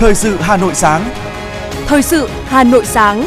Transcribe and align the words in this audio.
Thời 0.00 0.14
sự 0.14 0.36
Hà 0.36 0.56
Nội 0.56 0.74
sáng. 0.74 1.10
Thời 1.86 2.02
sự 2.02 2.28
Hà 2.44 2.64
Nội 2.64 2.86
sáng. 2.86 3.24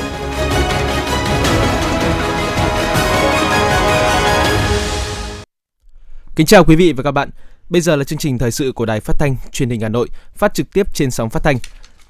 Kính 6.35 6.47
chào 6.47 6.63
quý 6.65 6.75
vị 6.75 6.93
và 6.93 7.03
các 7.03 7.11
bạn. 7.11 7.29
Bây 7.69 7.81
giờ 7.81 7.95
là 7.95 8.03
chương 8.03 8.19
trình 8.19 8.37
thời 8.37 8.51
sự 8.51 8.71
của 8.71 8.85
Đài 8.85 8.99
Phát 8.99 9.13
thanh 9.19 9.35
Truyền 9.51 9.69
hình 9.69 9.81
Hà 9.81 9.89
Nội, 9.89 10.09
phát 10.35 10.53
trực 10.53 10.73
tiếp 10.73 10.93
trên 10.93 11.11
sóng 11.11 11.29
phát 11.29 11.43
thanh. 11.43 11.57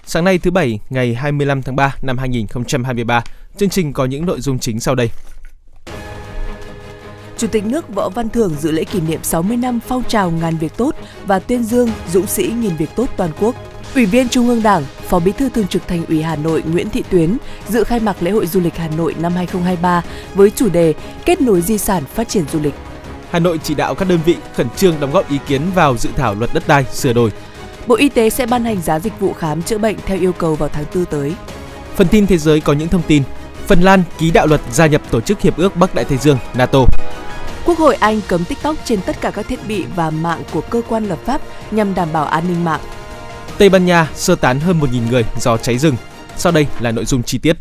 Sáng 0.06 0.26
nay 0.26 0.38
thứ 0.38 0.52
bảy, 0.52 0.80
ngày 0.90 1.14
25 1.14 1.62
tháng 1.62 1.76
3 1.76 1.96
năm 2.02 2.18
2023, 2.18 3.24
chương 3.58 3.70
trình 3.70 3.94
có 3.94 4.06
những 4.06 4.26
nội 4.26 4.42
dung 4.42 4.60
chính 4.60 4.80
sau 4.80 4.96
đây. 4.96 5.10
Chủ 7.38 7.48
tịch 7.48 7.66
nước 7.66 7.96
Võ 7.96 8.10
Văn 8.10 8.30
Thưởng 8.30 8.56
dự 8.60 8.72
lễ 8.72 8.84
kỷ 8.84 9.02
niệm 9.02 9.20
60 9.24 9.58
năm 9.58 9.80
phong 9.88 10.04
trào 10.04 10.32
ngàn 10.32 10.58
việc 10.58 10.78
tốt 10.78 10.96
và 11.26 11.40
tuyên 11.40 11.64
dương 11.64 11.90
dũng 12.14 12.28
sĩ 12.28 12.44
nghìn 12.48 12.76
việc 12.76 12.90
tốt 12.96 13.10
toàn 13.18 13.32
quốc. 13.40 13.56
Ủy 13.96 14.06
viên 14.06 14.30
Trung 14.30 14.48
ương 14.48 14.64
Đảng, 14.64 14.84
Phó 15.08 15.20
Bí 15.20 15.32
thư 15.32 15.50
Thường 15.50 15.68
trực 15.68 15.88
Thành 15.88 16.06
ủy 16.06 16.22
Hà 16.22 16.36
Nội 16.36 16.64
Nguyễn 16.72 16.90
Thị 16.90 17.04
Tuyến 17.10 17.38
dự 17.70 17.84
khai 17.84 18.00
mạc 18.00 18.24
lễ 18.24 18.32
hội 18.32 18.48
du 18.48 18.60
lịch 18.60 18.78
Hà 18.78 18.88
Nội 18.98 19.16
năm 19.20 19.34
2023 19.36 20.04
với 20.36 20.50
chủ 20.50 20.70
đề 20.70 20.94
Kết 21.26 21.42
nối 21.42 21.62
di 21.62 21.78
sản 21.78 22.04
phát 22.06 22.30
triển 22.30 22.44
du 22.54 22.60
lịch. 22.60 22.74
Hà 23.32 23.40
Nội 23.40 23.60
chỉ 23.64 23.76
đạo 23.76 23.96
các 23.96 24.08
đơn 24.10 24.20
vị 24.26 24.38
khẩn 24.56 24.68
trương 24.76 25.00
đóng 25.00 25.12
góp 25.12 25.30
ý 25.30 25.40
kiến 25.48 25.62
vào 25.76 25.98
dự 25.98 26.10
thảo 26.16 26.36
luật 26.36 26.54
đất 26.54 26.64
đai 26.68 26.86
sửa 26.94 27.14
đổi. 27.14 27.32
Bộ 27.88 27.96
Y 27.96 28.10
tế 28.10 28.30
sẽ 28.30 28.46
ban 28.46 28.66
hành 28.66 28.82
giá 28.82 29.00
dịch 29.00 29.20
vụ 29.20 29.34
khám 29.34 29.62
chữa 29.62 29.78
bệnh 29.78 29.96
theo 30.06 30.18
yêu 30.18 30.34
cầu 30.34 30.56
vào 30.56 30.70
tháng 30.70 30.86
4 30.96 31.06
tới. 31.06 31.34
Phần 31.96 32.08
tin 32.08 32.28
thế 32.28 32.38
giới 32.38 32.62
có 32.62 32.74
những 32.74 32.88
thông 32.88 33.02
tin. 33.08 33.24
Phần 33.68 33.82
Lan 33.82 34.04
ký 34.18 34.32
đạo 34.32 34.48
luật 34.48 34.62
gia 34.72 34.86
nhập 34.86 35.02
Tổ 35.12 35.22
chức 35.22 35.42
Hiệp 35.42 35.58
ước 35.58 35.76
Bắc 35.76 35.96
Đại 35.96 36.06
Tây 36.06 36.18
Dương 36.18 36.38
NATO. 36.54 36.80
Quốc 37.66 37.78
hội 37.78 37.96
Anh 37.96 38.22
cấm 38.28 38.46
TikTok 38.46 38.76
trên 38.86 39.02
tất 39.02 39.22
cả 39.22 39.32
các 39.32 39.48
thiết 39.48 39.68
bị 39.68 39.86
và 39.96 40.10
mạng 40.10 40.42
của 40.52 40.62
cơ 40.62 40.82
quan 40.90 41.06
lập 41.06 41.20
pháp 41.26 41.42
nhằm 41.72 41.96
đảm 41.96 42.08
bảo 42.14 42.26
an 42.26 42.44
ninh 42.48 42.64
mạng. 42.64 42.82
Tây 43.58 43.70
Ban 43.70 43.86
Nha 43.86 44.10
sơ 44.16 44.36
tán 44.36 44.60
hơn 44.60 44.80
1.000 44.80 45.10
người 45.10 45.26
do 45.40 45.58
cháy 45.58 45.78
rừng. 45.78 45.96
Sau 46.38 46.52
đây 46.52 46.68
là 46.80 46.92
nội 46.92 47.06
dung 47.06 47.24
chi 47.24 47.38
tiết. 47.38 47.58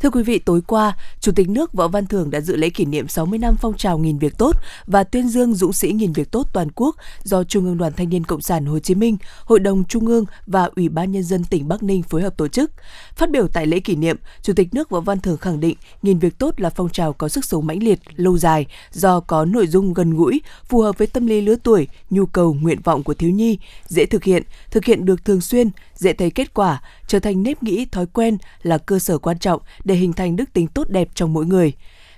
Thưa 0.00 0.10
quý 0.10 0.22
vị, 0.22 0.38
tối 0.38 0.60
qua, 0.66 0.96
Chủ 1.20 1.32
tịch 1.32 1.48
nước 1.48 1.72
Võ 1.72 1.88
Văn 1.88 2.06
Thưởng 2.06 2.30
đã 2.30 2.40
dự 2.40 2.56
lễ 2.56 2.70
kỷ 2.70 2.84
niệm 2.84 3.08
60 3.08 3.38
năm 3.38 3.56
phong 3.60 3.76
trào 3.76 3.98
nghìn 3.98 4.18
việc 4.18 4.38
tốt 4.38 4.56
và 4.86 5.04
tuyên 5.04 5.28
dương 5.28 5.54
dũng 5.54 5.72
sĩ 5.72 5.92
nghìn 5.92 6.12
việc 6.12 6.30
tốt 6.30 6.48
toàn 6.52 6.68
quốc 6.74 6.96
do 7.22 7.44
Trung 7.44 7.64
ương 7.64 7.78
Đoàn 7.78 7.92
Thanh 7.96 8.08
niên 8.08 8.24
Cộng 8.24 8.40
sản 8.40 8.66
Hồ 8.66 8.78
Chí 8.78 8.94
Minh, 8.94 9.16
Hội 9.44 9.60
đồng 9.60 9.84
Trung 9.84 10.06
ương 10.06 10.24
và 10.46 10.70
Ủy 10.76 10.88
ban 10.88 11.12
Nhân 11.12 11.22
dân 11.22 11.44
tỉnh 11.44 11.68
Bắc 11.68 11.82
Ninh 11.82 12.02
phối 12.02 12.22
hợp 12.22 12.36
tổ 12.36 12.48
chức. 12.48 12.70
Phát 13.16 13.30
biểu 13.30 13.48
tại 13.48 13.66
lễ 13.66 13.80
kỷ 13.80 13.96
niệm, 13.96 14.16
Chủ 14.42 14.52
tịch 14.52 14.74
nước 14.74 14.90
Võ 14.90 15.00
Văn 15.00 15.20
Thưởng 15.20 15.36
khẳng 15.36 15.60
định 15.60 15.76
nghìn 16.02 16.18
việc 16.18 16.38
tốt 16.38 16.60
là 16.60 16.70
phong 16.70 16.88
trào 16.88 17.12
có 17.12 17.28
sức 17.28 17.44
sống 17.44 17.66
mãnh 17.66 17.82
liệt, 17.82 18.00
lâu 18.16 18.38
dài 18.38 18.66
do 18.92 19.20
có 19.20 19.44
nội 19.44 19.66
dung 19.66 19.94
gần 19.94 20.14
gũi, 20.14 20.42
phù 20.68 20.80
hợp 20.80 20.98
với 20.98 21.06
tâm 21.06 21.26
lý 21.26 21.40
lứa 21.40 21.56
tuổi, 21.62 21.88
nhu 22.10 22.26
cầu, 22.26 22.54
nguyện 22.54 22.78
vọng 22.84 23.02
của 23.02 23.14
thiếu 23.14 23.30
nhi, 23.30 23.58
dễ 23.86 24.06
thực 24.06 24.24
hiện, 24.24 24.42
thực 24.70 24.84
hiện 24.84 25.04
được 25.04 25.24
thường 25.24 25.40
xuyên, 25.40 25.70
dễ 25.94 26.12
thấy 26.12 26.30
kết 26.30 26.54
quả, 26.54 26.82
trở 27.06 27.18
thành 27.18 27.42
nếp 27.42 27.62
nghĩ, 27.62 27.86
thói 27.92 28.06
quen 28.06 28.38
là 28.62 28.78
cơ 28.78 28.98
sở 28.98 29.18
quan 29.18 29.38
trọng 29.38 29.62
để 29.84 29.94
hình 29.94 30.12
thành 30.12 30.36
đức 30.36 30.52
tính 30.52 30.66
tốt 30.66 30.88
đẹp 30.88 31.08
trong 31.14 31.32
mỗi 31.32 31.46
người. 31.46 31.72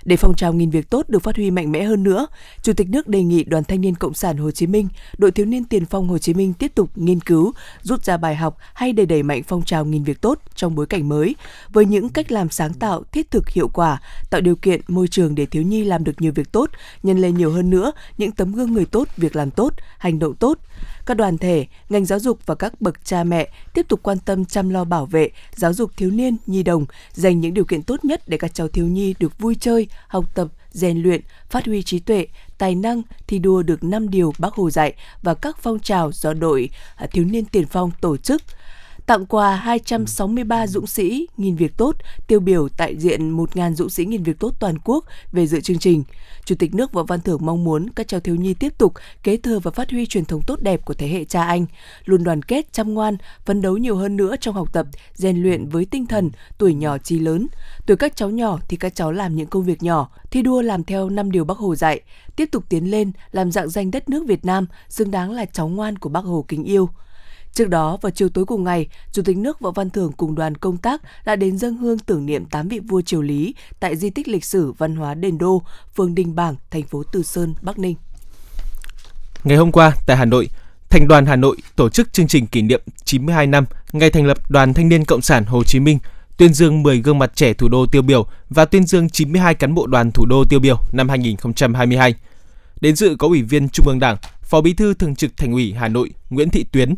Để 0.07 0.17
phong 0.17 0.35
trào 0.35 0.53
nghìn 0.53 0.69
việc 0.69 0.89
tốt 0.89 1.09
được 1.09 1.23
phát 1.23 1.35
huy 1.35 1.51
mạnh 1.51 1.71
mẽ 1.71 1.83
hơn 1.83 2.03
nữa, 2.03 2.27
Chủ 2.61 2.73
tịch 2.73 2.89
nước 2.89 3.07
đề 3.07 3.23
nghị 3.23 3.43
Đoàn 3.43 3.63
Thanh 3.63 3.81
niên 3.81 3.95
Cộng 3.95 4.13
sản 4.13 4.37
Hồ 4.37 4.51
Chí 4.51 4.67
Minh, 4.67 4.87
Đội 5.17 5.31
Thiếu 5.31 5.45
niên 5.45 5.63
Tiền 5.63 5.85
phong 5.85 6.07
Hồ 6.07 6.17
Chí 6.17 6.33
Minh 6.33 6.53
tiếp 6.53 6.71
tục 6.75 6.89
nghiên 6.95 7.19
cứu, 7.19 7.53
rút 7.81 8.03
ra 8.03 8.17
bài 8.17 8.35
học 8.35 8.57
hay 8.73 8.93
để 8.93 9.05
đẩy 9.05 9.23
mạnh 9.23 9.43
phong 9.43 9.63
trào 9.63 9.85
nghìn 9.85 10.03
việc 10.03 10.21
tốt 10.21 10.39
trong 10.55 10.75
bối 10.75 10.85
cảnh 10.85 11.09
mới, 11.09 11.35
với 11.69 11.85
những 11.85 12.09
cách 12.09 12.31
làm 12.31 12.49
sáng 12.49 12.73
tạo, 12.73 13.03
thiết 13.11 13.31
thực, 13.31 13.49
hiệu 13.49 13.67
quả, 13.67 14.01
tạo 14.29 14.41
điều 14.41 14.55
kiện 14.55 14.81
môi 14.87 15.07
trường 15.07 15.35
để 15.35 15.45
thiếu 15.45 15.63
nhi 15.63 15.83
làm 15.83 16.03
được 16.03 16.21
nhiều 16.21 16.31
việc 16.35 16.51
tốt, 16.51 16.69
nhân 17.03 17.17
lên 17.17 17.37
nhiều 17.37 17.51
hơn 17.51 17.69
nữa 17.69 17.91
những 18.17 18.31
tấm 18.31 18.51
gương 18.51 18.73
người 18.73 18.85
tốt, 18.85 19.07
việc 19.17 19.35
làm 19.35 19.51
tốt, 19.51 19.73
hành 19.97 20.19
động 20.19 20.35
tốt. 20.35 20.57
Các 21.05 21.17
đoàn 21.17 21.37
thể, 21.37 21.65
ngành 21.89 22.05
giáo 22.05 22.19
dục 22.19 22.39
và 22.45 22.55
các 22.55 22.81
bậc 22.81 23.05
cha 23.05 23.23
mẹ 23.23 23.49
tiếp 23.73 23.85
tục 23.89 23.99
quan 24.03 24.17
tâm 24.19 24.45
chăm 24.45 24.69
lo 24.69 24.83
bảo 24.83 25.05
vệ, 25.05 25.29
giáo 25.55 25.73
dục 25.73 25.91
thiếu 25.97 26.11
niên, 26.11 26.37
nhi 26.45 26.63
đồng, 26.63 26.85
dành 27.13 27.39
những 27.39 27.53
điều 27.53 27.65
kiện 27.65 27.83
tốt 27.83 28.05
nhất 28.05 28.21
để 28.27 28.37
các 28.37 28.53
cháu 28.53 28.67
thiếu 28.67 28.85
nhi 28.85 29.15
được 29.19 29.39
vui 29.39 29.55
chơi, 29.59 29.87
học 30.07 30.25
tập, 30.33 30.47
rèn 30.69 31.01
luyện, 31.01 31.21
phát 31.49 31.65
huy 31.65 31.83
trí 31.83 31.99
tuệ, 31.99 32.27
tài 32.57 32.75
năng, 32.75 33.01
thi 33.27 33.39
đua 33.39 33.63
được 33.63 33.83
5 33.83 34.09
điều 34.09 34.33
Bác 34.37 34.53
Hồ 34.53 34.69
dạy 34.69 34.93
và 35.21 35.33
các 35.33 35.57
phong 35.61 35.79
trào 35.79 36.11
do 36.11 36.33
đội 36.33 36.69
à, 36.95 37.07
thiếu 37.11 37.25
niên 37.25 37.45
tiền 37.45 37.65
phong 37.67 37.91
tổ 38.01 38.17
chức 38.17 38.41
tặng 39.07 39.25
quà 39.25 39.55
263 39.55 40.67
dũng 40.67 40.87
sĩ 40.87 41.27
nghìn 41.37 41.55
việc 41.55 41.77
tốt, 41.77 41.95
tiêu 42.27 42.39
biểu 42.39 42.69
tại 42.77 42.97
diện 42.97 43.37
1.000 43.37 43.73
dũng 43.73 43.89
sĩ 43.89 44.05
nghìn 44.05 44.23
việc 44.23 44.39
tốt 44.39 44.53
toàn 44.59 44.75
quốc 44.83 45.05
về 45.31 45.47
dự 45.47 45.61
chương 45.61 45.79
trình. 45.79 46.03
Chủ 46.45 46.55
tịch 46.59 46.75
nước 46.75 46.93
Võ 46.93 47.03
Văn 47.03 47.21
Thưởng 47.21 47.39
mong 47.45 47.63
muốn 47.63 47.89
các 47.89 48.07
cháu 48.07 48.19
thiếu 48.19 48.35
nhi 48.35 48.53
tiếp 48.53 48.77
tục 48.77 48.93
kế 49.23 49.37
thừa 49.37 49.59
và 49.59 49.71
phát 49.71 49.91
huy 49.91 50.05
truyền 50.05 50.25
thống 50.25 50.41
tốt 50.47 50.61
đẹp 50.61 50.85
của 50.85 50.93
thế 50.93 51.07
hệ 51.07 51.25
cha 51.25 51.43
anh, 51.43 51.65
luôn 52.05 52.23
đoàn 52.23 52.41
kết, 52.41 52.73
chăm 52.73 52.93
ngoan, 52.93 53.17
phấn 53.45 53.61
đấu 53.61 53.77
nhiều 53.77 53.95
hơn 53.95 54.17
nữa 54.17 54.35
trong 54.41 54.55
học 54.55 54.73
tập, 54.73 54.87
rèn 55.13 55.43
luyện 55.43 55.69
với 55.69 55.85
tinh 55.85 56.05
thần 56.05 56.31
tuổi 56.57 56.73
nhỏ 56.73 56.97
chi 56.97 57.19
lớn. 57.19 57.47
Tuổi 57.85 57.97
các 57.97 58.15
cháu 58.15 58.29
nhỏ 58.29 58.59
thì 58.67 58.77
các 58.77 58.95
cháu 58.95 59.11
làm 59.11 59.35
những 59.35 59.47
công 59.47 59.63
việc 59.63 59.83
nhỏ, 59.83 60.09
thi 60.31 60.41
đua 60.41 60.61
làm 60.61 60.83
theo 60.83 61.09
năm 61.09 61.31
điều 61.31 61.45
Bác 61.45 61.57
Hồ 61.57 61.75
dạy, 61.75 62.01
tiếp 62.35 62.49
tục 62.51 62.63
tiến 62.69 62.91
lên 62.91 63.11
làm 63.31 63.51
dạng 63.51 63.69
danh 63.69 63.91
đất 63.91 64.09
nước 64.09 64.23
Việt 64.27 64.45
Nam 64.45 64.67
xứng 64.89 65.11
đáng 65.11 65.31
là 65.31 65.45
cháu 65.45 65.67
ngoan 65.67 65.97
của 65.97 66.09
Bác 66.09 66.25
Hồ 66.25 66.45
kính 66.47 66.63
yêu. 66.63 66.89
Trước 67.57 67.69
đó, 67.69 67.97
vào 68.01 68.09
chiều 68.09 68.29
tối 68.29 68.45
cùng 68.45 68.63
ngày, 68.63 68.87
Chủ 69.11 69.21
tịch 69.21 69.37
nước 69.37 69.59
Võ 69.59 69.71
Văn 69.71 69.89
Thưởng 69.89 70.11
cùng 70.17 70.35
đoàn 70.35 70.55
công 70.55 70.77
tác 70.77 71.01
đã 71.25 71.35
đến 71.35 71.57
dân 71.57 71.77
hương 71.77 71.99
tưởng 71.99 72.25
niệm 72.25 72.45
8 72.45 72.67
vị 72.67 72.79
vua 72.79 73.01
triều 73.01 73.21
Lý 73.21 73.55
tại 73.79 73.95
di 73.95 74.09
tích 74.09 74.27
lịch 74.27 74.45
sử 74.45 74.71
văn 74.71 74.95
hóa 74.95 75.13
Đền 75.13 75.37
Đô, 75.37 75.61
phường 75.95 76.15
Đình 76.15 76.35
Bảng, 76.35 76.55
thành 76.71 76.83
phố 76.83 77.03
Từ 77.03 77.23
Sơn, 77.23 77.55
Bắc 77.61 77.79
Ninh. 77.79 77.95
Ngày 79.43 79.57
hôm 79.57 79.71
qua 79.71 79.91
tại 80.07 80.17
Hà 80.17 80.25
Nội, 80.25 80.49
Thành 80.89 81.07
đoàn 81.07 81.25
Hà 81.25 81.35
Nội 81.35 81.57
tổ 81.75 81.89
chức 81.89 82.13
chương 82.13 82.27
trình 82.27 82.47
kỷ 82.47 82.61
niệm 82.61 82.81
92 83.03 83.47
năm 83.47 83.65
ngày 83.91 84.09
thành 84.09 84.25
lập 84.25 84.37
Đoàn 84.49 84.73
Thanh 84.73 84.89
niên 84.89 85.05
Cộng 85.05 85.21
sản 85.21 85.45
Hồ 85.45 85.63
Chí 85.63 85.79
Minh, 85.79 85.99
tuyên 86.37 86.53
dương 86.53 86.83
10 86.83 87.01
gương 87.01 87.19
mặt 87.19 87.31
trẻ 87.35 87.53
thủ 87.53 87.67
đô 87.67 87.85
tiêu 87.85 88.01
biểu 88.01 88.27
và 88.49 88.65
tuyên 88.65 88.83
dương 88.83 89.09
92 89.09 89.55
cán 89.55 89.73
bộ 89.73 89.87
đoàn 89.87 90.11
thủ 90.11 90.25
đô 90.25 90.43
tiêu 90.49 90.59
biểu 90.59 90.77
năm 90.91 91.09
2022. 91.09 92.15
Đến 92.81 92.95
dự 92.95 93.15
có 93.19 93.27
Ủy 93.27 93.41
viên 93.41 93.69
Trung 93.69 93.87
ương 93.87 93.99
Đảng, 93.99 94.17
Phó 94.41 94.61
Bí 94.61 94.73
thư 94.73 94.93
Thường 94.93 95.15
trực 95.15 95.37
Thành 95.37 95.51
ủy 95.51 95.73
Hà 95.73 95.87
Nội 95.87 96.11
Nguyễn 96.29 96.49
Thị 96.49 96.65
Tuyến, 96.71 96.95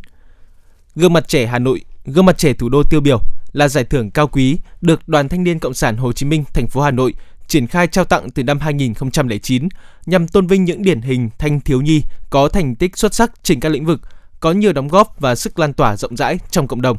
Gương 1.00 1.14
mặt 1.14 1.28
trẻ 1.28 1.46
Hà 1.46 1.60
Nội, 1.60 1.82
gương 2.06 2.26
mặt 2.26 2.38
trẻ 2.38 2.54
thủ 2.54 2.70
đô 2.70 2.84
tiêu 2.84 3.02
biểu 3.02 3.20
là 3.52 3.68
giải 3.68 3.84
thưởng 3.84 4.12
cao 4.12 4.28
quý 4.28 4.58
được 4.82 5.08
Đoàn 5.08 5.30
Thanh 5.30 5.44
niên 5.44 5.60
Cộng 5.60 5.74
sản 5.74 5.98
Hồ 5.98 6.14
Chí 6.14 6.26
Minh 6.26 6.44
thành 6.54 6.68
phố 6.68 6.82
Hà 6.82 6.92
Nội 6.92 7.14
triển 7.48 7.68
khai 7.68 7.88
trao 7.88 8.06
tặng 8.06 8.30
từ 8.30 8.44
năm 8.44 8.60
2009 8.60 9.68
nhằm 10.06 10.28
tôn 10.28 10.48
vinh 10.48 10.66
những 10.66 10.84
điển 10.84 11.02
hình 11.02 11.30
thanh 11.38 11.62
thiếu 11.62 11.82
nhi 11.82 12.04
có 12.30 12.50
thành 12.50 12.76
tích 12.76 12.98
xuất 12.98 13.14
sắc 13.14 13.32
trên 13.44 13.60
các 13.60 13.70
lĩnh 13.70 13.86
vực, 13.86 14.02
có 14.40 14.52
nhiều 14.52 14.74
đóng 14.74 14.88
góp 14.88 15.20
và 15.20 15.36
sức 15.36 15.60
lan 15.60 15.74
tỏa 15.74 15.98
rộng 15.98 16.18
rãi 16.18 16.40
trong 16.50 16.68
cộng 16.68 16.82
đồng. 16.82 16.98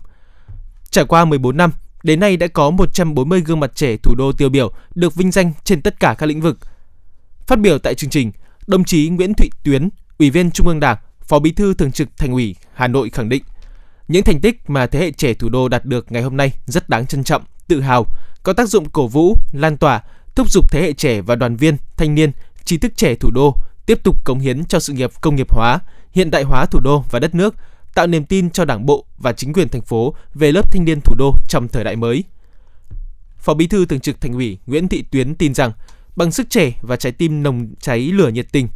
Trải 0.91 1.05
qua 1.05 1.25
14 1.25 1.57
năm, 1.57 1.73
đến 2.03 2.21
nay 2.21 2.37
đã 2.37 2.47
có 2.47 2.71
140 2.71 3.41
gương 3.41 3.61
mặt 3.61 3.71
trẻ 3.75 3.97
thủ 3.97 4.15
đô 4.15 4.33
tiêu 4.33 4.49
biểu 4.49 4.73
được 4.95 5.15
vinh 5.15 5.31
danh 5.31 5.53
trên 5.65 5.83
tất 5.83 6.01
cả 6.01 6.15
các 6.19 6.27
lĩnh 6.27 6.41
vực. 6.41 6.59
Phát 7.47 7.59
biểu 7.59 7.79
tại 7.79 7.95
chương 7.95 8.11
trình, 8.11 8.33
đồng 8.67 8.85
chí 8.85 9.09
Nguyễn 9.09 9.35
Thụy 9.35 9.51
Tuyến, 9.65 9.89
Ủy 10.19 10.31
viên 10.31 10.51
Trung 10.51 10.67
ương 10.67 10.81
Đảng, 10.81 10.97
Phó 11.21 11.39
Bí 11.39 11.53
thư 11.53 11.75
Thường 11.75 11.93
trực 11.93 12.09
Thành 12.17 12.33
ủy 12.33 12.57
Hà 12.75 12.89
Nội 12.89 13.11
khẳng 13.11 13.29
định– 13.29 13.43
những 14.11 14.25
thành 14.25 14.41
tích 14.41 14.71
mà 14.71 14.87
thế 14.87 14.99
hệ 14.99 15.11
trẻ 15.11 15.35
thủ 15.35 15.49
đô 15.49 15.69
đạt 15.69 15.85
được 15.85 16.13
ngày 16.13 16.23
hôm 16.23 16.37
nay 16.37 16.53
rất 16.67 16.89
đáng 16.89 17.07
trân 17.07 17.25
trọng, 17.25 17.43
tự 17.69 17.81
hào, 17.81 18.07
có 18.43 18.53
tác 18.53 18.69
dụng 18.69 18.91
cổ 18.91 19.07
vũ, 19.07 19.37
lan 19.53 19.77
tỏa, 19.77 20.03
thúc 20.35 20.51
giục 20.51 20.71
thế 20.71 20.81
hệ 20.83 20.93
trẻ 20.93 21.21
và 21.21 21.37
đoàn 21.37 21.57
viên, 21.57 21.77
thanh 21.97 22.15
niên, 22.15 22.33
trí 22.65 22.79
thức 22.79 22.93
trẻ 22.97 23.15
thủ 23.15 23.31
đô 23.31 23.57
tiếp 23.87 24.01
tục 24.03 24.25
cống 24.25 24.39
hiến 24.39 24.65
cho 24.65 24.81
sự 24.81 24.93
nghiệp 24.93 25.11
công 25.21 25.37
nghiệp 25.37 25.53
hóa, 25.53 25.79
hiện 26.13 26.31
đại 26.31 26.43
hóa 26.43 26.67
thủ 26.67 26.81
đô 26.81 27.05
và 27.11 27.19
đất 27.19 27.35
nước, 27.35 27.55
tạo 27.95 28.07
niềm 28.07 28.25
tin 28.25 28.51
cho 28.51 28.65
Đảng 28.65 28.87
bộ 28.87 29.05
và 29.19 29.33
chính 29.33 29.53
quyền 29.53 29.69
thành 29.69 29.83
phố 29.83 30.15
về 30.35 30.53
lớp 30.53 30.73
thanh 30.73 30.85
niên 30.85 31.01
thủ 31.01 31.15
đô 31.19 31.35
trong 31.49 31.69
thời 31.69 31.85
đại 31.85 31.97
mới. 31.97 32.25
Phó 33.39 33.55
Bí 33.55 33.67
thư 33.67 33.87
Thường 33.87 34.01
trực 34.01 34.21
Thành 34.21 34.33
ủy 34.33 34.59
Nguyễn 34.67 34.89
Thị 34.89 35.05
Tuyến 35.11 35.35
tin 35.35 35.55
rằng 35.55 35.73
bằng 36.17 36.33
sức 36.33 36.51
trẻ 36.51 36.73
và 36.83 36.97
trái 36.97 37.13
tim 37.13 37.43
nồng 37.43 37.75
cháy 37.81 37.99
lửa 38.01 38.29
nhiệt 38.29 38.47
tình, 38.53 38.69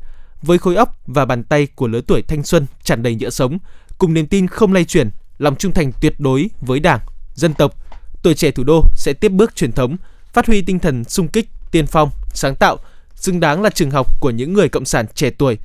với 0.43 0.59
khối 0.59 0.77
óc 0.77 1.00
và 1.06 1.25
bàn 1.25 1.43
tay 1.43 1.67
của 1.67 1.88
lứa 1.88 2.00
tuổi 2.00 2.23
thanh 2.23 2.43
xuân 2.43 2.67
tràn 2.82 3.03
đầy 3.03 3.14
nhựa 3.14 3.31
sống, 3.31 3.58
cùng 3.99 4.14
niềm 4.14 4.26
tin 4.26 4.47
không 4.47 4.73
lay 4.73 4.85
chuyển 4.85 5.11
lòng 5.38 5.56
trung 5.56 5.72
thành 5.72 5.92
tuyệt 6.00 6.14
đối 6.19 6.50
với 6.60 6.81
Đảng, 6.81 7.00
dân 7.34 7.54
tộc, 7.54 7.75
tuổi 8.22 8.34
trẻ 8.34 8.50
thủ 8.50 8.64
đô 8.64 8.84
sẽ 8.96 9.12
tiếp 9.12 9.28
bước 9.28 9.56
truyền 9.56 9.72
thống, 9.72 9.96
phát 10.32 10.46
huy 10.46 10.62
tinh 10.62 10.78
thần 10.78 11.04
sung 11.04 11.28
kích, 11.28 11.48
tiên 11.70 11.86
phong, 11.86 12.10
sáng 12.32 12.54
tạo, 12.54 12.78
xứng 13.14 13.40
đáng 13.40 13.62
là 13.62 13.70
trường 13.70 13.90
học 13.90 14.20
của 14.20 14.31
những 14.31 14.52
người 14.52 14.69
cộng 14.69 14.84
sản 14.84 15.06
trẻ 15.14 15.31
tuổi, 15.31 15.58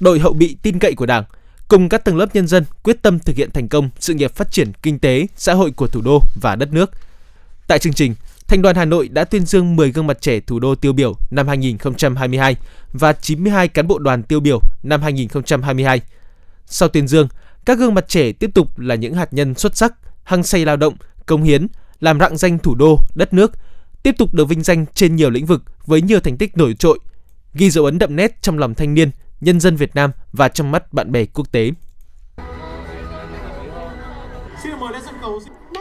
đội 0.00 0.18
hậu 0.18 0.32
bị 0.32 0.56
tin 0.62 0.78
cậy 0.78 0.94
của 0.94 1.06
Đảng, 1.06 1.24
cùng 1.68 1.88
các 1.88 2.04
tầng 2.04 2.16
lớp 2.16 2.34
nhân 2.34 2.46
dân 2.46 2.64
quyết 2.82 3.02
tâm 3.02 3.18
thực 3.18 3.36
hiện 3.36 3.50
thành 3.50 3.68
công 3.68 3.90
sự 3.98 4.14
nghiệp 4.14 4.34
phát 4.34 4.52
triển 4.52 4.72
kinh 4.82 4.98
tế, 4.98 5.26
xã 5.36 5.54
hội 5.54 5.70
của 5.70 5.86
thủ 5.86 6.00
đô 6.00 6.22
và 6.40 6.56
đất 6.56 6.72
nước. 6.72 6.90
Tại 7.66 7.78
chương 7.78 7.92
trình, 7.92 8.14
Thành 8.48 8.62
đoàn 8.62 8.76
Hà 8.76 8.84
Nội 8.84 9.08
đã 9.08 9.24
tuyên 9.24 9.46
dương 9.46 9.76
10 9.76 9.92
gương 9.92 10.06
mặt 10.06 10.20
trẻ 10.20 10.40
thủ 10.40 10.58
đô 10.58 10.74
tiêu 10.74 10.92
biểu 10.92 11.16
năm 11.30 11.48
2022 11.48 12.56
và 12.92 13.12
92 13.12 13.68
cán 13.68 13.86
bộ 13.88 13.98
đoàn 13.98 14.22
tiêu 14.22 14.40
biểu 14.40 14.60
năm 14.82 15.02
2022. 15.02 16.00
Sau 16.66 16.88
tuyên 16.88 17.08
dương, 17.08 17.28
các 17.66 17.78
gương 17.78 17.94
mặt 17.94 18.08
trẻ 18.08 18.32
tiếp 18.32 18.50
tục 18.54 18.78
là 18.78 18.94
những 18.94 19.14
hạt 19.14 19.32
nhân 19.32 19.54
xuất 19.54 19.76
sắc, 19.76 19.94
hăng 20.24 20.42
say 20.42 20.64
lao 20.64 20.76
động, 20.76 20.94
công 21.26 21.42
hiến, 21.42 21.66
làm 22.00 22.20
rạng 22.20 22.36
danh 22.36 22.58
thủ 22.58 22.74
đô, 22.74 22.98
đất 23.14 23.32
nước, 23.32 23.52
tiếp 24.02 24.14
tục 24.18 24.34
được 24.34 24.48
vinh 24.48 24.62
danh 24.62 24.86
trên 24.94 25.16
nhiều 25.16 25.30
lĩnh 25.30 25.46
vực 25.46 25.62
với 25.86 26.02
nhiều 26.02 26.20
thành 26.20 26.36
tích 26.36 26.56
nổi 26.56 26.74
trội, 26.74 26.98
ghi 27.54 27.70
dấu 27.70 27.84
ấn 27.84 27.98
đậm 27.98 28.16
nét 28.16 28.42
trong 28.42 28.58
lòng 28.58 28.74
thanh 28.74 28.94
niên, 28.94 29.10
nhân 29.40 29.60
dân 29.60 29.76
Việt 29.76 29.94
Nam 29.94 30.10
và 30.32 30.48
trong 30.48 30.70
mắt 30.70 30.92
bạn 30.92 31.12
bè 31.12 31.24
quốc 31.24 31.52
tế. 31.52 31.70
Xin 34.62 34.72
mời 34.80 34.92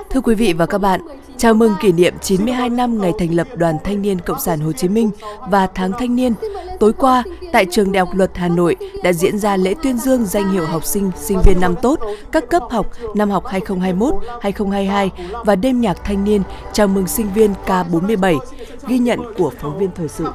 Thưa 0.10 0.22
quý 0.22 0.36
vị 0.36 0.54
và 0.54 0.66
các 0.66 0.78
bạn, 0.78 1.02
chào 1.38 1.54
mừng 1.54 1.74
kỷ 1.82 1.92
niệm 1.92 2.14
92 2.22 2.70
năm 2.70 3.02
ngày 3.02 3.12
thành 3.20 3.34
lập 3.36 3.48
Đoàn 3.56 3.76
Thanh 3.84 4.02
niên 4.02 4.20
Cộng 4.20 4.40
sản 4.40 4.60
Hồ 4.60 4.72
Chí 4.72 4.88
Minh 4.88 5.12
và 5.50 5.68
Tháng 5.76 5.92
Thanh 6.00 6.16
niên. 6.16 6.34
Tối 6.80 6.94
qua, 6.94 7.24
tại 7.52 7.66
Trường 7.72 7.92
Đại 7.92 8.06
học 8.06 8.16
Luật 8.16 8.32
Hà 8.34 8.48
Nội 8.48 8.76
đã 9.04 9.14
diễn 9.14 9.40
ra 9.40 9.58
lễ 9.58 9.74
tuyên 9.84 9.98
dương 9.98 10.26
danh 10.26 10.52
hiệu 10.52 10.66
học 10.66 10.86
sinh, 10.86 11.12
sinh 11.16 11.40
viên 11.46 11.60
năm 11.60 11.76
tốt 11.82 12.00
các 12.32 12.50
cấp 12.50 12.64
học 12.70 12.92
năm 13.16 13.30
học 13.30 13.44
2021-2022 13.46 15.10
và 15.46 15.56
đêm 15.56 15.82
nhạc 15.82 15.98
thanh 16.04 16.24
niên 16.24 16.42
chào 16.74 16.88
mừng 16.88 17.08
sinh 17.08 17.34
viên 17.34 17.54
K47. 17.66 18.40
Ghi 18.88 18.98
nhận 18.98 19.20
của 19.38 19.52
phóng 19.60 19.78
viên 19.78 19.90
thời 19.96 20.08
sự. 20.08 20.28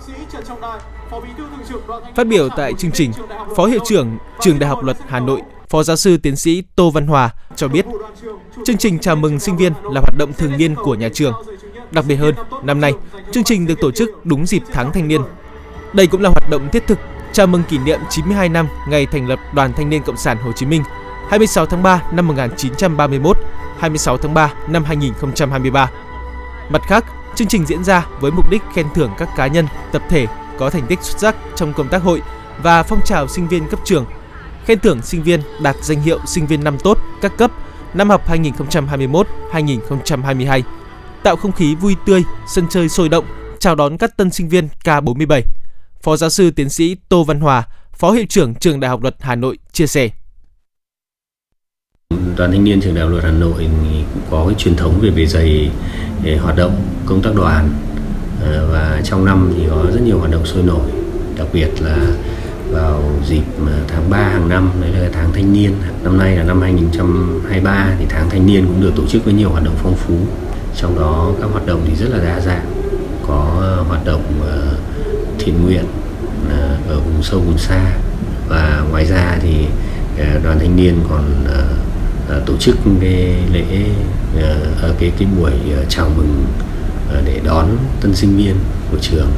Phát 2.16 2.26
biểu 2.26 2.48
tại 2.56 2.72
chương 2.78 2.92
trình, 2.92 3.12
Phó 3.56 3.66
Hiệu 3.66 3.80
trưởng 3.84 4.18
Trường 4.40 4.58
Đại 4.58 4.70
học 4.70 4.84
Luật 4.84 4.96
Hà 5.06 5.20
Nội 5.20 5.42
Phó 5.70 5.82
giáo 5.82 5.96
sư 5.96 6.16
tiến 6.16 6.36
sĩ 6.36 6.62
Tô 6.76 6.90
Văn 6.90 7.06
Hòa 7.06 7.30
cho 7.56 7.68
biết, 7.68 7.86
chương 8.66 8.76
trình 8.78 8.98
chào 8.98 9.16
mừng 9.16 9.40
sinh 9.40 9.56
viên 9.56 9.72
là 9.82 10.00
hoạt 10.00 10.14
động 10.18 10.32
thường 10.32 10.56
niên 10.56 10.74
của 10.74 10.94
nhà 10.94 11.08
trường. 11.14 11.32
Đặc 11.90 12.04
biệt 12.08 12.16
hơn, 12.16 12.34
năm 12.62 12.80
nay, 12.80 12.92
chương 13.32 13.44
trình 13.44 13.66
được 13.66 13.80
tổ 13.80 13.90
chức 13.90 14.26
đúng 14.26 14.46
dịp 14.46 14.62
tháng 14.72 14.92
thanh 14.92 15.08
niên. 15.08 15.20
Đây 15.92 16.06
cũng 16.06 16.22
là 16.22 16.28
hoạt 16.28 16.50
động 16.50 16.68
thiết 16.72 16.86
thực 16.86 16.98
chào 17.32 17.46
mừng 17.46 17.62
kỷ 17.68 17.78
niệm 17.78 18.00
92 18.10 18.48
năm 18.48 18.68
ngày 18.88 19.06
thành 19.06 19.28
lập 19.28 19.38
Đoàn 19.54 19.72
Thanh 19.72 19.90
niên 19.90 20.02
Cộng 20.02 20.16
sản 20.16 20.36
Hồ 20.36 20.52
Chí 20.52 20.66
Minh 20.66 20.82
26 21.28 21.66
tháng 21.66 21.82
3 21.82 22.02
năm 22.12 22.28
1931, 22.28 23.36
26 23.78 24.16
tháng 24.16 24.34
3 24.34 24.52
năm 24.68 24.84
2023. 24.84 25.90
Mặt 26.70 26.82
khác, 26.82 27.04
chương 27.34 27.48
trình 27.48 27.66
diễn 27.66 27.84
ra 27.84 28.06
với 28.20 28.30
mục 28.30 28.50
đích 28.50 28.62
khen 28.74 28.86
thưởng 28.94 29.10
các 29.18 29.28
cá 29.36 29.46
nhân, 29.46 29.66
tập 29.92 30.02
thể 30.08 30.26
có 30.58 30.70
thành 30.70 30.86
tích 30.86 31.02
xuất 31.02 31.18
sắc 31.18 31.36
trong 31.56 31.72
công 31.72 31.88
tác 31.88 32.02
hội 32.02 32.22
và 32.62 32.82
phong 32.82 33.00
trào 33.04 33.28
sinh 33.28 33.48
viên 33.48 33.68
cấp 33.68 33.80
trường– 33.84 34.06
khen 34.70 34.80
thưởng 34.80 35.02
sinh 35.02 35.22
viên 35.22 35.40
đạt 35.62 35.76
danh 35.82 36.02
hiệu 36.02 36.18
sinh 36.26 36.46
viên 36.46 36.64
năm 36.64 36.78
tốt 36.84 36.98
các 37.20 37.36
cấp 37.36 37.50
năm 37.94 38.10
học 38.10 38.28
2021-2022, 38.28 40.62
tạo 41.22 41.36
không 41.36 41.52
khí 41.52 41.74
vui 41.74 41.96
tươi, 42.06 42.22
sân 42.48 42.66
chơi 42.70 42.88
sôi 42.88 43.08
động, 43.08 43.24
chào 43.58 43.74
đón 43.74 43.98
các 43.98 44.16
tân 44.16 44.30
sinh 44.30 44.48
viên 44.48 44.68
K47. 44.84 45.42
Phó 46.02 46.16
giáo 46.16 46.30
sư 46.30 46.50
tiến 46.50 46.70
sĩ 46.70 46.96
Tô 47.08 47.24
Văn 47.24 47.40
Hòa, 47.40 47.62
Phó 47.92 48.10
hiệu 48.10 48.24
trưởng 48.28 48.54
Trường 48.54 48.80
Đại 48.80 48.88
học 48.88 49.02
Luật 49.02 49.16
Hà 49.20 49.34
Nội 49.34 49.58
chia 49.72 49.86
sẻ. 49.86 50.10
Đoàn 52.36 52.52
thanh 52.52 52.64
niên 52.64 52.80
trường 52.80 52.94
Đại 52.94 53.04
học 53.04 53.12
Luật 53.12 53.24
Hà 53.24 53.30
Nội 53.30 53.68
cũng 54.14 54.22
có 54.30 54.44
cái 54.46 54.54
truyền 54.58 54.76
thống 54.76 55.00
về 55.00 55.10
bề 55.10 55.26
dày 55.26 55.70
để 56.22 56.36
hoạt 56.36 56.56
động 56.56 56.82
công 57.06 57.22
tác 57.22 57.30
đoàn 57.36 57.70
ờ, 58.42 58.68
và 58.72 59.00
trong 59.04 59.24
năm 59.24 59.52
thì 59.56 59.62
có 59.70 59.86
rất 59.94 60.00
nhiều 60.04 60.18
hoạt 60.18 60.30
động 60.30 60.46
sôi 60.46 60.62
nổi, 60.62 60.90
đặc 61.36 61.46
biệt 61.52 61.70
là 61.80 62.14
vào 62.70 63.02
dịp 63.26 63.42
à, 63.66 63.78
tháng 63.88 64.10
3 64.10 64.18
hàng 64.18 64.48
năm, 64.48 64.70
đấy 64.80 64.90
là 64.92 65.08
tháng 65.12 65.32
thanh 65.32 65.52
niên. 65.52 65.72
Năm 66.02 66.18
nay 66.18 66.36
là 66.36 66.42
năm 66.42 66.60
2023 66.62 67.94
thì 67.98 68.06
tháng 68.08 68.30
thanh 68.30 68.46
niên 68.46 68.66
cũng 68.66 68.80
được 68.80 68.92
tổ 68.96 69.06
chức 69.06 69.24
với 69.24 69.34
nhiều 69.34 69.50
hoạt 69.50 69.64
động 69.64 69.74
phong 69.82 69.96
phú. 69.96 70.14
Trong 70.76 70.98
đó 70.98 71.32
các 71.40 71.50
hoạt 71.50 71.66
động 71.66 71.82
thì 71.86 71.94
rất 71.96 72.10
là 72.10 72.24
đa 72.24 72.40
dạng. 72.40 72.66
Có 73.26 73.60
à, 73.62 73.84
hoạt 73.88 74.04
động 74.04 74.22
à, 74.50 74.56
thiện 75.38 75.62
nguyện 75.64 75.84
ở 76.88 77.00
vùng 77.00 77.22
sâu 77.22 77.40
vùng 77.40 77.58
xa. 77.58 77.92
Và 78.48 78.84
ngoài 78.90 79.06
ra 79.06 79.38
thì 79.42 79.66
đoàn 80.44 80.58
thanh 80.58 80.76
niên 80.76 80.94
còn 81.10 81.24
tổ 82.46 82.56
chức 82.56 82.76
cái 83.00 83.34
lễ 83.52 83.64
ở 84.82 84.94
cái 84.98 85.12
cái 85.18 85.28
buổi 85.38 85.50
chào 85.88 86.10
mừng 86.16 86.44
để 87.24 87.40
đón 87.44 87.66
tân 88.00 88.14
sinh 88.14 88.36
viên 88.36 88.54
của 88.90 88.98
trường 89.00 89.30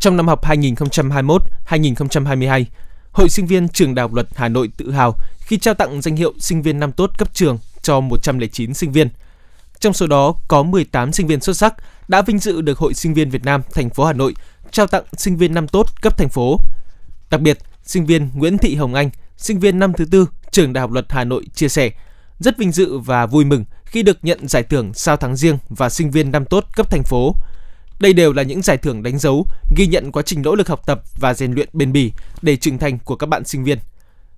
trong 0.00 0.16
năm 0.16 0.28
học 0.28 0.44
2021-2022, 0.44 2.64
Hội 3.12 3.28
sinh 3.28 3.46
viên 3.46 3.68
Trường 3.68 3.94
Đại 3.94 4.02
học 4.02 4.14
Luật 4.14 4.26
Hà 4.34 4.48
Nội 4.48 4.70
tự 4.76 4.90
hào 4.90 5.16
khi 5.40 5.58
trao 5.58 5.74
tặng 5.74 6.02
danh 6.02 6.16
hiệu 6.16 6.32
sinh 6.38 6.62
viên 6.62 6.80
năm 6.80 6.92
tốt 6.92 7.10
cấp 7.18 7.34
trường 7.34 7.58
cho 7.82 8.00
109 8.00 8.74
sinh 8.74 8.92
viên. 8.92 9.08
Trong 9.80 9.92
số 9.92 10.06
đó 10.06 10.34
có 10.48 10.62
18 10.62 11.12
sinh 11.12 11.26
viên 11.26 11.40
xuất 11.40 11.56
sắc 11.56 11.74
đã 12.08 12.22
vinh 12.22 12.38
dự 12.38 12.60
được 12.60 12.78
Hội 12.78 12.94
sinh 12.94 13.14
viên 13.14 13.30
Việt 13.30 13.44
Nam 13.44 13.62
thành 13.74 13.90
phố 13.90 14.04
Hà 14.04 14.12
Nội 14.12 14.34
trao 14.70 14.86
tặng 14.86 15.04
sinh 15.16 15.36
viên 15.36 15.54
năm 15.54 15.68
tốt 15.68 15.86
cấp 16.02 16.18
thành 16.18 16.28
phố. 16.28 16.60
Đặc 17.30 17.40
biệt, 17.40 17.58
sinh 17.84 18.06
viên 18.06 18.30
Nguyễn 18.34 18.58
Thị 18.58 18.74
Hồng 18.74 18.94
Anh, 18.94 19.10
sinh 19.36 19.60
viên 19.60 19.78
năm 19.78 19.92
thứ 19.92 20.04
tư 20.04 20.26
Trường 20.50 20.72
Đại 20.72 20.80
học 20.80 20.92
Luật 20.92 21.06
Hà 21.08 21.24
Nội 21.24 21.44
chia 21.54 21.68
sẻ 21.68 21.90
rất 22.40 22.58
vinh 22.58 22.72
dự 22.72 22.98
và 22.98 23.26
vui 23.26 23.44
mừng 23.44 23.64
khi 23.84 24.02
được 24.02 24.18
nhận 24.22 24.48
giải 24.48 24.62
thưởng 24.62 24.94
sao 24.94 25.16
tháng 25.16 25.36
riêng 25.36 25.58
và 25.68 25.88
sinh 25.88 26.10
viên 26.10 26.30
năm 26.30 26.44
tốt 26.44 26.64
cấp 26.76 26.90
thành 26.90 27.02
phố. 27.02 27.34
Đây 28.00 28.12
đều 28.12 28.32
là 28.32 28.42
những 28.42 28.62
giải 28.62 28.76
thưởng 28.76 29.02
đánh 29.02 29.18
dấu, 29.18 29.46
ghi 29.76 29.86
nhận 29.86 30.12
quá 30.12 30.22
trình 30.22 30.42
nỗ 30.42 30.54
lực 30.54 30.68
học 30.68 30.86
tập 30.86 31.00
và 31.20 31.34
rèn 31.34 31.52
luyện 31.52 31.68
bền 31.72 31.92
bỉ 31.92 32.12
để 32.42 32.56
trưởng 32.56 32.78
thành 32.78 32.98
của 33.04 33.16
các 33.16 33.26
bạn 33.26 33.44
sinh 33.44 33.64
viên. 33.64 33.78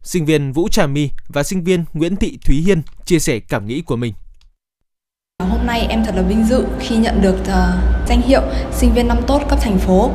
Sinh 0.03 0.25
viên 0.25 0.53
Vũ 0.53 0.69
Trà 0.69 0.87
My 0.87 1.11
và 1.29 1.43
sinh 1.43 1.65
viên 1.65 1.85
Nguyễn 1.95 2.17
Thị 2.17 2.39
Thúy 2.45 2.57
Hiên 2.57 2.83
chia 3.05 3.19
sẻ 3.19 3.39
cảm 3.49 3.67
nghĩ 3.67 3.81
của 3.81 3.97
mình. 3.97 4.15
Hôm 5.43 5.67
nay 5.67 5.87
em 5.89 6.05
thật 6.05 6.15
là 6.17 6.23
vinh 6.23 6.45
dự 6.45 6.65
khi 6.81 6.97
nhận 6.97 7.23
được 7.23 7.37
uh, 7.41 7.49
danh 8.09 8.23
hiệu 8.23 8.43
sinh 8.73 8.93
viên 8.95 9.09
năm 9.09 9.19
tốt 9.27 9.43
cấp 9.49 9.59
thành 9.63 9.79
phố. 9.79 10.11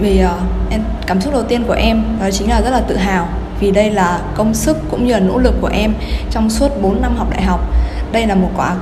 Vì 0.00 0.24
uh, 0.24 0.30
em, 0.70 0.82
cảm 1.06 1.20
xúc 1.20 1.32
đầu 1.32 1.44
tiên 1.48 1.64
của 1.66 1.72
em 1.72 2.02
đó 2.20 2.30
chính 2.30 2.48
là 2.48 2.62
rất 2.62 2.70
là 2.70 2.80
tự 2.80 2.96
hào 2.96 3.28
vì 3.60 3.70
đây 3.70 3.90
là 3.90 4.22
công 4.34 4.54
sức 4.54 4.76
cũng 4.90 5.06
như 5.06 5.12
là 5.12 5.20
nỗ 5.20 5.38
lực 5.38 5.54
của 5.60 5.70
em 5.72 5.94
trong 6.30 6.50
suốt 6.50 6.68
4 6.82 7.02
năm 7.02 7.16
học 7.16 7.30
đại 7.30 7.42
học. 7.42 7.60
Đây 8.12 8.26
là 8.26 8.34
một 8.34 8.50
quả 8.56 8.76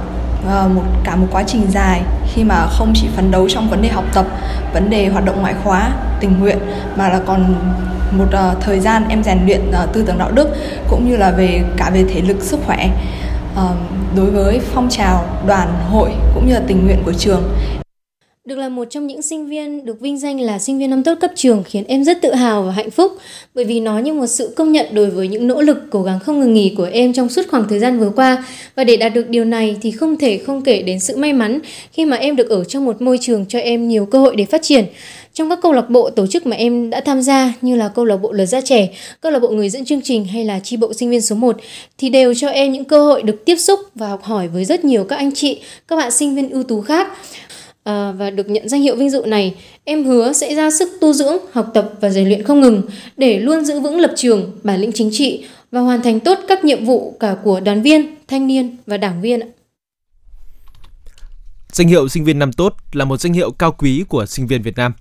Ờ, 0.46 0.68
một 0.74 0.82
cả 1.04 1.16
một 1.16 1.26
quá 1.30 1.42
trình 1.46 1.66
dài 1.70 2.02
khi 2.34 2.44
mà 2.44 2.66
không 2.66 2.92
chỉ 2.94 3.08
phấn 3.16 3.30
đấu 3.30 3.48
trong 3.48 3.70
vấn 3.70 3.82
đề 3.82 3.88
học 3.88 4.04
tập 4.14 4.26
vấn 4.74 4.90
đề 4.90 5.08
hoạt 5.08 5.24
động 5.24 5.40
ngoại 5.40 5.54
khóa 5.64 5.90
tình 6.20 6.40
nguyện 6.40 6.58
mà 6.96 7.08
là 7.08 7.20
còn 7.26 7.54
một 8.10 8.24
uh, 8.24 8.60
thời 8.60 8.80
gian 8.80 9.08
em 9.08 9.22
rèn 9.22 9.38
luyện 9.46 9.60
uh, 9.68 9.92
tư 9.92 10.04
tưởng 10.06 10.18
đạo 10.18 10.30
đức 10.30 10.48
cũng 10.88 11.10
như 11.10 11.16
là 11.16 11.30
về 11.30 11.62
cả 11.76 11.90
về 11.90 12.04
thể 12.14 12.20
lực 12.20 12.42
sức 12.42 12.60
khỏe. 12.66 12.88
Uh, 13.54 13.70
đối 14.16 14.30
với 14.30 14.60
phong 14.74 14.88
trào 14.90 15.24
đoàn 15.46 15.68
hội 15.90 16.10
cũng 16.34 16.46
như 16.46 16.54
là 16.54 16.60
tình 16.66 16.84
nguyện 16.86 17.02
của 17.04 17.12
trường 17.12 17.42
được 18.50 18.58
là 18.58 18.68
một 18.68 18.84
trong 18.90 19.06
những 19.06 19.22
sinh 19.22 19.46
viên 19.46 19.84
được 19.84 20.00
vinh 20.00 20.18
danh 20.18 20.40
là 20.40 20.58
sinh 20.58 20.78
viên 20.78 20.90
năm 20.90 21.02
tốt 21.02 21.14
cấp 21.20 21.30
trường 21.34 21.62
khiến 21.64 21.84
em 21.88 22.04
rất 22.04 22.22
tự 22.22 22.34
hào 22.34 22.62
và 22.62 22.72
hạnh 22.72 22.90
phúc. 22.90 23.12
Bởi 23.54 23.64
vì 23.64 23.80
nó 23.80 23.98
như 23.98 24.12
một 24.12 24.26
sự 24.26 24.52
công 24.56 24.72
nhận 24.72 24.86
đối 24.92 25.10
với 25.10 25.28
những 25.28 25.46
nỗ 25.46 25.62
lực 25.62 25.78
cố 25.90 26.02
gắng 26.02 26.20
không 26.20 26.40
ngừng 26.40 26.54
nghỉ 26.54 26.74
của 26.76 26.88
em 26.92 27.12
trong 27.12 27.28
suốt 27.28 27.42
khoảng 27.50 27.68
thời 27.68 27.78
gian 27.78 27.98
vừa 27.98 28.10
qua. 28.10 28.44
Và 28.74 28.84
để 28.84 28.96
đạt 28.96 29.14
được 29.14 29.28
điều 29.28 29.44
này 29.44 29.76
thì 29.82 29.90
không 29.90 30.16
thể 30.16 30.38
không 30.38 30.62
kể 30.62 30.82
đến 30.82 31.00
sự 31.00 31.16
may 31.16 31.32
mắn 31.32 31.58
khi 31.92 32.04
mà 32.04 32.16
em 32.16 32.36
được 32.36 32.50
ở 32.50 32.64
trong 32.64 32.84
một 32.84 33.02
môi 33.02 33.18
trường 33.20 33.46
cho 33.48 33.58
em 33.58 33.88
nhiều 33.88 34.06
cơ 34.06 34.18
hội 34.18 34.36
để 34.36 34.44
phát 34.44 34.62
triển. 34.62 34.84
Trong 35.34 35.50
các 35.50 35.58
câu 35.62 35.72
lạc 35.72 35.90
bộ 35.90 36.10
tổ 36.10 36.26
chức 36.26 36.46
mà 36.46 36.56
em 36.56 36.90
đã 36.90 37.00
tham 37.00 37.22
gia 37.22 37.52
như 37.62 37.76
là 37.76 37.88
câu 37.88 38.04
lạc 38.04 38.16
bộ 38.16 38.32
Lời 38.32 38.46
Gia 38.46 38.60
Trẻ, 38.60 38.88
câu 39.20 39.32
lạc 39.32 39.38
bộ 39.38 39.48
người 39.48 39.70
dẫn 39.70 39.84
chương 39.84 40.00
trình 40.02 40.24
hay 40.24 40.44
là 40.44 40.60
chi 40.64 40.76
bộ 40.76 40.92
sinh 40.94 41.10
viên 41.10 41.20
số 41.20 41.36
1 41.36 41.56
thì 41.98 42.08
đều 42.08 42.34
cho 42.34 42.48
em 42.48 42.72
những 42.72 42.84
cơ 42.84 43.04
hội 43.04 43.22
được 43.22 43.44
tiếp 43.44 43.56
xúc 43.56 43.80
và 43.94 44.08
học 44.08 44.22
hỏi 44.22 44.48
với 44.48 44.64
rất 44.64 44.84
nhiều 44.84 45.04
các 45.04 45.16
anh 45.16 45.34
chị, 45.34 45.60
các 45.88 45.96
bạn 45.96 46.10
sinh 46.10 46.34
viên 46.34 46.50
ưu 46.50 46.62
tú 46.62 46.80
khác 46.80 47.08
à, 47.84 48.12
và 48.12 48.30
được 48.30 48.48
nhận 48.48 48.68
danh 48.68 48.82
hiệu 48.82 48.96
vinh 48.96 49.10
dự 49.10 49.22
này, 49.26 49.54
em 49.84 50.04
hứa 50.04 50.32
sẽ 50.32 50.54
ra 50.54 50.70
sức 50.70 50.88
tu 51.00 51.12
dưỡng, 51.12 51.36
học 51.52 51.70
tập 51.74 51.92
và 52.00 52.10
rèn 52.10 52.28
luyện 52.28 52.42
không 52.42 52.60
ngừng 52.60 52.82
để 53.16 53.38
luôn 53.38 53.64
giữ 53.64 53.80
vững 53.80 54.00
lập 54.00 54.12
trường, 54.16 54.58
bản 54.62 54.80
lĩnh 54.80 54.92
chính 54.92 55.10
trị 55.12 55.44
và 55.70 55.80
hoàn 55.80 56.02
thành 56.02 56.20
tốt 56.20 56.38
các 56.48 56.64
nhiệm 56.64 56.84
vụ 56.84 57.16
cả 57.20 57.36
của 57.44 57.60
đoàn 57.60 57.82
viên, 57.82 58.14
thanh 58.28 58.46
niên 58.46 58.76
và 58.86 58.96
đảng 58.96 59.20
viên. 59.20 59.40
Danh 61.72 61.88
hiệu 61.88 62.08
sinh 62.08 62.24
viên 62.24 62.38
năm 62.38 62.52
tốt 62.52 62.76
là 62.92 63.04
một 63.04 63.20
danh 63.20 63.32
hiệu 63.32 63.50
cao 63.50 63.72
quý 63.78 64.04
của 64.08 64.26
sinh 64.26 64.46
viên 64.46 64.62
Việt 64.62 64.76
Nam. 64.76 64.92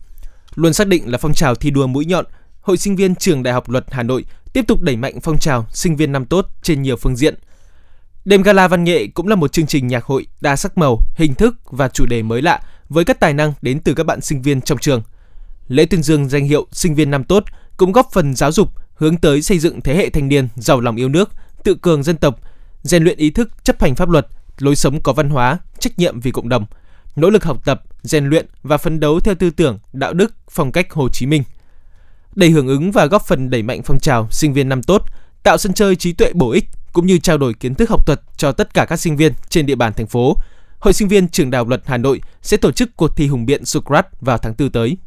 Luôn 0.55 0.73
xác 0.73 0.87
định 0.87 1.11
là 1.11 1.17
phong 1.17 1.33
trào 1.33 1.55
thi 1.55 1.71
đua 1.71 1.87
mũi 1.87 2.05
nhọn, 2.05 2.25
Hội 2.61 2.77
sinh 2.77 2.95
viên 2.95 3.15
Trường 3.15 3.43
Đại 3.43 3.53
học 3.53 3.69
Luật 3.69 3.85
Hà 3.91 4.03
Nội 4.03 4.25
tiếp 4.53 4.67
tục 4.67 4.81
đẩy 4.81 4.95
mạnh 4.95 5.19
phong 5.21 5.37
trào 5.37 5.65
sinh 5.73 5.95
viên 5.95 6.11
năm 6.11 6.25
tốt 6.25 6.45
trên 6.63 6.81
nhiều 6.81 6.95
phương 6.95 7.15
diện– 7.15 7.35
Đêm 8.25 8.41
gala 8.41 8.67
văn 8.67 8.83
nghệ 8.83 9.07
cũng 9.07 9.27
là 9.27 9.35
một 9.35 9.51
chương 9.51 9.67
trình 9.67 9.87
nhạc 9.87 10.03
hội 10.03 10.27
đa 10.41 10.55
sắc 10.55 10.77
màu, 10.77 10.99
hình 11.15 11.33
thức 11.33 11.55
và 11.65 11.87
chủ 11.87 12.05
đề 12.05 12.23
mới 12.23 12.41
lạ 12.41 12.61
với 12.89 13.05
các 13.05 13.19
tài 13.19 13.33
năng 13.33 13.53
đến 13.61 13.79
từ 13.79 13.93
các 13.93 14.03
bạn 14.03 14.21
sinh 14.21 14.41
viên 14.41 14.61
trong 14.61 14.77
trường. 14.77 15.01
Lễ 15.67 15.85
tuyên 15.85 16.03
dương 16.03 16.29
danh 16.29 16.45
hiệu 16.45 16.67
sinh 16.71 16.95
viên 16.95 17.11
năm 17.11 17.23
tốt 17.23 17.43
cũng 17.77 17.91
góp 17.91 18.07
phần 18.13 18.35
giáo 18.35 18.51
dục 18.51 18.69
hướng 18.95 19.17
tới 19.17 19.41
xây 19.41 19.59
dựng 19.59 19.81
thế 19.81 19.95
hệ 19.95 20.09
thanh 20.09 20.27
niên 20.27 20.47
giàu 20.55 20.79
lòng 20.79 20.95
yêu 20.95 21.09
nước, 21.09 21.29
tự 21.63 21.75
cường 21.75 22.03
dân 22.03 22.17
tộc, 22.17 22.39
rèn 22.83 23.03
luyện 23.03 23.17
ý 23.17 23.29
thức 23.29 23.63
chấp 23.63 23.81
hành 23.81 23.95
pháp 23.95 24.09
luật, 24.09 24.27
lối 24.57 24.75
sống 24.75 25.01
có 25.01 25.13
văn 25.13 25.29
hóa, 25.29 25.57
trách 25.79 25.99
nhiệm 25.99 26.19
vì 26.19 26.31
cộng 26.31 26.49
đồng, 26.49 26.65
nỗ 27.15 27.29
lực 27.29 27.43
học 27.43 27.65
tập, 27.65 27.83
rèn 28.01 28.25
luyện 28.25 28.45
và 28.63 28.77
phấn 28.77 28.99
đấu 28.99 29.19
theo 29.19 29.35
tư 29.35 29.49
tưởng, 29.49 29.79
đạo 29.93 30.13
đức, 30.13 30.33
phong 30.49 30.71
cách 30.71 30.91
Hồ 30.91 31.09
Chí 31.09 31.25
Minh. 31.25 31.43
Để 32.35 32.49
hưởng 32.49 32.67
ứng 32.67 32.91
và 32.91 33.05
góp 33.05 33.27
phần 33.27 33.49
đẩy 33.49 33.63
mạnh 33.63 33.81
phong 33.85 33.99
trào 33.99 34.27
sinh 34.31 34.53
viên 34.53 34.69
năm 34.69 34.83
tốt, 34.83 35.03
tạo 35.43 35.57
sân 35.57 35.73
chơi 35.73 35.95
trí 35.95 36.13
tuệ 36.13 36.33
bổ 36.33 36.51
ích 36.51 36.65
cũng 36.99 37.07
như 37.07 37.17
trao 37.17 37.37
đổi 37.37 37.53
kiến 37.53 37.75
thức 37.75 37.89
học 37.89 38.05
thuật 38.05 38.21
cho 38.37 38.51
tất 38.51 38.73
cả 38.73 38.85
các 38.85 38.99
sinh 38.99 39.17
viên 39.17 39.33
trên 39.49 39.65
địa 39.65 39.75
bàn 39.75 39.93
thành 39.93 40.07
phố. 40.07 40.35
Hội 40.79 40.93
sinh 40.93 41.07
viên 41.07 41.29
Trường 41.29 41.51
Đại 41.51 41.57
học 41.57 41.67
Luật 41.67 41.81
Hà 41.85 41.97
Nội 41.97 42.21
sẽ 42.41 42.57
tổ 42.57 42.71
chức 42.71 42.89
cuộc 42.95 43.15
thi 43.15 43.27
hùng 43.27 43.45
biện 43.45 43.65
Socrates 43.65 44.11
vào 44.21 44.37
tháng 44.37 44.53
4 44.59 44.71
tới. 44.71 44.97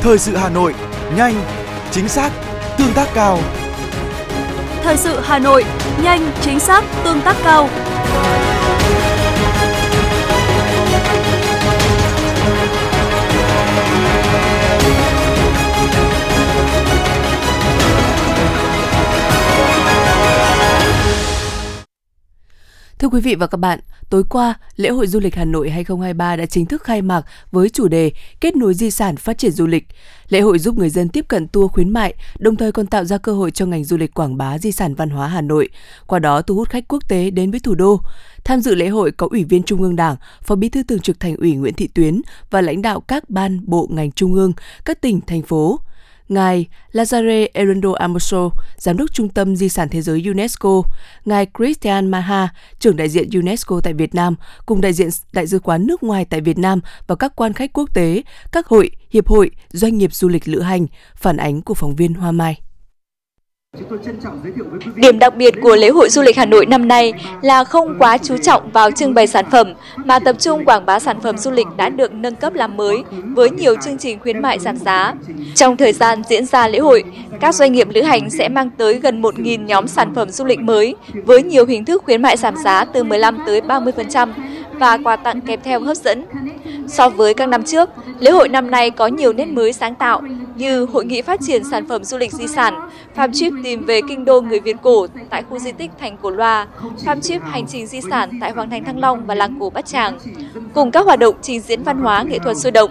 Thời 0.00 0.18
sự 0.18 0.36
Hà 0.36 0.48
Nội, 0.48 0.74
nhanh, 1.16 1.44
chính 1.90 2.08
xác, 2.08 2.32
tương 2.78 2.92
tác 2.94 3.08
cao. 3.14 3.38
Thời 4.82 4.96
sự 4.96 5.20
Hà 5.22 5.38
Nội, 5.38 5.64
nhanh, 6.02 6.32
chính 6.40 6.60
xác, 6.60 6.84
tương 7.04 7.20
tác 7.20 7.36
cao. 7.44 7.68
Thưa 23.02 23.08
quý 23.08 23.20
vị 23.20 23.34
và 23.34 23.46
các 23.46 23.58
bạn, 23.58 23.80
tối 24.10 24.24
qua, 24.28 24.54
lễ 24.76 24.88
hội 24.88 25.06
du 25.06 25.20
lịch 25.20 25.34
Hà 25.34 25.44
Nội 25.44 25.70
2023 25.70 26.36
đã 26.36 26.46
chính 26.46 26.66
thức 26.66 26.82
khai 26.82 27.02
mạc 27.02 27.22
với 27.50 27.68
chủ 27.68 27.88
đề 27.88 28.12
Kết 28.40 28.56
nối 28.56 28.74
di 28.74 28.90
sản 28.90 29.16
phát 29.16 29.38
triển 29.38 29.50
du 29.50 29.66
lịch. 29.66 29.86
Lễ 30.28 30.40
hội 30.40 30.58
giúp 30.58 30.78
người 30.78 30.90
dân 30.90 31.08
tiếp 31.08 31.24
cận 31.28 31.48
tour 31.48 31.72
khuyến 31.72 31.90
mại, 31.90 32.14
đồng 32.38 32.56
thời 32.56 32.72
còn 32.72 32.86
tạo 32.86 33.04
ra 33.04 33.18
cơ 33.18 33.32
hội 33.32 33.50
cho 33.50 33.66
ngành 33.66 33.84
du 33.84 33.96
lịch 33.96 34.14
quảng 34.14 34.36
bá 34.36 34.58
di 34.58 34.72
sản 34.72 34.94
văn 34.94 35.10
hóa 35.10 35.28
Hà 35.28 35.40
Nội, 35.40 35.68
qua 36.06 36.18
đó 36.18 36.42
thu 36.42 36.54
hút 36.54 36.68
khách 36.68 36.88
quốc 36.88 37.08
tế 37.08 37.30
đến 37.30 37.50
với 37.50 37.60
thủ 37.60 37.74
đô. 37.74 38.00
Tham 38.44 38.60
dự 38.60 38.74
lễ 38.74 38.88
hội 38.88 39.10
có 39.12 39.28
Ủy 39.30 39.44
viên 39.44 39.62
Trung 39.62 39.82
ương 39.82 39.96
Đảng, 39.96 40.16
Phó 40.42 40.54
Bí 40.54 40.68
thư 40.68 40.82
Thường 40.82 41.00
trực 41.00 41.20
Thành 41.20 41.36
ủy 41.36 41.54
Nguyễn 41.54 41.74
Thị 41.74 41.88
Tuyến 41.94 42.20
và 42.50 42.60
lãnh 42.60 42.82
đạo 42.82 43.00
các 43.00 43.30
ban, 43.30 43.60
bộ, 43.64 43.88
ngành 43.90 44.12
trung 44.12 44.34
ương, 44.34 44.52
các 44.84 45.00
tỉnh, 45.00 45.20
thành 45.20 45.42
phố. 45.42 45.80
Ngài 46.28 46.66
Lazare 46.92 47.48
Erondo 47.52 47.92
Amoso, 47.92 48.50
Giám 48.76 48.96
đốc 48.96 49.12
Trung 49.12 49.28
tâm 49.28 49.56
Di 49.56 49.68
sản 49.68 49.88
Thế 49.88 50.02
giới 50.02 50.22
UNESCO, 50.26 50.82
Ngài 51.24 51.46
Christian 51.58 52.10
Maha, 52.10 52.48
trưởng 52.78 52.96
đại 52.96 53.08
diện 53.08 53.28
UNESCO 53.32 53.80
tại 53.82 53.92
Việt 53.92 54.14
Nam, 54.14 54.34
cùng 54.66 54.80
đại 54.80 54.92
diện 54.92 55.08
Đại 55.32 55.46
sứ 55.46 55.58
quán 55.58 55.86
nước 55.86 56.02
ngoài 56.02 56.24
tại 56.24 56.40
Việt 56.40 56.58
Nam 56.58 56.80
và 57.06 57.14
các 57.14 57.32
quan 57.36 57.52
khách 57.52 57.72
quốc 57.72 57.94
tế, 57.94 58.22
các 58.52 58.66
hội, 58.66 58.90
hiệp 59.10 59.28
hội, 59.28 59.50
doanh 59.68 59.98
nghiệp 59.98 60.14
du 60.14 60.28
lịch 60.28 60.48
lữ 60.48 60.60
hành, 60.60 60.86
phản 61.16 61.36
ánh 61.36 61.62
của 61.62 61.74
phóng 61.74 61.96
viên 61.96 62.14
Hoa 62.14 62.32
Mai. 62.32 62.60
Điểm 64.94 65.18
đặc 65.18 65.36
biệt 65.36 65.54
của 65.62 65.76
lễ 65.76 65.88
hội 65.88 66.08
du 66.10 66.22
lịch 66.22 66.36
Hà 66.36 66.44
Nội 66.46 66.66
năm 66.66 66.88
nay 66.88 67.12
là 67.42 67.64
không 67.64 67.96
quá 67.98 68.18
chú 68.18 68.36
trọng 68.36 68.70
vào 68.70 68.90
trưng 68.90 69.14
bày 69.14 69.26
sản 69.26 69.44
phẩm 69.50 69.74
mà 69.96 70.18
tập 70.18 70.36
trung 70.38 70.64
quảng 70.64 70.86
bá 70.86 70.98
sản 70.98 71.20
phẩm 71.20 71.38
du 71.38 71.50
lịch 71.50 71.66
đã 71.76 71.88
được 71.88 72.12
nâng 72.12 72.34
cấp 72.34 72.54
làm 72.54 72.76
mới 72.76 73.02
với 73.12 73.50
nhiều 73.50 73.74
chương 73.84 73.98
trình 73.98 74.18
khuyến 74.18 74.42
mại 74.42 74.58
giảm 74.58 74.76
giá. 74.76 75.14
Trong 75.54 75.76
thời 75.76 75.92
gian 75.92 76.22
diễn 76.28 76.46
ra 76.46 76.68
lễ 76.68 76.78
hội, 76.78 77.04
các 77.40 77.54
doanh 77.54 77.72
nghiệp 77.72 77.88
lữ 77.90 78.02
hành 78.02 78.30
sẽ 78.30 78.48
mang 78.48 78.70
tới 78.70 78.94
gần 78.94 79.22
1.000 79.22 79.64
nhóm 79.64 79.88
sản 79.88 80.14
phẩm 80.14 80.30
du 80.30 80.44
lịch 80.44 80.60
mới 80.60 80.94
với 81.24 81.42
nhiều 81.42 81.66
hình 81.66 81.84
thức 81.84 82.02
khuyến 82.04 82.22
mại 82.22 82.36
giảm 82.36 82.56
giá 82.56 82.84
từ 82.84 83.04
15 83.04 83.38
tới 83.46 83.60
30% 83.60 84.28
và 84.82 84.98
quà 85.04 85.16
tặng 85.16 85.40
kèm 85.40 85.60
theo 85.64 85.80
hấp 85.80 85.96
dẫn. 85.96 86.24
So 86.88 87.08
với 87.08 87.34
các 87.34 87.46
năm 87.46 87.62
trước, 87.62 87.90
lễ 88.18 88.30
hội 88.30 88.48
năm 88.48 88.70
nay 88.70 88.90
có 88.90 89.06
nhiều 89.06 89.32
nét 89.32 89.48
mới 89.48 89.72
sáng 89.72 89.94
tạo 89.94 90.22
như 90.56 90.84
Hội 90.84 91.04
nghị 91.04 91.22
phát 91.22 91.40
triển 91.46 91.64
sản 91.64 91.88
phẩm 91.88 92.04
du 92.04 92.18
lịch 92.18 92.32
di 92.32 92.46
sản, 92.46 92.88
farm 93.16 93.32
trip 93.32 93.52
tìm 93.64 93.84
về 93.84 94.00
kinh 94.08 94.24
đô 94.24 94.40
người 94.40 94.60
Việt 94.60 94.76
cổ 94.82 95.06
tại 95.30 95.42
khu 95.50 95.58
di 95.58 95.72
tích 95.72 95.90
Thành 96.00 96.16
Cổ 96.22 96.30
Loa, 96.30 96.66
farm 97.04 97.20
trip 97.20 97.42
hành 97.42 97.66
trình 97.66 97.86
di 97.86 98.00
sản 98.10 98.30
tại 98.40 98.50
Hoàng 98.50 98.70
thành 98.70 98.84
Thăng 98.84 98.98
Long 98.98 99.26
và 99.26 99.34
làng 99.34 99.56
cổ 99.60 99.70
Bát 99.70 99.86
Tràng, 99.86 100.18
cùng 100.74 100.90
các 100.90 101.06
hoạt 101.06 101.18
động 101.18 101.34
trình 101.42 101.60
diễn 101.60 101.82
văn 101.82 101.98
hóa 101.98 102.22
nghệ 102.22 102.38
thuật 102.38 102.56
sôi 102.56 102.72
động. 102.72 102.90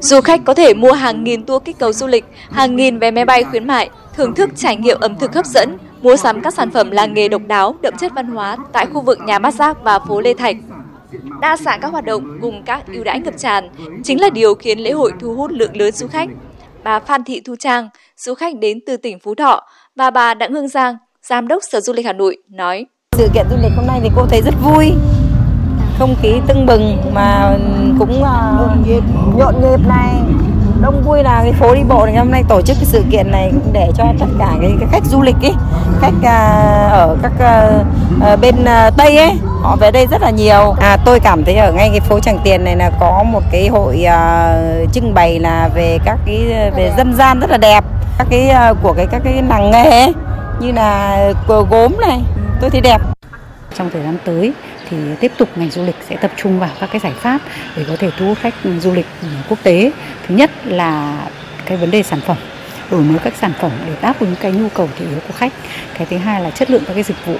Du 0.00 0.20
khách 0.20 0.40
có 0.44 0.54
thể 0.54 0.74
mua 0.74 0.92
hàng 0.92 1.24
nghìn 1.24 1.44
tour 1.44 1.64
kích 1.64 1.78
cầu 1.78 1.92
du 1.92 2.06
lịch, 2.06 2.24
hàng 2.50 2.76
nghìn 2.76 2.98
vé 2.98 3.10
máy 3.10 3.24
bay 3.24 3.44
khuyến 3.44 3.66
mại, 3.66 3.90
thưởng 4.16 4.34
thức 4.34 4.50
trải 4.56 4.76
nghiệm 4.76 5.00
ẩm 5.00 5.18
thực 5.18 5.34
hấp 5.34 5.46
dẫn, 5.46 5.76
mua 6.02 6.16
sắm 6.16 6.40
các 6.40 6.54
sản 6.54 6.70
phẩm 6.70 6.90
làng 6.90 7.14
nghề 7.14 7.28
độc 7.28 7.42
đáo, 7.46 7.74
đậm 7.82 7.94
chất 7.96 8.12
văn 8.14 8.26
hóa 8.26 8.56
tại 8.72 8.86
khu 8.86 9.00
vực 9.00 9.18
nhà 9.26 9.38
Bát 9.38 9.54
Giác 9.54 9.84
và 9.84 9.98
phố 9.98 10.20
Lê 10.20 10.34
Thạch. 10.34 10.56
Đa 11.42 11.56
dạng 11.56 11.80
các 11.80 11.92
hoạt 11.92 12.04
động 12.04 12.38
cùng 12.40 12.62
các 12.62 12.86
ưu 12.92 13.04
đãi 13.04 13.20
ngập 13.20 13.34
tràn 13.38 13.68
chính 14.04 14.20
là 14.20 14.30
điều 14.30 14.54
khiến 14.54 14.78
lễ 14.78 14.90
hội 14.92 15.12
thu 15.20 15.34
hút 15.34 15.50
lượng 15.50 15.76
lớn 15.76 15.92
du 15.92 16.06
khách. 16.06 16.28
Bà 16.84 17.00
Phan 17.00 17.24
Thị 17.24 17.40
Thu 17.44 17.56
Trang, 17.58 17.88
du 18.16 18.34
khách 18.34 18.58
đến 18.58 18.78
từ 18.86 18.96
tỉnh 18.96 19.18
Phú 19.18 19.34
Thọ 19.34 19.60
và 19.96 20.10
bà 20.10 20.34
Đặng 20.34 20.52
Hương 20.52 20.68
Giang, 20.68 20.96
Giám 21.22 21.48
đốc 21.48 21.62
Sở 21.70 21.80
Du 21.80 21.92
lịch 21.92 22.06
Hà 22.06 22.12
Nội 22.12 22.36
nói. 22.48 22.86
Sự 23.16 23.28
kiện 23.34 23.46
du 23.50 23.56
lịch 23.62 23.72
hôm 23.76 23.86
nay 23.86 24.00
thì 24.02 24.08
cô 24.16 24.26
thấy 24.30 24.42
rất 24.42 24.54
vui, 24.62 24.92
không 25.98 26.14
khí 26.22 26.34
tưng 26.48 26.66
bừng 26.66 26.96
mà 27.14 27.58
cũng 27.98 28.22
uh, 28.22 28.26
nhộn 29.36 29.54
nhịp 29.60 29.80
này 29.88 30.14
đông 30.82 31.02
vui 31.02 31.22
là 31.22 31.40
cái 31.42 31.52
phố 31.52 31.74
đi 31.74 31.80
bộ 31.88 32.06
này 32.06 32.16
hôm 32.16 32.30
nay 32.30 32.44
tổ 32.48 32.62
chức 32.62 32.76
cái 32.76 32.84
sự 32.84 33.04
kiện 33.10 33.30
này 33.30 33.50
cũng 33.52 33.72
để 33.72 33.88
cho 33.96 34.04
tất 34.20 34.26
cả 34.38 34.48
cái, 34.60 34.70
cái 34.80 34.88
khách 34.92 35.04
du 35.04 35.22
lịch 35.22 35.36
ấy 35.42 35.52
khách 36.00 36.14
uh, 36.18 36.92
ở 36.92 37.16
các 37.22 37.32
uh, 38.32 38.40
bên 38.40 38.54
uh, 38.62 38.96
tây 38.96 39.16
ấy 39.16 39.32
họ 39.62 39.76
về 39.76 39.90
đây 39.90 40.06
rất 40.06 40.22
là 40.22 40.30
nhiều. 40.30 40.74
À 40.80 40.96
tôi 41.04 41.20
cảm 41.20 41.44
thấy 41.44 41.56
ở 41.56 41.72
ngay 41.72 41.90
cái 41.90 42.00
phố 42.00 42.20
Tràng 42.20 42.38
Tiền 42.44 42.64
này 42.64 42.76
là 42.76 42.90
có 43.00 43.22
một 43.22 43.42
cái 43.52 43.68
hội 43.68 44.04
uh, 44.06 44.92
trưng 44.92 45.14
bày 45.14 45.38
là 45.38 45.68
về 45.74 45.98
các 46.04 46.18
cái 46.26 46.46
về 46.76 46.92
dân 46.96 47.14
gian 47.14 47.40
rất 47.40 47.50
là 47.50 47.56
đẹp. 47.56 47.84
Các 48.18 48.26
cái 48.30 48.50
uh, 48.70 48.76
của 48.82 48.92
cái 48.92 49.06
các 49.06 49.22
cái 49.24 49.42
làng 49.48 49.70
nghề 49.70 49.90
ấy, 49.90 50.12
như 50.60 50.72
là 50.72 51.18
gốm 51.46 51.96
này 52.00 52.20
tôi 52.60 52.70
thấy 52.70 52.80
đẹp. 52.80 53.00
Trong 53.78 53.90
thời 53.92 54.02
gian 54.02 54.16
tới 54.24 54.52
thì 54.92 54.98
tiếp 55.20 55.32
tục 55.36 55.48
ngành 55.56 55.70
du 55.70 55.84
lịch 55.84 55.96
sẽ 56.08 56.16
tập 56.16 56.30
trung 56.36 56.58
vào 56.58 56.70
các 56.80 56.90
cái 56.92 57.00
giải 57.00 57.12
pháp 57.20 57.40
để 57.76 57.84
có 57.88 57.96
thể 57.96 58.10
thu 58.18 58.26
hút 58.26 58.38
khách 58.40 58.54
du 58.80 58.92
lịch 58.92 59.06
quốc 59.48 59.58
tế. 59.62 59.92
Thứ 60.28 60.34
nhất 60.34 60.50
là 60.64 61.18
cái 61.64 61.76
vấn 61.76 61.90
đề 61.90 62.02
sản 62.02 62.20
phẩm, 62.20 62.36
đổi 62.90 63.02
mới 63.02 63.18
các 63.18 63.34
sản 63.40 63.52
phẩm 63.60 63.70
để 63.86 63.92
đáp 64.02 64.20
ứng 64.20 64.36
cái 64.40 64.52
nhu 64.52 64.68
cầu 64.68 64.88
thị 64.98 65.04
yếu 65.10 65.18
của 65.28 65.34
khách. 65.34 65.52
Cái 65.98 66.06
thứ 66.10 66.16
hai 66.16 66.42
là 66.42 66.50
chất 66.50 66.70
lượng 66.70 66.82
các 66.86 66.94
cái 66.94 67.02
dịch 67.02 67.26
vụ 67.26 67.34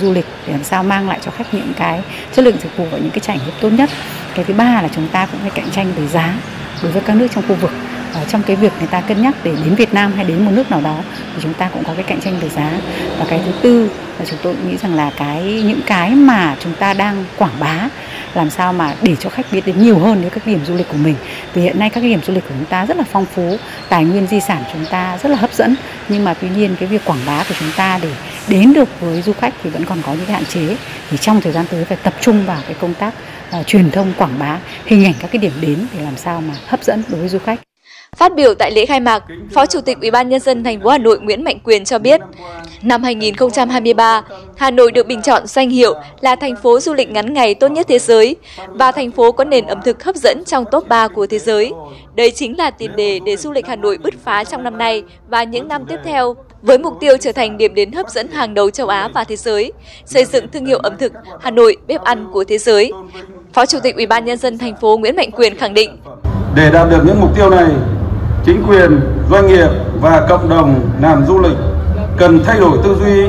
du 0.00 0.12
lịch 0.12 0.26
để 0.46 0.52
làm 0.52 0.64
sao 0.64 0.82
mang 0.82 1.08
lại 1.08 1.18
cho 1.24 1.30
khách 1.30 1.54
những 1.54 1.72
cái 1.76 2.00
chất 2.32 2.44
lượng 2.44 2.56
dịch 2.62 2.76
vụ 2.76 2.86
và 2.90 2.98
những 2.98 3.10
cái 3.10 3.20
trải 3.20 3.38
nghiệm 3.38 3.54
tốt 3.60 3.70
nhất. 3.70 3.90
Cái 4.34 4.44
thứ 4.44 4.54
ba 4.54 4.82
là 4.82 4.88
chúng 4.94 5.08
ta 5.08 5.26
cũng 5.26 5.40
phải 5.40 5.50
cạnh 5.50 5.70
tranh 5.70 5.92
về 5.96 6.06
giá 6.06 6.34
đối 6.82 6.92
với 6.92 7.02
các 7.02 7.16
nước 7.16 7.28
trong 7.34 7.44
khu 7.48 7.54
vực 7.54 7.70
ở 8.14 8.24
trong 8.28 8.42
cái 8.42 8.56
việc 8.56 8.72
người 8.78 8.88
ta 8.88 9.00
cân 9.00 9.22
nhắc 9.22 9.34
để 9.44 9.52
đến 9.64 9.74
Việt 9.74 9.94
Nam 9.94 10.12
hay 10.12 10.24
đến 10.24 10.44
một 10.44 10.50
nước 10.54 10.70
nào 10.70 10.80
đó 10.80 10.96
thì 11.34 11.42
chúng 11.42 11.54
ta 11.54 11.68
cũng 11.68 11.84
có 11.84 11.94
cái 11.94 12.04
cạnh 12.04 12.20
tranh 12.20 12.38
về 12.40 12.48
giá. 12.48 12.80
Và 13.18 13.24
cái 13.28 13.40
thứ 13.44 13.52
tư 13.62 13.90
là 14.18 14.24
chúng 14.24 14.38
tôi 14.42 14.54
nghĩ 14.66 14.76
rằng 14.76 14.94
là 14.94 15.10
cái 15.16 15.62
những 15.66 15.80
cái 15.86 16.10
mà 16.10 16.56
chúng 16.60 16.74
ta 16.74 16.94
đang 16.94 17.24
quảng 17.36 17.60
bá 17.60 17.88
làm 18.34 18.50
sao 18.50 18.72
mà 18.72 18.94
để 19.02 19.16
cho 19.20 19.30
khách 19.30 19.46
biết 19.52 19.66
đến 19.66 19.82
nhiều 19.82 19.98
hơn 19.98 20.22
đến 20.22 20.30
các 20.30 20.46
điểm 20.46 20.60
du 20.64 20.74
lịch 20.74 20.88
của 20.88 20.96
mình. 20.96 21.14
Vì 21.54 21.62
hiện 21.62 21.78
nay 21.78 21.90
các 21.90 22.02
điểm 22.02 22.20
du 22.22 22.32
lịch 22.32 22.44
của 22.44 22.54
chúng 22.58 22.64
ta 22.64 22.86
rất 22.86 22.96
là 22.96 23.04
phong 23.12 23.26
phú 23.26 23.56
tài 23.88 24.04
nguyên 24.04 24.26
di 24.26 24.40
sản 24.40 24.62
chúng 24.72 24.86
ta 24.86 25.18
rất 25.22 25.28
là 25.28 25.36
hấp 25.36 25.52
dẫn. 25.52 25.74
Nhưng 26.08 26.24
mà 26.24 26.34
tuy 26.34 26.48
nhiên 26.48 26.76
cái 26.80 26.88
việc 26.88 27.04
quảng 27.04 27.20
bá 27.26 27.44
của 27.48 27.54
chúng 27.58 27.70
ta 27.76 27.98
để 28.02 28.10
đến 28.48 28.72
được 28.72 29.00
với 29.00 29.22
du 29.22 29.32
khách 29.32 29.54
thì 29.62 29.70
vẫn 29.70 29.84
còn 29.84 30.02
có 30.02 30.12
những 30.12 30.26
cái 30.26 30.34
hạn 30.34 30.44
chế. 30.44 30.76
Thì 31.10 31.16
trong 31.16 31.40
thời 31.40 31.52
gian 31.52 31.66
tới 31.70 31.84
phải 31.84 31.98
tập 32.02 32.14
trung 32.20 32.46
vào 32.46 32.60
cái 32.66 32.74
công 32.80 32.94
tác 32.94 33.14
uh, 33.60 33.66
truyền 33.66 33.90
thông 33.90 34.12
quảng 34.18 34.38
bá 34.38 34.58
hình 34.84 35.04
ảnh 35.04 35.14
các 35.18 35.30
cái 35.30 35.38
điểm 35.38 35.52
đến 35.60 35.78
để 35.94 36.02
làm 36.04 36.16
sao 36.16 36.42
mà 36.48 36.54
hấp 36.66 36.84
dẫn 36.84 37.02
đối 37.08 37.20
với 37.20 37.28
du 37.28 37.38
khách. 37.38 37.67
Phát 38.16 38.34
biểu 38.34 38.54
tại 38.54 38.70
lễ 38.70 38.86
khai 38.86 39.00
mạc, 39.00 39.24
Phó 39.54 39.66
Chủ 39.66 39.80
tịch 39.80 39.98
Ủy 40.00 40.10
ban 40.10 40.28
nhân 40.28 40.40
dân 40.40 40.64
thành 40.64 40.80
phố 40.80 40.90
Hà 40.90 40.98
Nội 40.98 41.18
Nguyễn 41.20 41.44
Mạnh 41.44 41.58
Quyền 41.64 41.84
cho 41.84 41.98
biết, 41.98 42.20
năm 42.82 43.02
2023, 43.02 44.22
Hà 44.56 44.70
Nội 44.70 44.92
được 44.92 45.06
bình 45.06 45.22
chọn 45.22 45.46
danh 45.46 45.70
hiệu 45.70 45.94
là 46.20 46.36
thành 46.36 46.56
phố 46.62 46.80
du 46.80 46.94
lịch 46.94 47.10
ngắn 47.10 47.34
ngày 47.34 47.54
tốt 47.54 47.68
nhất 47.68 47.86
thế 47.88 47.98
giới 47.98 48.36
và 48.68 48.92
thành 48.92 49.10
phố 49.10 49.32
có 49.32 49.44
nền 49.44 49.66
ẩm 49.66 49.80
thực 49.84 50.04
hấp 50.04 50.16
dẫn 50.16 50.44
trong 50.44 50.64
top 50.70 50.88
3 50.88 51.08
của 51.08 51.26
thế 51.26 51.38
giới. 51.38 51.72
Đây 52.14 52.30
chính 52.30 52.58
là 52.58 52.70
tiền 52.70 52.96
đề 52.96 53.20
để 53.24 53.36
du 53.36 53.52
lịch 53.52 53.66
Hà 53.66 53.76
Nội 53.76 53.98
bứt 53.98 54.14
phá 54.24 54.44
trong 54.44 54.64
năm 54.64 54.78
nay 54.78 55.02
và 55.28 55.44
những 55.44 55.68
năm 55.68 55.84
tiếp 55.88 55.98
theo 56.04 56.36
với 56.62 56.78
mục 56.78 56.94
tiêu 57.00 57.16
trở 57.16 57.32
thành 57.32 57.58
điểm 57.58 57.74
đến 57.74 57.92
hấp 57.92 58.10
dẫn 58.10 58.28
hàng 58.28 58.54
đầu 58.54 58.70
châu 58.70 58.86
Á 58.86 59.08
và 59.14 59.24
thế 59.24 59.36
giới, 59.36 59.72
xây 60.04 60.24
dựng 60.24 60.48
thương 60.48 60.66
hiệu 60.66 60.78
ẩm 60.78 60.96
thực 60.98 61.12
Hà 61.40 61.50
Nội 61.50 61.76
bếp 61.86 62.04
ăn 62.04 62.26
của 62.32 62.44
thế 62.44 62.58
giới. 62.58 62.92
Phó 63.52 63.66
Chủ 63.66 63.78
tịch 63.82 63.96
Ủy 63.96 64.06
ban 64.06 64.24
nhân 64.24 64.38
dân 64.38 64.58
thành 64.58 64.76
phố 64.80 64.98
Nguyễn 64.98 65.16
Mạnh 65.16 65.30
Quyền 65.30 65.56
khẳng 65.56 65.74
định: 65.74 65.98
Để 66.56 66.70
đạt 66.72 66.90
được 66.90 67.02
những 67.06 67.20
mục 67.20 67.36
tiêu 67.36 67.50
này, 67.50 67.66
chính 68.44 68.64
quyền, 68.68 69.00
doanh 69.30 69.46
nghiệp 69.46 69.68
và 70.00 70.26
cộng 70.28 70.48
đồng 70.48 70.80
làm 71.00 71.26
du 71.26 71.38
lịch 71.38 71.56
cần 72.16 72.44
thay 72.44 72.60
đổi 72.60 72.78
tư 72.84 72.96
duy, 73.00 73.24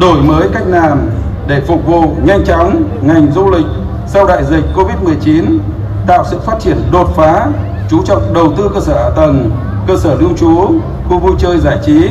đổi 0.00 0.22
mới 0.22 0.48
cách 0.52 0.62
làm 0.66 0.98
để 1.46 1.60
phục 1.66 1.86
vụ 1.86 2.02
nhanh 2.24 2.44
chóng 2.44 2.82
ngành 3.02 3.32
du 3.34 3.50
lịch 3.50 3.66
sau 4.06 4.26
đại 4.26 4.44
dịch 4.44 4.64
Covid-19, 4.74 5.58
tạo 6.06 6.24
sự 6.30 6.38
phát 6.46 6.60
triển 6.60 6.76
đột 6.92 7.16
phá, 7.16 7.46
chú 7.90 8.02
trọng 8.04 8.34
đầu 8.34 8.52
tư 8.56 8.70
cơ 8.74 8.80
sở 8.80 8.94
hạ 8.94 9.10
tầng, 9.16 9.50
cơ 9.86 9.96
sở 9.96 10.14
lưu 10.14 10.30
trú, 10.36 10.70
khu 11.08 11.18
vui 11.18 11.32
chơi 11.38 11.58
giải 11.58 11.78
trí, 11.86 12.08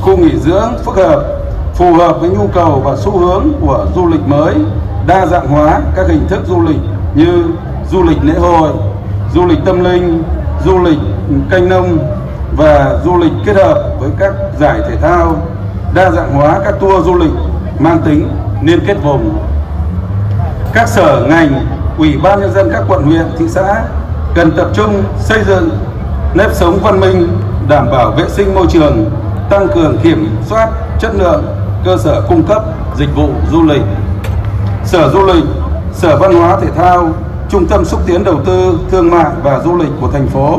khu 0.00 0.16
nghỉ 0.16 0.38
dưỡng 0.38 0.72
phức 0.84 0.94
hợp, 0.96 1.38
phù 1.74 1.94
hợp 1.94 2.20
với 2.20 2.30
nhu 2.30 2.46
cầu 2.54 2.82
và 2.84 2.96
xu 2.96 3.18
hướng 3.18 3.44
của 3.60 3.86
du 3.96 4.06
lịch 4.08 4.26
mới, 4.26 4.54
đa 5.06 5.26
dạng 5.26 5.48
hóa 5.48 5.80
các 5.96 6.06
hình 6.08 6.26
thức 6.28 6.40
du 6.48 6.62
lịch 6.62 6.80
như 7.14 7.44
du 7.90 8.02
lịch 8.02 8.18
lễ 8.22 8.34
hội, 8.38 8.70
du 9.34 9.46
lịch 9.46 9.58
tâm 9.64 9.84
linh, 9.84 10.22
du 10.64 10.78
lịch 10.78 10.98
canh 11.50 11.68
nông 11.68 11.98
và 12.56 12.98
du 13.04 13.18
lịch 13.18 13.32
kết 13.46 13.56
hợp 13.56 13.90
với 14.00 14.10
các 14.18 14.32
giải 14.60 14.80
thể 14.88 14.96
thao, 14.96 15.36
đa 15.94 16.10
dạng 16.10 16.32
hóa 16.32 16.60
các 16.64 16.74
tour 16.80 17.06
du 17.06 17.14
lịch 17.14 17.32
mang 17.78 17.98
tính 18.04 18.28
liên 18.62 18.80
kết 18.86 18.96
vùng. 19.02 19.38
Các 20.72 20.88
sở 20.88 21.26
ngành, 21.28 21.66
ủy 21.98 22.18
ban 22.22 22.40
nhân 22.40 22.52
dân 22.54 22.70
các 22.72 22.82
quận 22.88 23.02
huyện, 23.02 23.26
thị 23.38 23.44
xã 23.48 23.82
cần 24.34 24.50
tập 24.56 24.68
trung 24.74 25.02
xây 25.18 25.44
dựng 25.44 25.70
nếp 26.34 26.54
sống 26.54 26.78
văn 26.82 27.00
minh, 27.00 27.28
đảm 27.68 27.90
bảo 27.90 28.10
vệ 28.10 28.28
sinh 28.28 28.54
môi 28.54 28.66
trường, 28.70 29.10
tăng 29.50 29.68
cường 29.68 29.98
kiểm 30.02 30.36
soát 30.46 30.68
chất 30.98 31.14
lượng 31.14 31.44
cơ 31.84 31.96
sở 31.96 32.22
cung 32.28 32.42
cấp 32.42 32.62
dịch 32.96 33.14
vụ 33.14 33.28
du 33.52 33.62
lịch. 33.62 33.82
Sở 34.84 35.10
Du 35.12 35.26
lịch, 35.26 35.44
Sở 35.92 36.16
Văn 36.16 36.34
hóa 36.34 36.58
Thể 36.60 36.68
thao, 36.76 37.10
Trung 37.48 37.66
tâm 37.66 37.84
xúc 37.84 38.00
tiến 38.06 38.24
đầu 38.24 38.40
tư, 38.46 38.78
thương 38.90 39.10
mại 39.10 39.30
và 39.42 39.60
du 39.64 39.76
lịch 39.76 39.90
của 40.00 40.08
thành 40.12 40.26
phố 40.26 40.58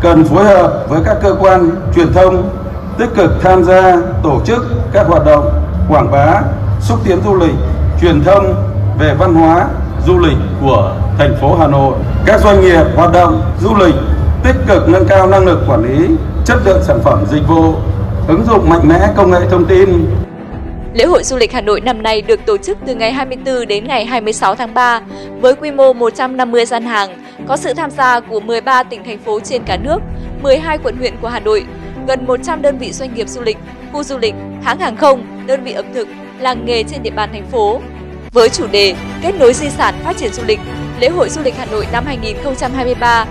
cần 0.00 0.24
phối 0.24 0.44
hợp 0.44 0.84
với 0.88 1.00
các 1.04 1.16
cơ 1.22 1.36
quan 1.40 1.70
truyền 1.94 2.12
thông 2.12 2.50
tích 2.98 3.08
cực 3.16 3.30
tham 3.42 3.64
gia 3.64 3.96
tổ 4.22 4.40
chức 4.44 4.64
các 4.92 5.06
hoạt 5.06 5.24
động 5.26 5.62
quảng 5.88 6.10
bá, 6.10 6.40
xúc 6.80 6.98
tiến 7.04 7.18
du 7.24 7.34
lịch, 7.34 7.54
truyền 8.00 8.22
thông 8.24 8.54
về 8.98 9.14
văn 9.18 9.34
hóa, 9.34 9.66
du 10.06 10.18
lịch 10.18 10.36
của 10.62 10.94
thành 11.18 11.36
phố 11.40 11.56
Hà 11.60 11.66
Nội. 11.66 11.94
Các 12.26 12.40
doanh 12.40 12.60
nghiệp 12.60 12.84
hoạt 12.96 13.12
động 13.12 13.42
du 13.60 13.74
lịch 13.76 13.94
tích 14.44 14.56
cực 14.66 14.88
nâng 14.88 15.06
cao 15.08 15.26
năng 15.26 15.46
lực 15.46 15.58
quản 15.68 15.82
lý, 15.84 16.08
chất 16.44 16.58
lượng 16.64 16.82
sản 16.82 17.00
phẩm 17.04 17.24
dịch 17.30 17.48
vụ, 17.48 17.74
ứng 18.28 18.44
dụng 18.46 18.68
mạnh 18.68 18.88
mẽ 18.88 19.08
công 19.16 19.30
nghệ 19.30 19.40
thông 19.50 19.64
tin. 19.64 20.06
Lễ 20.94 21.04
hội 21.04 21.24
du 21.24 21.36
lịch 21.36 21.52
Hà 21.52 21.60
Nội 21.60 21.80
năm 21.80 22.02
nay 22.02 22.22
được 22.22 22.40
tổ 22.46 22.56
chức 22.56 22.78
từ 22.86 22.94
ngày 22.94 23.12
24 23.12 23.66
đến 23.66 23.84
ngày 23.88 24.04
26 24.04 24.54
tháng 24.54 24.74
3 24.74 25.00
với 25.40 25.54
quy 25.54 25.70
mô 25.70 25.92
150 25.92 26.66
gian 26.66 26.82
hàng, 26.82 27.10
có 27.48 27.56
sự 27.56 27.74
tham 27.74 27.90
gia 27.90 28.20
của 28.20 28.40
13 28.40 28.82
tỉnh 28.82 29.04
thành 29.04 29.18
phố 29.18 29.40
trên 29.40 29.62
cả 29.66 29.76
nước, 29.76 29.98
12 30.42 30.78
quận 30.78 30.96
huyện 30.96 31.14
của 31.22 31.28
Hà 31.28 31.40
Nội, 31.40 31.66
gần 32.08 32.26
100 32.26 32.62
đơn 32.62 32.78
vị 32.78 32.92
doanh 32.92 33.14
nghiệp 33.14 33.28
du 33.28 33.40
lịch, 33.40 33.56
khu 33.92 34.02
du 34.02 34.18
lịch, 34.18 34.34
hãng 34.62 34.78
hàng 34.78 34.96
không, 34.96 35.46
đơn 35.46 35.64
vị 35.64 35.72
ẩm 35.72 35.84
thực, 35.94 36.08
làng 36.38 36.66
nghề 36.66 36.82
trên 36.82 37.02
địa 37.02 37.10
bàn 37.10 37.30
thành 37.32 37.46
phố. 37.46 37.80
Với 38.32 38.48
chủ 38.48 38.66
đề 38.66 38.94
Kết 39.22 39.34
nối 39.38 39.54
di 39.54 39.70
sản 39.70 39.94
phát 40.04 40.16
triển 40.16 40.32
du 40.32 40.42
lịch, 40.46 40.60
lễ 41.00 41.08
hội 41.08 41.28
du 41.28 41.42
lịch 41.42 41.54
Hà 41.56 41.66
Nội 41.66 41.86
năm 41.92 42.04
2023 42.06 43.26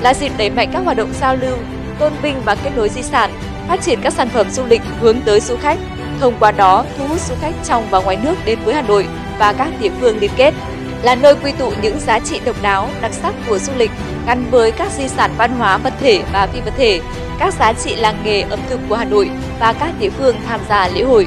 là 0.00 0.14
dịp 0.14 0.32
đẩy 0.38 0.50
mạnh 0.50 0.70
các 0.72 0.84
hoạt 0.84 0.96
động 0.96 1.12
giao 1.20 1.36
lưu, 1.36 1.56
tôn 1.98 2.12
vinh 2.22 2.36
và 2.44 2.54
kết 2.54 2.70
nối 2.76 2.88
di 2.88 3.02
sản, 3.02 3.30
phát 3.68 3.80
triển 3.80 3.98
các 4.02 4.12
sản 4.12 4.28
phẩm 4.28 4.50
du 4.50 4.64
lịch 4.66 4.82
hướng 5.00 5.20
tới 5.20 5.40
du 5.40 5.56
khách, 5.56 5.78
thông 6.20 6.34
qua 6.40 6.52
đó 6.52 6.84
thu 6.98 7.06
hút 7.06 7.20
du 7.20 7.34
khách 7.40 7.54
trong 7.64 7.84
và 7.90 8.00
ngoài 8.00 8.18
nước 8.22 8.34
đến 8.44 8.58
với 8.64 8.74
Hà 8.74 8.82
Nội 8.82 9.06
và 9.38 9.52
các 9.52 9.72
địa 9.80 9.90
phương 10.00 10.18
liên 10.18 10.30
kết 10.36 10.54
là 11.02 11.14
nơi 11.14 11.34
quy 11.44 11.52
tụ 11.58 11.72
những 11.82 12.00
giá 12.00 12.20
trị 12.20 12.40
độc 12.44 12.62
đáo, 12.62 12.90
đặc 13.02 13.12
sắc 13.14 13.34
của 13.48 13.58
du 13.58 13.72
lịch 13.76 13.90
gắn 14.26 14.50
với 14.50 14.72
các 14.72 14.92
di 14.92 15.08
sản 15.08 15.34
văn 15.38 15.58
hóa 15.58 15.78
vật 15.78 15.92
thể 16.00 16.22
và 16.32 16.46
phi 16.46 16.60
vật 16.60 16.74
thể, 16.76 17.00
các 17.38 17.54
giá 17.54 17.72
trị 17.72 17.96
làng 17.96 18.22
nghề 18.24 18.40
ẩm 18.40 18.60
thực 18.68 18.80
của 18.88 18.96
Hà 18.96 19.04
Nội 19.04 19.30
và 19.60 19.72
các 19.72 19.94
địa 20.00 20.10
phương 20.10 20.36
tham 20.46 20.60
gia 20.68 20.88
lễ 20.88 21.02
hội. 21.02 21.26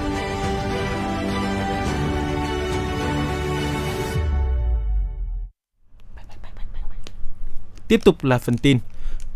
Tiếp 7.88 8.00
tục 8.04 8.24
là 8.24 8.38
phần 8.38 8.58
tin. 8.58 8.78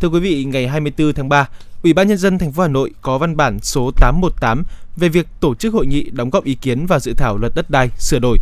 Thưa 0.00 0.08
quý 0.08 0.20
vị, 0.20 0.44
ngày 0.44 0.68
24 0.68 1.12
tháng 1.12 1.28
3, 1.28 1.48
Ủy 1.82 1.92
ban 1.92 2.08
nhân 2.08 2.18
dân 2.18 2.38
thành 2.38 2.52
phố 2.52 2.62
Hà 2.62 2.68
Nội 2.68 2.90
có 3.02 3.18
văn 3.18 3.36
bản 3.36 3.58
số 3.62 3.90
818 3.96 4.62
về 4.96 5.08
việc 5.08 5.26
tổ 5.40 5.54
chức 5.54 5.74
hội 5.74 5.86
nghị 5.86 6.10
đóng 6.10 6.30
góp 6.30 6.44
ý 6.44 6.54
kiến 6.54 6.86
vào 6.86 6.98
dự 6.98 7.12
thảo 7.16 7.38
luật 7.38 7.52
đất 7.54 7.70
đai 7.70 7.88
sửa 7.98 8.18
đổi. 8.18 8.38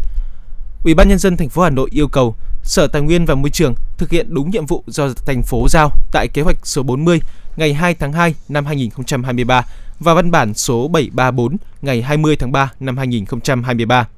Ủy 0.84 0.94
ban 0.94 1.08
nhân 1.08 1.18
dân 1.18 1.36
thành 1.36 1.48
phố 1.48 1.62
Hà 1.62 1.70
Nội 1.70 1.88
yêu 1.92 2.08
cầu 2.08 2.34
Sở 2.62 2.86
Tài 2.86 3.02
nguyên 3.02 3.24
và 3.26 3.34
Môi 3.34 3.50
trường 3.50 3.74
thực 3.98 4.10
hiện 4.10 4.34
đúng 4.34 4.50
nhiệm 4.50 4.66
vụ 4.66 4.84
do 4.86 5.08
thành 5.26 5.42
phố 5.42 5.68
giao 5.68 5.90
tại 6.12 6.28
kế 6.34 6.42
hoạch 6.42 6.66
số 6.66 6.82
40 6.82 7.20
ngày 7.56 7.74
2 7.74 7.94
tháng 7.94 8.12
2 8.12 8.34
năm 8.48 8.66
2023 8.66 9.66
và 10.00 10.14
văn 10.14 10.30
bản 10.30 10.54
số 10.54 10.88
734 10.88 11.56
ngày 11.82 12.02
20 12.02 12.36
tháng 12.36 12.52
3 12.52 12.72
năm 12.80 12.96
2023. 12.96 14.08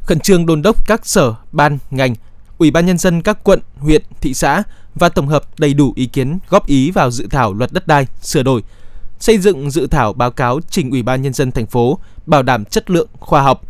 Khẩn 0.00 0.20
trương 0.20 0.46
đôn 0.46 0.62
đốc 0.62 0.86
các 0.86 1.06
sở, 1.06 1.34
ban, 1.52 1.78
ngành, 1.90 2.14
Ủy 2.58 2.70
ban 2.70 2.86
nhân 2.86 2.98
dân 2.98 3.22
các 3.22 3.44
quận, 3.44 3.60
huyện, 3.78 4.02
thị 4.20 4.34
xã 4.34 4.62
và 4.94 5.08
tổng 5.08 5.28
hợp 5.28 5.42
đầy 5.58 5.74
đủ 5.74 5.92
ý 5.96 6.06
kiến 6.06 6.38
góp 6.48 6.66
ý 6.66 6.90
vào 6.90 7.10
dự 7.10 7.26
thảo 7.30 7.52
luật 7.52 7.72
đất 7.72 7.86
đai 7.86 8.06
sửa 8.22 8.42
đổi, 8.42 8.62
xây 9.18 9.38
dựng 9.38 9.70
dự 9.70 9.86
thảo 9.86 10.12
báo 10.12 10.30
cáo 10.30 10.60
trình 10.70 10.90
Ủy 10.90 11.02
ban 11.02 11.22
nhân 11.22 11.32
dân 11.32 11.52
thành 11.52 11.66
phố 11.66 11.98
bảo 12.26 12.42
đảm 12.42 12.64
chất 12.64 12.90
lượng 12.90 13.08
khoa 13.20 13.42
học. 13.42 13.62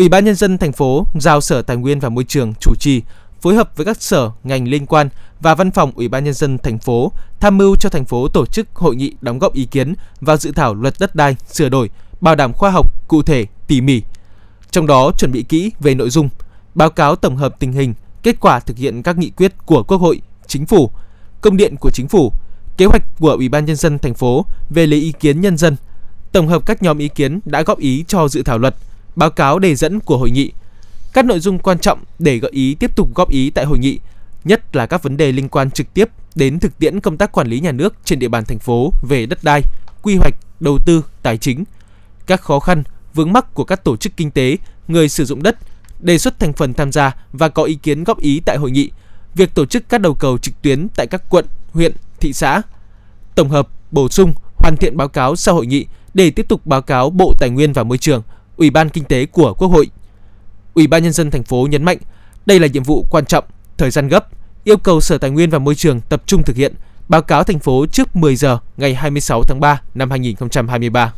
Ủy 0.00 0.08
ban 0.08 0.24
nhân 0.24 0.34
dân 0.34 0.58
thành 0.58 0.72
phố 0.72 1.06
giao 1.14 1.40
Sở 1.40 1.62
Tài 1.62 1.76
nguyên 1.76 2.00
và 2.00 2.08
Môi 2.08 2.24
trường 2.24 2.54
chủ 2.60 2.74
trì 2.78 3.02
phối 3.40 3.54
hợp 3.54 3.76
với 3.76 3.86
các 3.86 4.02
sở 4.02 4.30
ngành 4.44 4.68
liên 4.68 4.86
quan 4.86 5.08
và 5.40 5.54
văn 5.54 5.70
phòng 5.70 5.92
Ủy 5.94 6.08
ban 6.08 6.24
nhân 6.24 6.34
dân 6.34 6.58
thành 6.58 6.78
phố 6.78 7.12
tham 7.40 7.58
mưu 7.58 7.76
cho 7.76 7.88
thành 7.88 8.04
phố 8.04 8.28
tổ 8.28 8.46
chức 8.46 8.68
hội 8.74 8.96
nghị 8.96 9.14
đóng 9.20 9.38
góp 9.38 9.54
ý 9.54 9.64
kiến 9.64 9.94
vào 10.20 10.36
dự 10.36 10.52
thảo 10.52 10.74
luật 10.74 10.94
đất 11.00 11.14
đai 11.14 11.36
sửa 11.52 11.68
đổi, 11.68 11.90
bảo 12.20 12.34
đảm 12.34 12.52
khoa 12.52 12.70
học, 12.70 13.08
cụ 13.08 13.22
thể, 13.22 13.46
tỉ 13.66 13.80
mỉ. 13.80 14.02
Trong 14.70 14.86
đó 14.86 15.12
chuẩn 15.18 15.32
bị 15.32 15.42
kỹ 15.42 15.72
về 15.80 15.94
nội 15.94 16.10
dung, 16.10 16.28
báo 16.74 16.90
cáo 16.90 17.16
tổng 17.16 17.36
hợp 17.36 17.56
tình 17.58 17.72
hình, 17.72 17.94
kết 18.22 18.40
quả 18.40 18.60
thực 18.60 18.76
hiện 18.76 19.02
các 19.02 19.18
nghị 19.18 19.30
quyết 19.30 19.52
của 19.66 19.82
Quốc 19.82 19.98
hội, 19.98 20.20
Chính 20.46 20.66
phủ, 20.66 20.90
công 21.40 21.56
điện 21.56 21.76
của 21.80 21.90
Chính 21.90 22.08
phủ, 22.08 22.32
kế 22.76 22.86
hoạch 22.86 23.02
của 23.18 23.32
Ủy 23.32 23.48
ban 23.48 23.64
nhân 23.64 23.76
dân 23.76 23.98
thành 23.98 24.14
phố 24.14 24.46
về 24.70 24.86
lấy 24.86 25.00
ý 25.00 25.12
kiến 25.20 25.40
nhân 25.40 25.56
dân, 25.56 25.76
tổng 26.32 26.48
hợp 26.48 26.66
các 26.66 26.82
nhóm 26.82 26.98
ý 26.98 27.08
kiến 27.08 27.40
đã 27.44 27.62
góp 27.62 27.78
ý 27.78 28.04
cho 28.08 28.28
dự 28.28 28.42
thảo 28.42 28.58
luật, 28.58 28.74
báo 29.20 29.30
cáo 29.30 29.58
đề 29.58 29.74
dẫn 29.74 30.00
của 30.00 30.18
hội 30.18 30.30
nghị, 30.30 30.52
các 31.12 31.24
nội 31.24 31.40
dung 31.40 31.58
quan 31.58 31.78
trọng 31.78 32.04
để 32.18 32.38
gợi 32.38 32.50
ý 32.54 32.74
tiếp 32.74 32.96
tục 32.96 33.14
góp 33.14 33.30
ý 33.30 33.50
tại 33.50 33.64
hội 33.64 33.78
nghị, 33.78 33.98
nhất 34.44 34.76
là 34.76 34.86
các 34.86 35.02
vấn 35.02 35.16
đề 35.16 35.32
liên 35.32 35.48
quan 35.48 35.70
trực 35.70 35.94
tiếp 35.94 36.08
đến 36.34 36.58
thực 36.58 36.78
tiễn 36.78 37.00
công 37.00 37.16
tác 37.16 37.32
quản 37.32 37.46
lý 37.46 37.60
nhà 37.60 37.72
nước 37.72 37.94
trên 38.04 38.18
địa 38.18 38.28
bàn 38.28 38.44
thành 38.44 38.58
phố 38.58 38.92
về 39.08 39.26
đất 39.26 39.38
đai, 39.42 39.62
quy 40.02 40.16
hoạch, 40.16 40.34
đầu 40.60 40.78
tư, 40.86 41.04
tài 41.22 41.38
chính, 41.38 41.64
các 42.26 42.40
khó 42.40 42.60
khăn, 42.60 42.82
vướng 43.14 43.32
mắc 43.32 43.54
của 43.54 43.64
các 43.64 43.84
tổ 43.84 43.96
chức 43.96 44.16
kinh 44.16 44.30
tế, 44.30 44.56
người 44.88 45.08
sử 45.08 45.24
dụng 45.24 45.42
đất, 45.42 45.56
đề 45.98 46.18
xuất 46.18 46.38
thành 46.38 46.52
phần 46.52 46.74
tham 46.74 46.92
gia 46.92 47.16
và 47.32 47.48
có 47.48 47.62
ý 47.62 47.74
kiến 47.74 48.04
góp 48.04 48.20
ý 48.20 48.40
tại 48.40 48.56
hội 48.56 48.70
nghị, 48.70 48.90
việc 49.34 49.54
tổ 49.54 49.66
chức 49.66 49.88
các 49.88 50.00
đầu 50.00 50.14
cầu 50.14 50.38
trực 50.38 50.62
tuyến 50.62 50.88
tại 50.96 51.06
các 51.06 51.22
quận, 51.30 51.46
huyện, 51.72 51.92
thị 52.20 52.32
xã, 52.32 52.62
tổng 53.34 53.48
hợp, 53.48 53.68
bổ 53.90 54.08
sung, 54.08 54.32
hoàn 54.56 54.76
thiện 54.76 54.96
báo 54.96 55.08
cáo 55.08 55.36
sau 55.36 55.54
hội 55.54 55.66
nghị 55.66 55.86
để 56.14 56.30
tiếp 56.30 56.48
tục 56.48 56.66
báo 56.66 56.82
cáo 56.82 57.10
Bộ 57.10 57.34
Tài 57.38 57.50
nguyên 57.50 57.72
và 57.72 57.82
Môi 57.82 57.98
trường, 57.98 58.22
Ủy 58.60 58.70
ban 58.70 58.88
Kinh 58.88 59.04
tế 59.04 59.26
của 59.26 59.54
Quốc 59.54 59.68
hội. 59.68 59.90
Ủy 60.74 60.86
ban 60.86 61.02
nhân 61.02 61.12
dân 61.12 61.30
thành 61.30 61.42
phố 61.42 61.66
nhấn 61.70 61.82
mạnh, 61.82 61.98
đây 62.46 62.60
là 62.60 62.66
nhiệm 62.66 62.82
vụ 62.82 63.06
quan 63.10 63.26
trọng, 63.26 63.44
thời 63.78 63.90
gian 63.90 64.08
gấp, 64.08 64.26
yêu 64.64 64.76
cầu 64.76 65.00
Sở 65.00 65.18
Tài 65.18 65.30
nguyên 65.30 65.50
và 65.50 65.58
Môi 65.58 65.74
trường 65.74 66.00
tập 66.00 66.22
trung 66.26 66.42
thực 66.42 66.56
hiện, 66.56 66.74
báo 67.08 67.22
cáo 67.22 67.44
thành 67.44 67.58
phố 67.58 67.86
trước 67.92 68.16
10 68.16 68.36
giờ 68.36 68.58
ngày 68.76 68.94
26 68.94 69.42
tháng 69.42 69.60
3 69.60 69.82
năm 69.94 70.10
2023. 70.10 71.12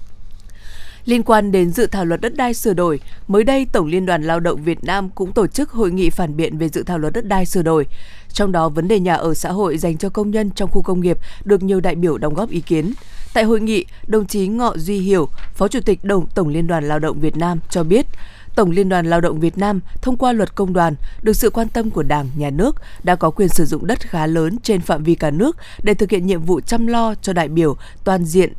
Liên 1.04 1.22
quan 1.22 1.52
đến 1.52 1.70
dự 1.70 1.86
thảo 1.86 2.04
luật 2.04 2.20
đất 2.20 2.36
đai 2.36 2.54
sửa 2.54 2.74
đổi, 2.74 3.00
mới 3.28 3.44
đây 3.44 3.66
Tổng 3.72 3.86
Liên 3.86 4.06
đoàn 4.06 4.22
Lao 4.22 4.40
động 4.40 4.62
Việt 4.62 4.84
Nam 4.84 5.08
cũng 5.14 5.32
tổ 5.32 5.46
chức 5.46 5.70
hội 5.70 5.90
nghị 5.90 6.10
phản 6.10 6.36
biện 6.36 6.58
về 6.58 6.68
dự 6.68 6.82
thảo 6.82 6.98
luật 6.98 7.12
đất 7.12 7.26
đai 7.26 7.46
sửa 7.46 7.62
đổi. 7.62 7.86
Trong 8.32 8.52
đó, 8.52 8.68
vấn 8.68 8.88
đề 8.88 9.00
nhà 9.00 9.14
ở 9.14 9.34
xã 9.34 9.52
hội 9.52 9.78
dành 9.78 9.96
cho 9.96 10.08
công 10.08 10.30
nhân 10.30 10.50
trong 10.50 10.70
khu 10.70 10.82
công 10.82 11.00
nghiệp 11.00 11.18
được 11.44 11.62
nhiều 11.62 11.80
đại 11.80 11.94
biểu 11.94 12.18
đóng 12.18 12.34
góp 12.34 12.50
ý 12.50 12.60
kiến. 12.60 12.92
Tại 13.34 13.44
hội 13.44 13.60
nghị, 13.60 13.84
đồng 14.06 14.26
chí 14.26 14.48
Ngọ 14.48 14.74
Duy 14.76 14.98
Hiểu, 14.98 15.28
Phó 15.54 15.68
Chủ 15.68 15.80
tịch 15.80 16.04
Đồng 16.04 16.26
Tổng 16.34 16.48
Liên 16.48 16.66
đoàn 16.66 16.88
Lao 16.88 16.98
động 16.98 17.20
Việt 17.20 17.36
Nam 17.36 17.60
cho 17.70 17.84
biết, 17.84 18.06
Tổng 18.54 18.70
Liên 18.70 18.88
đoàn 18.88 19.06
Lao 19.06 19.20
động 19.20 19.40
Việt 19.40 19.58
Nam 19.58 19.80
thông 20.02 20.16
qua 20.16 20.32
luật 20.32 20.54
công 20.54 20.72
đoàn 20.72 20.94
được 21.22 21.32
sự 21.32 21.50
quan 21.50 21.68
tâm 21.68 21.90
của 21.90 22.02
Đảng, 22.02 22.28
Nhà 22.36 22.50
nước 22.50 22.76
đã 23.02 23.14
có 23.14 23.30
quyền 23.30 23.48
sử 23.48 23.64
dụng 23.64 23.86
đất 23.86 24.00
khá 24.00 24.26
lớn 24.26 24.58
trên 24.62 24.80
phạm 24.80 25.02
vi 25.02 25.14
cả 25.14 25.30
nước 25.30 25.56
để 25.82 25.94
thực 25.94 26.10
hiện 26.10 26.26
nhiệm 26.26 26.42
vụ 26.42 26.60
chăm 26.60 26.86
lo 26.86 27.14
cho 27.22 27.32
đại 27.32 27.48
biểu 27.48 27.76
toàn 28.04 28.24
diện 28.24 28.52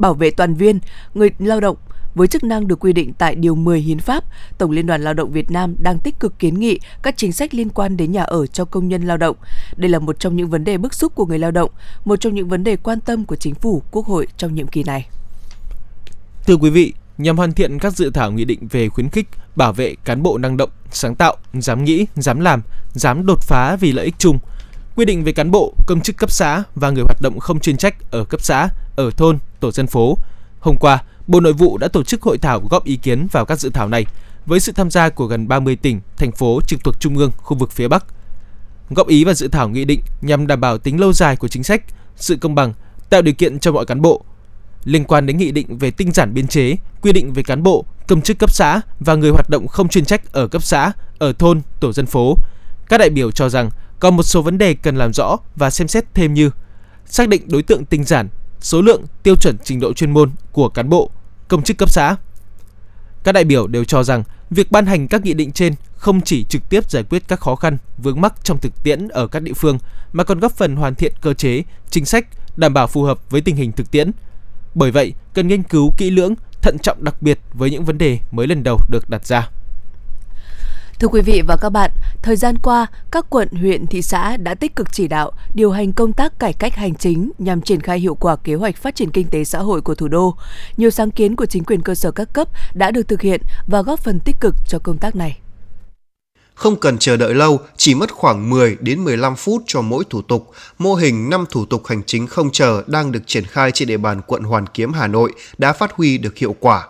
bảo 0.00 0.14
vệ 0.14 0.30
toàn 0.30 0.54
viên, 0.54 0.78
người 1.14 1.30
lao 1.38 1.60
động 1.60 1.76
với 2.14 2.26
chức 2.28 2.44
năng 2.44 2.68
được 2.68 2.80
quy 2.80 2.92
định 2.92 3.12
tại 3.18 3.34
Điều 3.34 3.54
10 3.54 3.80
Hiến 3.80 3.98
pháp, 3.98 4.24
Tổng 4.58 4.70
Liên 4.70 4.86
đoàn 4.86 5.02
Lao 5.02 5.14
động 5.14 5.32
Việt 5.32 5.50
Nam 5.50 5.74
đang 5.78 5.98
tích 5.98 6.20
cực 6.20 6.38
kiến 6.38 6.60
nghị 6.60 6.78
các 7.02 7.16
chính 7.16 7.32
sách 7.32 7.54
liên 7.54 7.68
quan 7.68 7.96
đến 7.96 8.12
nhà 8.12 8.22
ở 8.22 8.46
cho 8.46 8.64
công 8.64 8.88
nhân 8.88 9.02
lao 9.02 9.16
động. 9.16 9.36
Đây 9.76 9.90
là 9.90 9.98
một 9.98 10.18
trong 10.18 10.36
những 10.36 10.48
vấn 10.48 10.64
đề 10.64 10.78
bức 10.78 10.94
xúc 10.94 11.14
của 11.14 11.26
người 11.26 11.38
lao 11.38 11.50
động, 11.50 11.70
một 12.04 12.16
trong 12.20 12.34
những 12.34 12.48
vấn 12.48 12.64
đề 12.64 12.76
quan 12.76 13.00
tâm 13.00 13.24
của 13.24 13.36
chính 13.36 13.54
phủ, 13.54 13.82
quốc 13.90 14.06
hội 14.06 14.26
trong 14.36 14.54
nhiệm 14.54 14.66
kỳ 14.66 14.82
này. 14.82 15.08
Thưa 16.46 16.56
quý 16.56 16.70
vị, 16.70 16.92
nhằm 17.18 17.36
hoàn 17.36 17.52
thiện 17.52 17.78
các 17.78 17.96
dự 17.96 18.10
thảo 18.10 18.32
nghị 18.32 18.44
định 18.44 18.68
về 18.70 18.88
khuyến 18.88 19.08
khích 19.08 19.28
bảo 19.56 19.72
vệ 19.72 19.94
cán 20.04 20.22
bộ 20.22 20.38
năng 20.38 20.56
động, 20.56 20.70
sáng 20.90 21.14
tạo, 21.14 21.36
dám 21.52 21.84
nghĩ, 21.84 22.06
dám 22.16 22.40
làm, 22.40 22.62
dám 22.92 23.26
đột 23.26 23.42
phá 23.42 23.76
vì 23.76 23.92
lợi 23.92 24.04
ích 24.04 24.14
chung, 24.18 24.38
quy 25.00 25.04
định 25.04 25.24
về 25.24 25.32
cán 25.32 25.50
bộ, 25.50 25.74
công 25.86 26.00
chức 26.00 26.16
cấp 26.16 26.30
xã 26.30 26.62
và 26.74 26.90
người 26.90 27.02
hoạt 27.02 27.20
động 27.20 27.38
không 27.38 27.60
chuyên 27.60 27.76
trách 27.76 28.10
ở 28.10 28.24
cấp 28.24 28.40
xã, 28.42 28.68
ở 28.96 29.10
thôn, 29.16 29.38
tổ 29.60 29.72
dân 29.72 29.86
phố. 29.86 30.18
Hôm 30.60 30.76
qua, 30.76 31.02
Bộ 31.26 31.40
Nội 31.40 31.52
vụ 31.52 31.78
đã 31.78 31.88
tổ 31.88 32.04
chức 32.04 32.22
hội 32.22 32.38
thảo 32.38 32.62
góp 32.70 32.84
ý 32.84 32.96
kiến 32.96 33.26
vào 33.32 33.44
các 33.44 33.60
dự 33.60 33.70
thảo 33.70 33.88
này 33.88 34.06
với 34.46 34.60
sự 34.60 34.72
tham 34.72 34.90
gia 34.90 35.08
của 35.08 35.26
gần 35.26 35.48
30 35.48 35.76
tỉnh, 35.76 36.00
thành 36.16 36.32
phố 36.32 36.60
trực 36.66 36.84
thuộc 36.84 37.00
trung 37.00 37.16
ương 37.18 37.32
khu 37.36 37.56
vực 37.56 37.72
phía 37.72 37.88
Bắc. 37.88 38.04
Góp 38.90 39.08
ý 39.08 39.24
vào 39.24 39.34
dự 39.34 39.48
thảo 39.48 39.68
nghị 39.68 39.84
định 39.84 40.00
nhằm 40.20 40.46
đảm 40.46 40.60
bảo 40.60 40.78
tính 40.78 41.00
lâu 41.00 41.12
dài 41.12 41.36
của 41.36 41.48
chính 41.48 41.62
sách, 41.62 41.82
sự 42.16 42.36
công 42.36 42.54
bằng, 42.54 42.72
tạo 43.10 43.22
điều 43.22 43.34
kiện 43.34 43.58
cho 43.58 43.72
mọi 43.72 43.86
cán 43.86 44.02
bộ. 44.02 44.24
Liên 44.84 45.04
quan 45.04 45.26
đến 45.26 45.38
nghị 45.38 45.50
định 45.50 45.78
về 45.78 45.90
tinh 45.90 46.12
giản 46.12 46.34
biên 46.34 46.46
chế, 46.46 46.76
quy 47.02 47.12
định 47.12 47.32
về 47.32 47.42
cán 47.42 47.62
bộ, 47.62 47.84
công 48.08 48.22
chức 48.22 48.38
cấp 48.38 48.50
xã 48.50 48.80
và 49.00 49.14
người 49.14 49.30
hoạt 49.30 49.50
động 49.50 49.68
không 49.68 49.88
chuyên 49.88 50.04
trách 50.04 50.32
ở 50.32 50.48
cấp 50.48 50.62
xã, 50.62 50.92
ở 51.18 51.32
thôn, 51.32 51.60
tổ 51.80 51.92
dân 51.92 52.06
phố, 52.06 52.36
các 52.88 52.98
đại 52.98 53.10
biểu 53.10 53.30
cho 53.30 53.48
rằng 53.48 53.70
còn 54.00 54.16
một 54.16 54.22
số 54.22 54.42
vấn 54.42 54.58
đề 54.58 54.74
cần 54.74 54.96
làm 54.96 55.12
rõ 55.12 55.36
và 55.56 55.70
xem 55.70 55.88
xét 55.88 56.04
thêm 56.14 56.34
như 56.34 56.50
xác 57.06 57.28
định 57.28 57.42
đối 57.46 57.62
tượng 57.62 57.84
tinh 57.84 58.04
giản, 58.04 58.28
số 58.60 58.82
lượng, 58.82 59.04
tiêu 59.22 59.36
chuẩn 59.36 59.56
trình 59.64 59.80
độ 59.80 59.92
chuyên 59.92 60.10
môn 60.10 60.30
của 60.52 60.68
cán 60.68 60.88
bộ, 60.88 61.10
công 61.48 61.62
chức 61.62 61.78
cấp 61.78 61.90
xã. 61.90 62.16
Các 63.24 63.32
đại 63.32 63.44
biểu 63.44 63.66
đều 63.66 63.84
cho 63.84 64.02
rằng 64.02 64.22
việc 64.50 64.70
ban 64.70 64.86
hành 64.86 65.08
các 65.08 65.24
nghị 65.24 65.34
định 65.34 65.52
trên 65.52 65.74
không 65.94 66.20
chỉ 66.20 66.44
trực 66.44 66.68
tiếp 66.68 66.90
giải 66.90 67.02
quyết 67.02 67.22
các 67.28 67.40
khó 67.40 67.54
khăn 67.54 67.78
vướng 67.98 68.20
mắc 68.20 68.34
trong 68.44 68.58
thực 68.58 68.82
tiễn 68.82 69.08
ở 69.08 69.26
các 69.26 69.42
địa 69.42 69.52
phương 69.52 69.78
mà 70.12 70.24
còn 70.24 70.40
góp 70.40 70.52
phần 70.52 70.76
hoàn 70.76 70.94
thiện 70.94 71.12
cơ 71.20 71.34
chế, 71.34 71.62
chính 71.90 72.04
sách 72.04 72.26
đảm 72.56 72.74
bảo 72.74 72.86
phù 72.86 73.02
hợp 73.02 73.30
với 73.30 73.40
tình 73.40 73.56
hình 73.56 73.72
thực 73.72 73.90
tiễn. 73.90 74.10
Bởi 74.74 74.90
vậy, 74.90 75.14
cần 75.34 75.48
nghiên 75.48 75.62
cứu 75.62 75.94
kỹ 75.96 76.10
lưỡng, 76.10 76.34
thận 76.62 76.78
trọng 76.78 77.04
đặc 77.04 77.22
biệt 77.22 77.38
với 77.52 77.70
những 77.70 77.84
vấn 77.84 77.98
đề 77.98 78.18
mới 78.30 78.46
lần 78.46 78.62
đầu 78.62 78.78
được 78.88 79.10
đặt 79.10 79.26
ra. 79.26 79.50
Thưa 81.00 81.08
quý 81.08 81.20
vị 81.22 81.42
và 81.46 81.56
các 81.56 81.70
bạn, 81.70 81.90
thời 82.22 82.36
gian 82.36 82.58
qua, 82.58 82.86
các 83.10 83.26
quận, 83.30 83.48
huyện, 83.48 83.86
thị 83.86 84.02
xã 84.02 84.36
đã 84.36 84.54
tích 84.54 84.76
cực 84.76 84.92
chỉ 84.92 85.08
đạo, 85.08 85.32
điều 85.54 85.70
hành 85.70 85.92
công 85.92 86.12
tác 86.12 86.38
cải 86.38 86.52
cách 86.52 86.76
hành 86.76 86.94
chính 86.94 87.30
nhằm 87.38 87.62
triển 87.62 87.80
khai 87.80 87.98
hiệu 87.98 88.14
quả 88.14 88.36
kế 88.36 88.54
hoạch 88.54 88.76
phát 88.76 88.94
triển 88.94 89.10
kinh 89.10 89.28
tế 89.28 89.44
xã 89.44 89.58
hội 89.58 89.80
của 89.80 89.94
thủ 89.94 90.08
đô. 90.08 90.36
Nhiều 90.76 90.90
sáng 90.90 91.10
kiến 91.10 91.36
của 91.36 91.46
chính 91.46 91.64
quyền 91.64 91.82
cơ 91.82 91.94
sở 91.94 92.10
các 92.10 92.28
cấp 92.32 92.48
đã 92.74 92.90
được 92.90 93.08
thực 93.08 93.20
hiện 93.20 93.40
và 93.66 93.82
góp 93.82 94.00
phần 94.00 94.20
tích 94.20 94.36
cực 94.40 94.54
cho 94.68 94.78
công 94.78 94.98
tác 94.98 95.16
này. 95.16 95.38
Không 96.54 96.76
cần 96.76 96.98
chờ 96.98 97.16
đợi 97.16 97.34
lâu, 97.34 97.60
chỉ 97.76 97.94
mất 97.94 98.12
khoảng 98.12 98.50
10 98.50 98.76
đến 98.80 99.04
15 99.04 99.36
phút 99.36 99.62
cho 99.66 99.82
mỗi 99.82 100.04
thủ 100.10 100.22
tục. 100.22 100.50
Mô 100.78 100.94
hình 100.94 101.30
5 101.30 101.44
thủ 101.50 101.64
tục 101.64 101.86
hành 101.86 102.02
chính 102.06 102.26
không 102.26 102.50
chờ 102.50 102.82
đang 102.86 103.12
được 103.12 103.22
triển 103.26 103.44
khai 103.44 103.70
trên 103.74 103.88
địa 103.88 103.96
bàn 103.96 104.20
quận 104.26 104.42
Hoàn 104.42 104.66
Kiếm 104.66 104.92
Hà 104.92 105.06
Nội 105.06 105.32
đã 105.58 105.72
phát 105.72 105.92
huy 105.92 106.18
được 106.18 106.36
hiệu 106.36 106.54
quả 106.60 106.86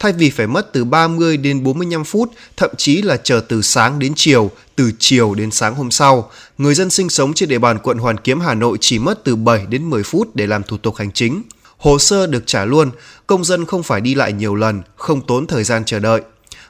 thay 0.00 0.12
vì 0.12 0.30
phải 0.30 0.46
mất 0.46 0.72
từ 0.72 0.84
30 0.84 1.36
đến 1.36 1.64
45 1.64 2.04
phút, 2.04 2.30
thậm 2.56 2.70
chí 2.76 3.02
là 3.02 3.16
chờ 3.16 3.40
từ 3.48 3.62
sáng 3.62 3.98
đến 3.98 4.12
chiều, 4.16 4.50
từ 4.76 4.92
chiều 4.98 5.34
đến 5.34 5.50
sáng 5.50 5.74
hôm 5.74 5.90
sau. 5.90 6.30
Người 6.58 6.74
dân 6.74 6.90
sinh 6.90 7.08
sống 7.08 7.34
trên 7.34 7.48
địa 7.48 7.58
bàn 7.58 7.78
quận 7.82 7.98
Hoàn 7.98 8.16
Kiếm 8.16 8.40
Hà 8.40 8.54
Nội 8.54 8.78
chỉ 8.80 8.98
mất 8.98 9.24
từ 9.24 9.36
7 9.36 9.66
đến 9.68 9.90
10 9.90 10.02
phút 10.02 10.36
để 10.36 10.46
làm 10.46 10.62
thủ 10.62 10.76
tục 10.76 10.96
hành 10.96 11.12
chính. 11.12 11.42
Hồ 11.76 11.98
sơ 11.98 12.26
được 12.26 12.42
trả 12.46 12.64
luôn, 12.64 12.90
công 13.26 13.44
dân 13.44 13.66
không 13.66 13.82
phải 13.82 14.00
đi 14.00 14.14
lại 14.14 14.32
nhiều 14.32 14.54
lần, 14.54 14.82
không 14.96 15.26
tốn 15.26 15.46
thời 15.46 15.64
gian 15.64 15.84
chờ 15.84 15.98
đợi. 15.98 16.22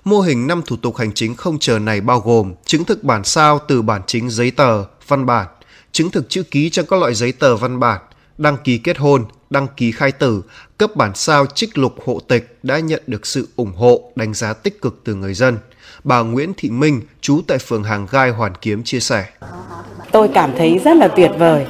Mô 0.05 0.21
hình 0.21 0.47
5 0.47 0.63
thủ 0.67 0.77
tục 0.77 0.97
hành 0.97 1.13
chính 1.15 1.37
không 1.37 1.59
chờ 1.59 1.79
này 1.79 2.01
bao 2.01 2.21
gồm 2.21 2.55
chứng 2.65 2.85
thực 2.85 3.05
bản 3.05 3.25
sao 3.25 3.61
từ 3.69 3.83
bản 3.83 4.03
chính 4.07 4.31
giấy 4.31 4.51
tờ, 4.51 4.85
văn 5.09 5.27
bản, 5.27 5.47
chứng 5.93 6.11
thực 6.11 6.29
chữ 6.29 6.43
ký 6.43 6.71
trong 6.71 6.87
các 6.87 7.01
loại 7.01 7.15
giấy 7.15 7.33
tờ 7.33 7.57
văn 7.57 7.81
bản, 7.81 8.01
đăng 8.41 8.57
ký 8.65 8.79
kết 8.79 8.99
hôn, 8.99 9.25
đăng 9.51 9.67
ký 9.77 9.93
khai 9.93 10.13
tử, 10.13 10.43
cấp 10.79 10.97
bản 10.97 11.13
sao 11.15 11.47
trích 11.47 11.79
lục 11.79 11.95
hộ 12.07 12.21
tịch 12.29 12.59
đã 12.63 12.79
nhận 12.79 13.03
được 13.07 13.27
sự 13.27 13.49
ủng 13.57 13.73
hộ, 13.77 14.13
đánh 14.17 14.35
giá 14.35 14.53
tích 14.53 14.83
cực 14.83 15.01
từ 15.05 15.15
người 15.15 15.35
dân. 15.35 15.59
Bà 16.05 16.21
Nguyễn 16.21 16.53
Thị 16.57 16.71
Minh, 16.71 17.01
trú 17.21 17.41
tại 17.49 17.59
phường 17.59 17.85
Hàng 17.85 18.07
Gai, 18.11 18.31
Hoàn 18.31 18.55
Kiếm 18.55 18.83
chia 18.85 19.01
sẻ. 19.01 19.27
Tôi 20.13 20.29
cảm 20.35 20.51
thấy 20.59 20.81
rất 20.85 20.97
là 20.97 21.09
tuyệt 21.09 21.31
vời, 21.39 21.67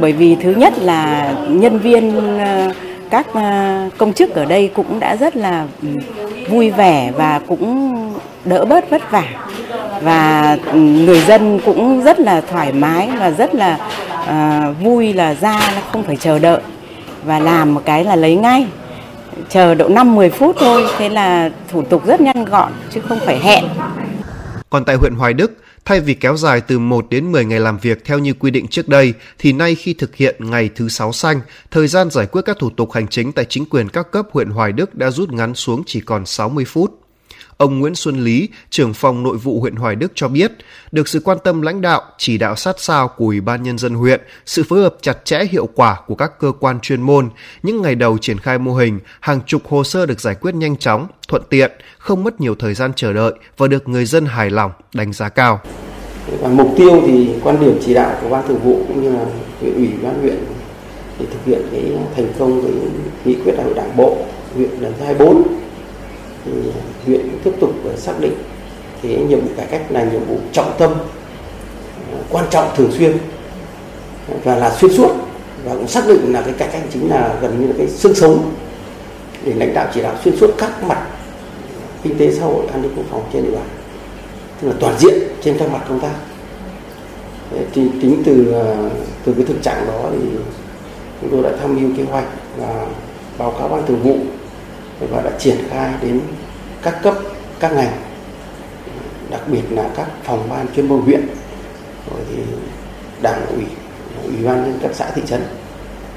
bởi 0.00 0.12
vì 0.12 0.36
thứ 0.42 0.54
nhất 0.54 0.72
là 0.78 1.32
nhân 1.48 1.78
viên 1.78 2.16
ờ, 2.38 2.72
các 3.10 3.26
ờ, 3.32 3.88
công 3.98 4.12
chức 4.12 4.30
ở 4.30 4.44
đây 4.44 4.70
cũng 4.74 5.00
đã 5.00 5.16
rất 5.16 5.36
là 5.36 5.68
ừ, 5.82 5.88
vui 6.48 6.70
vẻ 6.70 7.12
và 7.16 7.40
cũng 7.48 7.92
đỡ 8.44 8.64
bớt 8.64 8.90
vất 8.90 9.10
vả 9.10 9.48
và 10.02 10.58
ừ, 10.72 10.78
người 10.78 11.20
dân 11.20 11.60
cũng 11.64 12.02
rất 12.02 12.20
là 12.20 12.40
thoải 12.40 12.72
mái 12.72 13.10
và 13.18 13.30
rất 13.30 13.54
là 13.54 13.78
uh, 14.22 14.82
vui 14.82 15.12
là 15.12 15.34
ra 15.34 15.60
không 15.92 16.02
phải 16.02 16.16
chờ 16.16 16.38
đợi. 16.38 16.60
Và 17.24 17.38
làm 17.38 17.74
một 17.74 17.82
cái 17.84 18.04
là 18.04 18.16
lấy 18.16 18.36
ngay. 18.36 18.66
Chờ 19.48 19.74
độ 19.74 19.88
5-10 19.88 20.30
phút 20.30 20.56
thôi 20.60 20.84
thế 20.98 21.08
là 21.08 21.50
thủ 21.72 21.82
tục 21.82 22.06
rất 22.06 22.20
nhanh 22.20 22.44
gọn 22.44 22.72
chứ 22.90 23.00
không 23.00 23.18
phải 23.26 23.38
hẹn. 23.38 23.64
Còn 24.70 24.84
tại 24.84 24.96
huyện 24.96 25.14
Hoài 25.14 25.32
Đức 25.32 25.64
Thay 25.84 26.00
vì 26.00 26.14
kéo 26.14 26.36
dài 26.36 26.60
từ 26.60 26.78
1 26.78 27.06
đến 27.10 27.32
10 27.32 27.44
ngày 27.44 27.60
làm 27.60 27.78
việc 27.78 28.04
theo 28.04 28.18
như 28.18 28.34
quy 28.34 28.50
định 28.50 28.66
trước 28.68 28.88
đây, 28.88 29.14
thì 29.38 29.52
nay 29.52 29.74
khi 29.74 29.94
thực 29.94 30.16
hiện 30.16 30.36
ngày 30.38 30.70
thứ 30.74 30.88
sáu 30.88 31.12
xanh, 31.12 31.40
thời 31.70 31.88
gian 31.88 32.10
giải 32.10 32.26
quyết 32.26 32.42
các 32.44 32.56
thủ 32.58 32.70
tục 32.70 32.92
hành 32.92 33.08
chính 33.08 33.32
tại 33.32 33.44
chính 33.48 33.64
quyền 33.64 33.88
các 33.88 34.10
cấp 34.10 34.26
huyện 34.32 34.50
Hoài 34.50 34.72
Đức 34.72 34.94
đã 34.94 35.10
rút 35.10 35.32
ngắn 35.32 35.54
xuống 35.54 35.82
chỉ 35.86 36.00
còn 36.00 36.26
60 36.26 36.64
phút. 36.64 37.03
Ông 37.56 37.78
Nguyễn 37.78 37.94
Xuân 37.94 38.24
Lý, 38.24 38.48
trưởng 38.70 38.94
phòng 38.94 39.22
nội 39.22 39.36
vụ 39.36 39.60
huyện 39.60 39.76
Hoài 39.76 39.96
Đức 39.96 40.12
cho 40.14 40.28
biết, 40.28 40.52
được 40.92 41.08
sự 41.08 41.20
quan 41.24 41.38
tâm 41.44 41.62
lãnh 41.62 41.80
đạo, 41.80 42.02
chỉ 42.18 42.38
đạo 42.38 42.56
sát 42.56 42.76
sao 42.78 43.08
của 43.08 43.24
Ủy 43.24 43.40
ban 43.40 43.62
Nhân 43.62 43.78
dân 43.78 43.94
huyện, 43.94 44.20
sự 44.46 44.62
phối 44.68 44.82
hợp 44.82 44.96
chặt 45.00 45.24
chẽ 45.24 45.44
hiệu 45.50 45.68
quả 45.74 45.96
của 46.06 46.14
các 46.14 46.38
cơ 46.40 46.52
quan 46.60 46.80
chuyên 46.80 47.02
môn, 47.02 47.28
những 47.62 47.82
ngày 47.82 47.94
đầu 47.94 48.18
triển 48.18 48.38
khai 48.38 48.58
mô 48.58 48.74
hình, 48.74 49.00
hàng 49.20 49.40
chục 49.46 49.62
hồ 49.68 49.84
sơ 49.84 50.06
được 50.06 50.20
giải 50.20 50.34
quyết 50.34 50.54
nhanh 50.54 50.76
chóng, 50.76 51.06
thuận 51.28 51.42
tiện, 51.50 51.72
không 51.98 52.24
mất 52.24 52.40
nhiều 52.40 52.54
thời 52.58 52.74
gian 52.74 52.92
chờ 52.96 53.12
đợi 53.12 53.32
và 53.56 53.66
được 53.66 53.88
người 53.88 54.04
dân 54.04 54.26
hài 54.26 54.50
lòng, 54.50 54.70
đánh 54.94 55.12
giá 55.12 55.28
cao. 55.28 55.60
Còn 56.42 56.56
mục 56.56 56.74
tiêu 56.76 57.02
thì 57.06 57.28
quan 57.42 57.60
điểm 57.60 57.78
chỉ 57.86 57.94
đạo 57.94 58.18
của 58.22 58.28
ban 58.28 58.48
thường 58.48 58.60
vụ 58.64 58.84
cũng 58.88 59.02
như 59.02 59.12
là 59.12 59.24
huyện 59.60 59.74
ủy 59.74 59.88
ban 60.02 60.20
huyện 60.20 60.36
để 61.18 61.26
thực 61.32 61.44
hiện 61.46 61.62
cái 61.72 61.92
thành 62.16 62.32
công 62.38 62.62
cái 62.62 62.72
nghị 63.24 63.34
quyết 63.44 63.52
đại 63.56 63.64
hội 63.64 63.74
đảng 63.74 63.96
bộ 63.96 64.26
huyện 64.54 64.70
lần 64.70 64.92
thứ 64.98 65.04
24 65.04 65.63
thì 66.44 66.52
huyện 67.06 67.20
cũng 67.20 67.40
tiếp 67.44 67.52
tục 67.60 67.70
xác 67.96 68.20
định 68.20 68.34
cái 69.02 69.16
nhiệm 69.28 69.40
vụ 69.40 69.48
cải 69.56 69.66
cách 69.66 69.82
là 69.90 70.04
nhiệm 70.04 70.24
vụ 70.24 70.36
trọng 70.52 70.72
tâm 70.78 70.92
à, 72.12 72.18
quan 72.30 72.44
trọng 72.50 72.68
thường 72.76 72.92
xuyên 72.98 73.16
và 74.44 74.56
là 74.56 74.70
xuyên 74.70 74.92
suốt 74.92 75.10
và 75.64 75.74
cũng 75.74 75.88
xác 75.88 76.08
định 76.08 76.32
là 76.32 76.42
cái 76.42 76.54
cải 76.58 76.68
cách 76.72 76.82
chính 76.92 77.10
là 77.10 77.38
gần 77.40 77.60
như 77.60 77.66
là 77.66 77.74
cái 77.78 77.88
xương 77.88 78.14
sống 78.14 78.54
để 79.44 79.52
lãnh 79.54 79.74
đạo 79.74 79.88
chỉ 79.94 80.02
đạo 80.02 80.14
xuyên 80.24 80.36
suốt 80.36 80.50
các 80.58 80.84
mặt 80.84 81.06
kinh 82.04 82.18
tế 82.18 82.30
xã 82.30 82.44
hội, 82.44 82.66
an 82.72 82.82
ninh 82.82 82.92
quốc 82.96 83.04
phòng 83.10 83.24
trên 83.32 83.42
địa 83.42 83.50
bàn, 83.50 83.68
tức 84.60 84.68
là 84.68 84.74
toàn 84.80 84.98
diện 84.98 85.14
trên 85.42 85.58
các 85.58 85.70
mặt 85.70 85.80
công 85.88 86.00
tác. 86.00 86.14
Thì 87.72 87.82
tính 88.02 88.22
từ 88.24 88.52
à, 88.52 88.90
từ 89.24 89.32
cái 89.32 89.44
thực 89.46 89.62
trạng 89.62 89.86
đó 89.86 90.10
thì 90.12 90.28
chúng 91.20 91.30
tôi 91.30 91.42
đã 91.42 91.58
tham 91.60 91.76
mưu 91.76 91.96
kế 91.96 92.02
hoạch 92.02 92.24
và 92.56 92.86
báo 93.38 93.50
cáo 93.58 93.68
ban 93.68 93.86
thường 93.86 94.02
vụ 94.02 94.16
và 95.10 95.22
đã 95.22 95.30
triển 95.38 95.56
khai 95.70 95.92
đến 96.02 96.20
các 96.84 97.00
cấp 97.02 97.14
các 97.60 97.72
ngành 97.72 97.92
đặc 99.30 99.40
biệt 99.48 99.62
là 99.70 99.90
các 99.96 100.08
phòng 100.24 100.46
ban 100.50 100.66
chuyên 100.76 100.88
môn 100.88 101.00
huyện 101.00 101.26
rồi 102.10 102.20
thì 102.30 102.42
đảng 103.22 103.46
ủy 103.46 103.64
ủy 104.24 104.44
ban 104.44 104.62
nhân 104.62 104.78
các 104.82 104.90
xã 104.94 105.10
thị 105.10 105.22
trấn. 105.26 105.40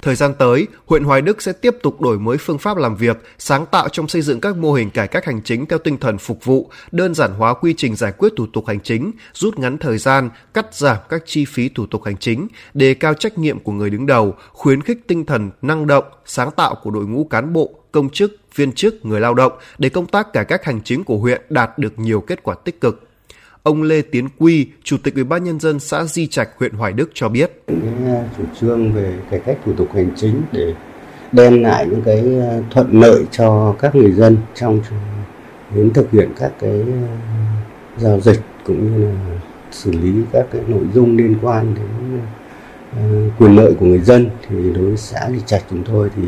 Thời 0.02 0.16
gian 0.16 0.34
tới, 0.40 0.68
huyện 0.86 1.04
Hoài 1.04 1.22
Đức 1.22 1.42
sẽ 1.42 1.52
tiếp 1.52 1.76
tục 1.84 2.02
đổi 2.02 2.20
mới 2.20 2.38
phương 2.38 2.58
pháp 2.58 2.78
làm 2.78 2.96
việc, 2.96 3.18
sáng 3.38 3.66
tạo 3.66 3.90
trong 3.90 4.08
xây 4.08 4.22
dựng 4.22 4.42
các 4.42 4.56
mô 4.56 4.74
hình 4.74 4.90
cải 4.90 5.08
cách 5.08 5.26
hành 5.26 5.42
chính 5.44 5.66
theo 5.66 5.80
tinh 5.80 5.98
thần 5.98 6.18
phục 6.18 6.46
vụ, 6.46 6.70
đơn 6.92 7.14
giản 7.16 7.34
hóa 7.34 7.54
quy 7.54 7.74
trình 7.78 7.96
giải 7.96 8.12
quyết 8.12 8.34
thủ 8.38 8.46
tục 8.54 8.68
hành 8.68 8.80
chính, 8.80 9.12
rút 9.34 9.60
ngắn 9.60 9.78
thời 9.78 9.98
gian, 9.98 10.30
cắt 10.54 10.76
giảm 10.76 10.98
các 11.10 11.24
chi 11.26 11.46
phí 11.46 11.70
thủ 11.70 11.86
tục 11.86 12.04
hành 12.04 12.18
chính, 12.18 12.48
đề 12.74 12.94
cao 12.94 13.14
trách 13.14 13.38
nhiệm 13.38 13.60
của 13.60 13.72
người 13.72 13.90
đứng 13.90 14.06
đầu, 14.06 14.36
khuyến 14.52 14.82
khích 14.82 15.08
tinh 15.08 15.26
thần 15.26 15.52
năng 15.62 15.88
động, 15.88 16.06
sáng 16.26 16.52
tạo 16.52 16.76
của 16.84 16.92
đội 16.92 17.06
ngũ 17.06 17.24
cán 17.24 17.54
bộ, 17.54 17.70
công 17.98 18.10
chức, 18.10 18.38
viên 18.56 18.72
chức, 18.72 19.06
người 19.06 19.20
lao 19.20 19.34
động 19.34 19.52
để 19.78 19.90
công 19.90 20.06
tác 20.06 20.34
cải 20.34 20.46
cách 20.46 20.66
hành 20.66 20.82
chính 20.84 21.04
của 21.04 21.18
huyện 21.18 21.42
đạt 21.50 21.80
được 21.80 22.00
nhiều 22.00 22.22
kết 22.22 22.44
quả 22.44 22.56
tích 22.66 22.82
cực. 22.82 23.08
Ông 23.64 23.84
Lê 23.84 24.02
Tiến 24.02 24.28
Quy, 24.38 24.68
Chủ 24.84 24.98
tịch 25.04 25.16
Ủy 25.16 25.24
ban 25.24 25.44
nhân 25.44 25.60
dân 25.60 25.80
xã 25.80 26.04
Di 26.04 26.28
Trạch, 26.28 26.50
huyện 26.58 26.74
Hoài 26.74 26.94
Đức 26.94 27.10
cho 27.14 27.30
biết: 27.30 27.64
cái 27.68 27.78
à, 28.06 28.30
chủ 28.38 28.44
trương 28.60 28.94
về 28.94 29.14
cải 29.32 29.40
cách 29.40 29.58
thủ 29.66 29.74
tục 29.78 29.88
hành 29.94 30.12
chính 30.16 30.42
để 30.52 30.74
đem 31.32 31.64
lại 31.64 31.88
những 31.90 32.02
cái 32.02 32.40
à, 32.40 32.60
thuận 32.72 33.02
lợi 33.02 33.24
cho 33.32 33.76
các 33.80 33.96
người 33.96 34.12
dân 34.12 34.38
trong 34.56 34.82
đến 35.76 35.94
thực 35.94 36.12
hiện 36.12 36.30
các 36.40 36.52
cái 36.60 36.82
à, 36.82 37.18
giao 37.98 38.20
dịch 38.20 38.40
cũng 38.66 38.98
như 38.98 39.06
là 39.06 39.40
xử 39.72 39.92
lý 39.92 40.14
các 40.32 40.46
cái 40.52 40.62
nội 40.68 40.84
dung 40.94 41.18
liên 41.18 41.36
quan 41.42 41.76
đến 41.76 42.20
quyền 43.40 43.56
lợi 43.56 43.74
của 43.80 43.86
người 43.86 44.00
dân 44.00 44.30
thì 44.48 44.56
đối 44.76 44.86
với 44.86 44.98
xã 44.98 45.30
Di 45.32 45.40
Trạch 45.46 45.64
chúng 45.70 45.84
tôi 45.84 46.10
thì 46.16 46.24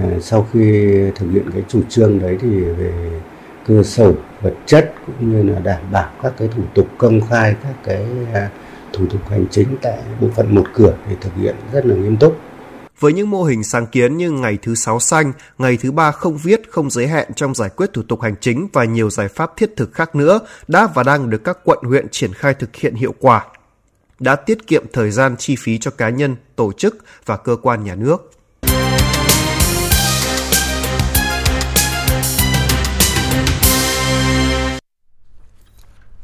Ờ, 0.00 0.20
sau 0.20 0.46
khi 0.52 0.92
thực 1.14 1.30
hiện 1.30 1.50
cái 1.52 1.62
chủ 1.68 1.82
trương 1.88 2.18
đấy 2.18 2.38
thì 2.40 2.60
về 2.60 3.20
cơ 3.66 3.82
sở 3.82 4.12
vật 4.42 4.54
chất 4.66 4.94
cũng 5.06 5.32
như 5.32 5.52
là 5.52 5.58
đảm 5.58 5.82
bảo 5.92 6.10
các 6.22 6.32
cái 6.38 6.48
thủ 6.56 6.62
tục 6.74 6.88
công 6.98 7.20
khai 7.28 7.56
các 7.62 7.74
cái 7.84 8.06
à, 8.32 8.50
thủ 8.92 9.06
tục 9.10 9.20
hành 9.30 9.46
chính 9.50 9.76
tại 9.82 9.98
bộ 10.20 10.28
phận 10.36 10.54
một 10.54 10.64
cửa 10.74 10.94
để 11.08 11.16
thực 11.20 11.34
hiện 11.36 11.54
rất 11.72 11.86
là 11.86 11.94
nghiêm 11.94 12.16
túc. 12.16 12.36
Với 13.00 13.12
những 13.12 13.30
mô 13.30 13.44
hình 13.44 13.64
sáng 13.64 13.86
kiến 13.86 14.16
như 14.16 14.30
ngày 14.30 14.58
thứ 14.62 14.74
sáu 14.74 15.00
xanh, 15.00 15.32
ngày 15.58 15.78
thứ 15.80 15.92
ba 15.92 16.10
không 16.10 16.36
viết, 16.36 16.62
không 16.70 16.90
giới 16.90 17.06
hạn 17.06 17.34
trong 17.36 17.54
giải 17.54 17.70
quyết 17.76 17.92
thủ 17.92 18.02
tục 18.02 18.20
hành 18.20 18.34
chính 18.40 18.68
và 18.72 18.84
nhiều 18.84 19.10
giải 19.10 19.28
pháp 19.28 19.56
thiết 19.56 19.76
thực 19.76 19.92
khác 19.92 20.14
nữa 20.16 20.40
đã 20.68 20.88
và 20.94 21.02
đang 21.02 21.30
được 21.30 21.44
các 21.44 21.58
quận 21.64 21.78
huyện 21.82 22.06
triển 22.10 22.32
khai 22.32 22.54
thực 22.54 22.76
hiện 22.76 22.94
hiệu 22.94 23.14
quả 23.20 23.44
đã 24.20 24.36
tiết 24.36 24.66
kiệm 24.66 24.84
thời 24.92 25.10
gian 25.10 25.36
chi 25.36 25.56
phí 25.58 25.78
cho 25.78 25.90
cá 25.90 26.08
nhân, 26.08 26.36
tổ 26.56 26.72
chức 26.72 26.96
và 27.26 27.36
cơ 27.36 27.56
quan 27.62 27.84
nhà 27.84 27.94
nước. 27.94 28.30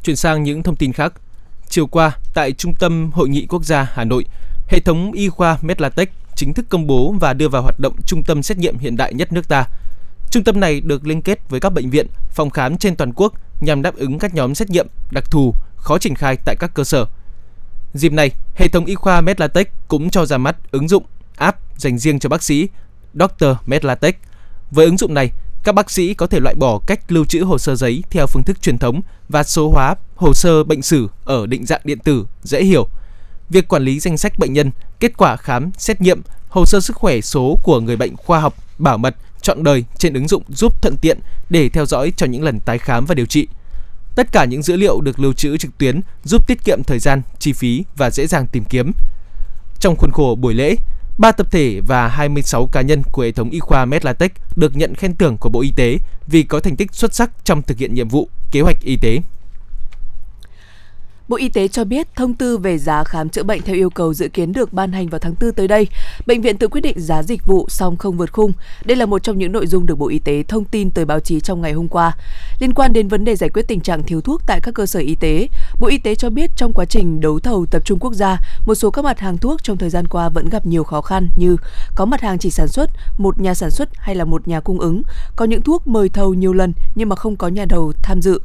Chuyển 0.03 0.17
sang 0.17 0.43
những 0.43 0.63
thông 0.63 0.77
tin 0.77 0.93
khác. 0.93 1.13
Chiều 1.69 1.87
qua, 1.87 2.17
tại 2.35 2.53
Trung 2.53 2.75
tâm 2.75 3.11
Hội 3.15 3.29
nghị 3.29 3.47
Quốc 3.47 3.65
gia 3.65 3.91
Hà 3.95 4.05
Nội, 4.05 4.25
hệ 4.69 4.81
thống 4.81 5.13
y 5.13 5.29
khoa 5.29 5.59
Medlatech 5.63 6.13
chính 6.37 6.55
thức 6.55 6.67
công 6.69 6.87
bố 6.87 7.15
và 7.21 7.33
đưa 7.33 7.49
vào 7.49 7.63
hoạt 7.63 7.81
động 7.81 7.95
trung 8.07 8.23
tâm 8.25 8.43
xét 8.43 8.59
nghiệm 8.59 8.79
hiện 8.79 8.97
đại 8.97 9.15
nhất 9.15 9.33
nước 9.33 9.49
ta. 9.49 9.65
Trung 10.31 10.45
tâm 10.45 10.61
này 10.61 10.81
được 10.81 11.07
liên 11.07 11.23
kết 11.23 11.51
với 11.51 11.61
các 11.61 11.73
bệnh 11.73 11.91
viện, 11.91 12.07
phòng 12.31 12.51
khám 12.51 12.79
trên 12.79 12.97
toàn 12.97 13.13
quốc 13.17 13.33
nhằm 13.61 13.83
đáp 13.83 13.97
ứng 13.97 14.19
các 14.19 14.35
nhóm 14.35 14.55
xét 14.55 14.71
nghiệm 14.71 14.87
đặc 15.11 15.31
thù 15.31 15.55
khó 15.77 15.99
triển 15.99 16.15
khai 16.15 16.37
tại 16.45 16.57
các 16.59 16.75
cơ 16.75 16.85
sở. 16.85 17.07
Dịp 17.95 18.13
này, 18.13 18.31
hệ 18.55 18.69
thống 18.69 18.85
y 18.85 18.95
khoa 18.95 19.21
Medlatech 19.21 19.73
cũng 19.89 20.11
cho 20.11 20.27
ra 20.27 20.39
mắt 20.39 20.57
ứng 20.71 20.89
dụng 20.89 21.05
app 21.37 21.59
dành 21.77 21.99
riêng 21.99 22.19
cho 22.19 22.29
bác 22.29 22.43
sĩ 22.43 22.69
Dr. 23.15 23.47
Medlatech. 23.67 24.19
Với 24.71 24.87
ứng 24.87 24.97
dụng 24.97 25.15
này, 25.15 25.31
các 25.65 25.75
bác 25.75 25.91
sĩ 25.91 26.15
có 26.15 26.27
thể 26.27 26.41
loại 26.41 26.55
bỏ 26.55 26.79
cách 26.87 27.13
lưu 27.13 27.25
trữ 27.25 27.45
hồ 27.45 27.59
sơ 27.59 27.77
giấy 27.77 28.03
theo 28.11 28.27
phương 28.27 28.43
thức 28.43 28.63
truyền 28.63 28.79
thống 28.79 29.01
và 29.29 29.43
số 29.43 29.71
hóa 29.71 29.95
hồ 30.17 30.35
sơ 30.35 30.65
bệnh 30.65 30.83
sử 30.83 31.09
ở 31.25 31.47
định 31.47 31.67
dạng 31.67 31.81
điện 31.85 31.99
tử 31.99 32.27
dễ 32.43 32.65
hiểu. 32.65 32.89
Việc 33.51 33.69
quản 33.69 33.83
lý 33.83 34.01
danh 34.01 34.19
sách 34.19 34.39
bệnh 34.39 34.53
nhân, 34.53 34.71
kết 35.01 35.17
quả 35.17 35.37
khám, 35.37 35.71
xét 35.79 36.01
nghiệm, 36.01 36.23
hồ 36.49 36.67
sơ 36.67 36.81
sức 36.81 36.97
khỏe 36.97 37.21
số 37.21 37.59
của 37.63 37.81
người 37.81 37.97
bệnh 37.97 38.17
khoa 38.17 38.41
học, 38.41 38.55
bảo 38.79 38.99
mật, 38.99 39.17
chọn 39.43 39.65
đời 39.65 39.85
trên 39.99 40.15
ứng 40.15 40.29
dụng 40.29 40.43
giúp 40.49 40.83
thuận 40.83 40.97
tiện 40.97 41.19
để 41.51 41.69
theo 41.69 41.87
dõi 41.87 42.13
cho 42.17 42.27
những 42.27 42.43
lần 42.43 42.61
tái 42.61 42.79
khám 42.79 43.05
và 43.07 43.15
điều 43.15 43.27
trị. 43.27 43.49
Tất 44.17 44.33
cả 44.33 44.45
những 44.45 44.63
dữ 44.63 44.77
liệu 44.77 45.01
được 45.01 45.21
lưu 45.21 45.33
trữ 45.33 45.57
trực 45.57 45.79
tuyến 45.79 46.01
giúp 46.25 46.47
tiết 46.47 46.65
kiệm 46.65 46.83
thời 46.87 46.99
gian, 46.99 47.23
chi 47.39 47.53
phí 47.53 47.85
và 47.97 48.11
dễ 48.11 48.27
dàng 48.27 48.47
tìm 48.47 48.65
kiếm. 48.65 48.93
Trong 49.81 49.97
khuôn 49.97 50.11
khổ 50.13 50.37
buổi 50.41 50.55
lễ, 50.55 50.77
3 51.21 51.33
tập 51.33 51.47
thể 51.51 51.81
và 51.87 52.09
26 52.09 52.67
cá 52.73 52.81
nhân 52.81 53.03
của 53.13 53.23
hệ 53.23 53.33
thống 53.33 53.51
y 53.51 53.59
khoa 53.59 53.85
Medlatech 53.85 54.33
được 54.57 54.77
nhận 54.77 54.95
khen 54.95 55.17
thưởng 55.17 55.37
của 55.41 55.49
Bộ 55.49 55.61
Y 55.61 55.73
tế 55.77 55.99
vì 56.27 56.43
có 56.43 56.61
thành 56.61 56.77
tích 56.77 56.95
xuất 56.95 57.15
sắc 57.15 57.31
trong 57.45 57.63
thực 57.63 57.79
hiện 57.79 57.95
nhiệm 57.95 58.09
vụ, 58.09 58.29
kế 58.53 58.61
hoạch 58.61 58.77
y 58.83 58.97
tế. 58.97 59.19
Bộ 61.31 61.37
Y 61.37 61.49
tế 61.49 61.69
cho 61.69 61.85
biết 61.85 62.09
thông 62.17 62.35
tư 62.35 62.59
về 62.59 62.79
giá 62.79 63.05
khám 63.05 63.29
chữa 63.29 63.43
bệnh 63.43 63.63
theo 63.63 63.77
yêu 63.77 63.91
cầu 63.91 64.15
dự 64.15 64.29
kiến 64.29 64.53
được 64.53 64.73
ban 64.73 64.93
hành 64.93 65.09
vào 65.09 65.19
tháng 65.19 65.35
4 65.41 65.53
tới 65.53 65.69
đây. 65.69 65.87
Bệnh 66.27 66.43
viện 66.43 66.59
tự 66.59 66.69
quyết 66.69 66.81
định 66.81 67.01
giá 67.01 67.23
dịch 67.23 67.47
vụ 67.47 67.67
song 67.69 67.97
không 67.97 68.17
vượt 68.17 68.33
khung. 68.33 68.53
Đây 68.85 68.97
là 68.97 69.07
một 69.07 69.23
trong 69.23 69.39
những 69.39 69.53
nội 69.53 69.67
dung 69.67 69.87
được 69.87 69.99
Bộ 69.99 70.09
Y 70.09 70.19
tế 70.19 70.43
thông 70.49 70.65
tin 70.65 70.91
tới 70.91 71.05
báo 71.05 71.21
chí 71.21 71.41
trong 71.41 71.61
ngày 71.61 71.73
hôm 71.73 71.89
qua. 71.89 72.17
Liên 72.61 72.75
quan 72.75 72.93
đến 72.93 73.09
vấn 73.09 73.25
đề 73.25 73.37
giải 73.37 73.51
quyết 73.51 73.69
tình 73.69 73.81
trạng 73.81 74.03
thiếu 74.03 74.21
thuốc 74.21 74.43
tại 74.47 74.61
các 74.63 74.75
cơ 74.75 74.87
sở 74.87 75.01
y 75.01 75.15
tế, 75.15 75.49
Bộ 75.81 75.89
Y 75.89 75.99
tế 75.99 76.15
cho 76.15 76.31
biết 76.31 76.51
trong 76.57 76.73
quá 76.73 76.85
trình 76.85 77.21
đấu 77.21 77.41
thầu 77.41 77.67
tập 77.67 77.83
trung 77.85 77.99
quốc 77.99 78.15
gia, 78.15 78.41
một 78.67 78.75
số 78.75 78.91
các 78.91 79.05
mặt 79.05 79.19
hàng 79.19 79.39
thuốc 79.39 79.63
trong 79.63 79.77
thời 79.77 79.91
gian 79.91 80.09
qua 80.09 80.29
vẫn 80.29 80.49
gặp 80.49 80.67
nhiều 80.67 80.85
khó 80.85 81.01
khăn 81.01 81.29
như 81.37 81.57
có 81.95 82.05
mặt 82.05 82.21
hàng 82.21 82.39
chỉ 82.39 82.51
sản 82.51 82.69
xuất 82.69 82.91
một 83.19 83.41
nhà 83.41 83.55
sản 83.55 83.71
xuất 83.71 83.89
hay 83.97 84.15
là 84.15 84.25
một 84.25 84.49
nhà 84.49 84.61
cung 84.61 84.81
ứng, 84.81 85.03
có 85.37 85.45
những 85.45 85.63
thuốc 85.63 85.87
mời 85.87 86.09
thầu 86.09 86.35
nhiều 86.35 86.53
lần 86.53 86.73
nhưng 86.95 87.09
mà 87.09 87.17
không 87.17 87.37
có 87.37 87.49
nhà 87.49 87.65
đầu 87.65 87.93
tham 88.03 88.23
dự. 88.23 88.41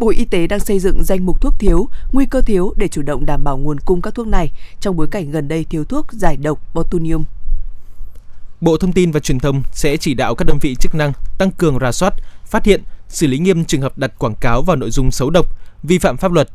Bộ 0.00 0.08
Y 0.10 0.24
tế 0.24 0.46
đang 0.46 0.60
xây 0.60 0.78
dựng 0.78 1.04
danh 1.04 1.26
mục 1.26 1.40
thuốc 1.40 1.58
thiếu, 1.58 1.88
nguy 2.12 2.26
cơ 2.26 2.40
thiếu 2.40 2.74
để 2.76 2.88
chủ 2.88 3.02
động 3.02 3.26
đảm 3.26 3.44
bảo 3.44 3.58
nguồn 3.58 3.80
cung 3.80 4.02
các 4.02 4.14
thuốc 4.14 4.26
này 4.26 4.50
trong 4.80 4.96
bối 4.96 5.08
cảnh 5.10 5.30
gần 5.30 5.48
đây 5.48 5.64
thiếu 5.64 5.84
thuốc 5.84 6.12
giải 6.12 6.36
độc 6.36 6.74
botulinum. 6.74 7.24
Bộ 8.60 8.76
Thông 8.76 8.92
tin 8.92 9.10
và 9.10 9.20
Truyền 9.20 9.38
thông 9.38 9.62
sẽ 9.72 9.96
chỉ 9.96 10.14
đạo 10.14 10.34
các 10.34 10.44
đơn 10.44 10.58
vị 10.60 10.74
chức 10.80 10.94
năng 10.94 11.12
tăng 11.38 11.50
cường 11.50 11.78
rà 11.80 11.92
soát, 11.92 12.14
phát 12.44 12.64
hiện, 12.64 12.82
xử 13.08 13.26
lý 13.26 13.38
nghiêm 13.38 13.64
trường 13.64 13.80
hợp 13.80 13.98
đặt 13.98 14.18
quảng 14.18 14.34
cáo 14.40 14.62
vào 14.62 14.76
nội 14.76 14.90
dung 14.90 15.10
xấu 15.10 15.30
độc, 15.30 15.46
vi 15.82 15.98
phạm 15.98 16.16
pháp 16.16 16.32
luật. 16.32 16.48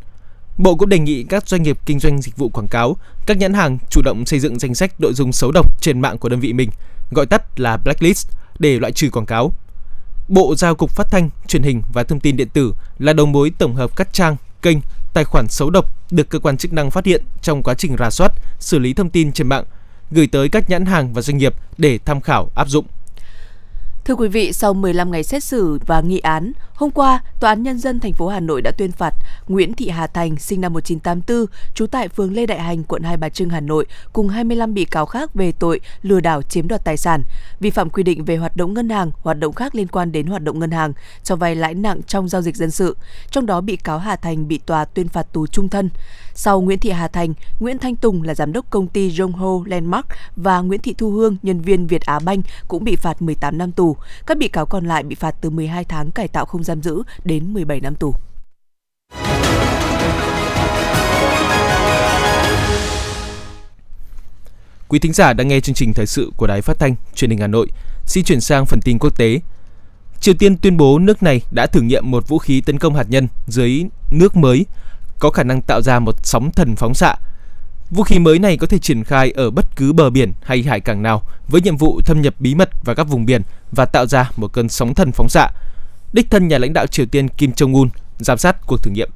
Bộ 0.58 0.76
cũng 0.76 0.90
đề 0.90 1.00
nghị 1.00 1.24
các 1.24 1.48
doanh 1.48 1.64
nghiệp 1.64 1.78
kinh 1.86 2.00
doanh 2.00 2.22
dịch 2.22 2.38
vụ 2.38 2.50
quảng 2.50 2.68
cáo, 2.68 2.98
các 3.26 3.38
nhãn 3.38 3.54
hàng 3.54 3.78
chủ 3.90 4.02
động 4.06 4.26
xây 4.26 4.40
dựng 4.40 4.60
danh 4.60 4.76
sách 4.76 5.02
nội 5.02 5.14
dung 5.14 5.32
xấu 5.32 5.52
độc 5.52 5.82
trên 5.82 6.02
mạng 6.02 6.18
của 6.18 6.30
đơn 6.30 6.40
vị 6.40 6.54
mình, 6.54 6.70
gọi 7.12 7.26
tắt 7.26 7.60
là 7.60 7.78
blacklist 7.78 8.28
để 8.60 8.80
loại 8.80 8.92
trừ 8.92 9.10
quảng 9.10 9.26
cáo. 9.26 9.54
Bộ 10.28 10.56
giao 10.56 10.76
Cục 10.76 10.92
Phát 10.92 11.08
thanh, 11.12 11.30
Truyền 11.48 11.64
hình 11.64 11.82
và 11.94 12.04
Thông 12.04 12.20
tin 12.20 12.38
điện 12.38 12.50
tử 12.50 12.74
là 13.00 13.14
đầu 13.14 13.26
mối 13.26 13.52
tổng 13.58 13.76
hợp 13.76 13.96
các 13.96 14.14
trang, 14.14 14.36
kênh, 14.62 14.78
tài 15.14 15.24
khoản 15.24 15.48
xấu 15.50 15.70
độc 15.70 15.86
được 16.12 16.30
cơ 16.30 16.40
quan 16.40 16.58
chức 16.58 16.74
năng 16.74 16.92
phát 16.92 17.06
hiện 17.06 17.24
trong 17.42 17.64
quá 17.64 17.74
trình 17.74 17.96
rà 18.00 18.10
soát, 18.10 18.32
xử 18.60 18.80
lý 18.80 18.94
thông 18.94 19.10
tin 19.10 19.32
trên 19.32 19.48
mạng, 19.48 19.64
gửi 20.12 20.28
tới 20.28 20.50
các 20.50 20.70
nhãn 20.70 20.86
hàng 20.86 21.14
và 21.14 21.22
doanh 21.22 21.38
nghiệp 21.38 21.54
để 21.78 22.00
tham 22.06 22.22
khảo 22.22 22.50
áp 22.56 22.70
dụng. 22.70 22.86
Thưa 24.06 24.16
quý 24.16 24.28
vị, 24.28 24.54
sau 24.54 24.74
15 24.74 25.12
ngày 25.12 25.24
xét 25.24 25.44
xử 25.44 25.80
và 25.86 26.02
nghị 26.02 26.20
án, 26.20 26.52
hôm 26.76 26.92
qua, 26.92 27.22
Tòa 27.40 27.52
án 27.52 27.64
Nhân 27.64 27.80
dân 27.80 28.00
thành 28.00 28.14
phố 28.14 28.28
Hà 28.28 28.40
Nội 28.40 28.62
đã 28.62 28.72
tuyên 28.72 28.92
phạt 28.92 29.14
Nguyễn 29.48 29.74
Thị 29.74 29.90
Hà 29.90 30.08
Thành, 30.08 30.38
sinh 30.38 30.62
năm 30.62 30.74
1984, 30.74 31.46
trú 31.76 31.88
tại 31.88 32.08
phường 32.08 32.34
Lê 32.34 32.46
Đại 32.46 32.60
Hành, 32.60 32.84
quận 32.84 33.04
Hai 33.04 33.18
Bà 33.18 33.30
Trưng, 33.30 33.50
Hà 33.50 33.60
Nội, 33.60 33.86
cùng 34.14 34.30
25 34.30 34.74
bị 34.74 34.86
cáo 34.86 35.06
khác 35.06 35.34
về 35.34 35.52
tội 35.52 35.80
lừa 36.02 36.20
đảo 36.20 36.42
chiếm 36.42 36.68
đoạt 36.68 36.84
tài 36.86 36.98
sản, 36.98 37.24
vi 37.60 37.70
phạm 37.70 37.90
quy 37.90 38.04
định 38.04 38.26
về 38.26 38.36
hoạt 38.36 38.58
động 38.58 38.74
ngân 38.74 38.90
hàng, 38.90 39.12
hoạt 39.22 39.40
động 39.40 39.54
khác 39.54 39.76
liên 39.76 39.88
quan 39.88 40.12
đến 40.12 40.28
hoạt 40.28 40.44
động 40.44 40.60
ngân 40.60 40.72
hàng, 40.72 40.94
cho 41.24 41.36
vay 41.36 41.56
lãi 41.56 41.74
nặng 41.74 42.02
trong 42.08 42.30
giao 42.30 42.42
dịch 42.42 42.56
dân 42.56 42.72
sự. 42.72 42.98
Trong 43.32 43.46
đó, 43.46 43.62
bị 43.62 43.76
cáo 43.76 44.00
Hà 44.00 44.16
Thành 44.16 44.48
bị 44.48 44.58
tòa 44.58 44.86
tuyên 44.86 45.08
phạt 45.08 45.34
tù 45.34 45.48
trung 45.48 45.70
thân. 45.70 45.90
Sau 46.34 46.62
Nguyễn 46.62 46.80
Thị 46.80 46.90
Hà 46.90 47.08
Thành, 47.08 47.34
Nguyễn 47.60 47.80
Thanh 47.80 47.96
Tùng 47.96 48.24
là 48.24 48.36
giám 48.36 48.54
đốc 48.54 48.70
công 48.70 48.88
ty 48.88 49.10
Jongho 49.10 49.64
Landmark 49.66 50.08
và 50.36 50.62
Nguyễn 50.62 50.82
Thị 50.82 50.96
Thu 50.98 51.12
Hương, 51.12 51.38
nhân 51.44 51.62
viên 51.62 51.88
Việt 51.88 52.02
Á 52.02 52.20
Banh 52.20 52.42
cũng 52.68 52.84
bị 52.84 52.96
phạt 52.96 53.22
18 53.22 53.58
năm 53.58 53.72
tù. 53.72 53.96
Các 54.26 54.38
bị 54.38 54.48
cáo 54.48 54.66
còn 54.66 54.86
lại 54.86 55.04
bị 55.04 55.16
phạt 55.16 55.36
từ 55.42 55.50
12 55.50 55.84
tháng 55.84 56.12
cải 56.12 56.28
tạo 56.28 56.46
không 56.46 56.64
giam 56.66 56.82
giữ 56.82 57.04
đến 57.24 57.54
17 57.54 57.80
năm 57.80 57.96
tù. 57.96 58.16
Quý 64.88 65.00
thính 65.00 65.14
giả 65.14 65.34
đang 65.34 65.48
nghe 65.48 65.60
chương 65.60 65.76
trình 65.76 65.94
thời 65.94 66.06
sự 66.06 66.32
của 66.38 66.48
Đài 66.48 66.62
Phát 66.62 66.80
thanh, 66.80 66.96
Truyền 67.16 67.30
hình 67.30 67.40
Hà 67.40 67.48
Nội. 67.48 67.68
Xin 68.06 68.24
chuyển 68.24 68.42
sang 68.42 68.66
phần 68.66 68.80
tin 68.82 69.00
quốc 69.00 69.18
tế. 69.18 69.40
Triều 70.20 70.34
Tiên 70.40 70.58
tuyên 70.58 70.78
bố 70.78 71.00
nước 71.00 71.24
này 71.24 71.42
đã 71.52 71.68
thử 71.68 71.82
nghiệm 71.82 72.12
một 72.12 72.28
vũ 72.28 72.38
khí 72.38 72.62
tấn 72.62 72.80
công 72.80 72.96
hạt 72.96 73.06
nhân 73.10 73.28
dưới 73.48 73.84
nước 74.12 74.36
mới, 74.36 74.66
có 75.20 75.30
khả 75.30 75.44
năng 75.44 75.62
tạo 75.62 75.82
ra 75.82 76.00
một 76.00 76.16
sóng 76.24 76.52
thần 76.52 76.76
phóng 76.76 76.94
xạ. 76.94 77.16
Vũ 77.90 78.04
khí 78.04 78.20
mới 78.20 78.40
này 78.40 78.58
có 78.58 78.68
thể 78.68 78.80
triển 78.80 79.04
khai 79.04 79.32
ở 79.32 79.52
bất 79.52 79.66
cứ 79.76 79.94
bờ 79.94 80.10
biển 80.10 80.34
hay 80.42 80.64
hải 80.64 80.80
cảng 80.80 81.02
nào 81.02 81.22
với 81.48 81.62
nhiệm 81.62 81.78
vụ 81.78 82.02
thâm 82.06 82.22
nhập 82.22 82.34
bí 82.40 82.56
mật 82.56 82.70
vào 82.84 82.96
các 82.96 83.04
vùng 83.04 83.26
biển 83.26 83.42
và 83.72 83.86
tạo 83.86 84.06
ra 84.06 84.32
một 84.38 84.54
cơn 84.54 84.70
sóng 84.70 84.94
thần 84.94 85.12
phóng 85.12 85.30
xạ. 85.30 85.48
Đích 86.16 86.32
thân 86.32 86.48
nhà 86.48 86.58
lãnh 86.58 86.74
đạo 86.74 86.88
Triều 86.88 87.06
Tiên 87.06 87.30
Kim 87.30 87.52
Jong-un 87.52 87.88
giám 88.20 88.38
sát 88.38 88.68
cuộc 88.68 88.84
thử 88.84 88.92
nghiệm. 88.92 89.10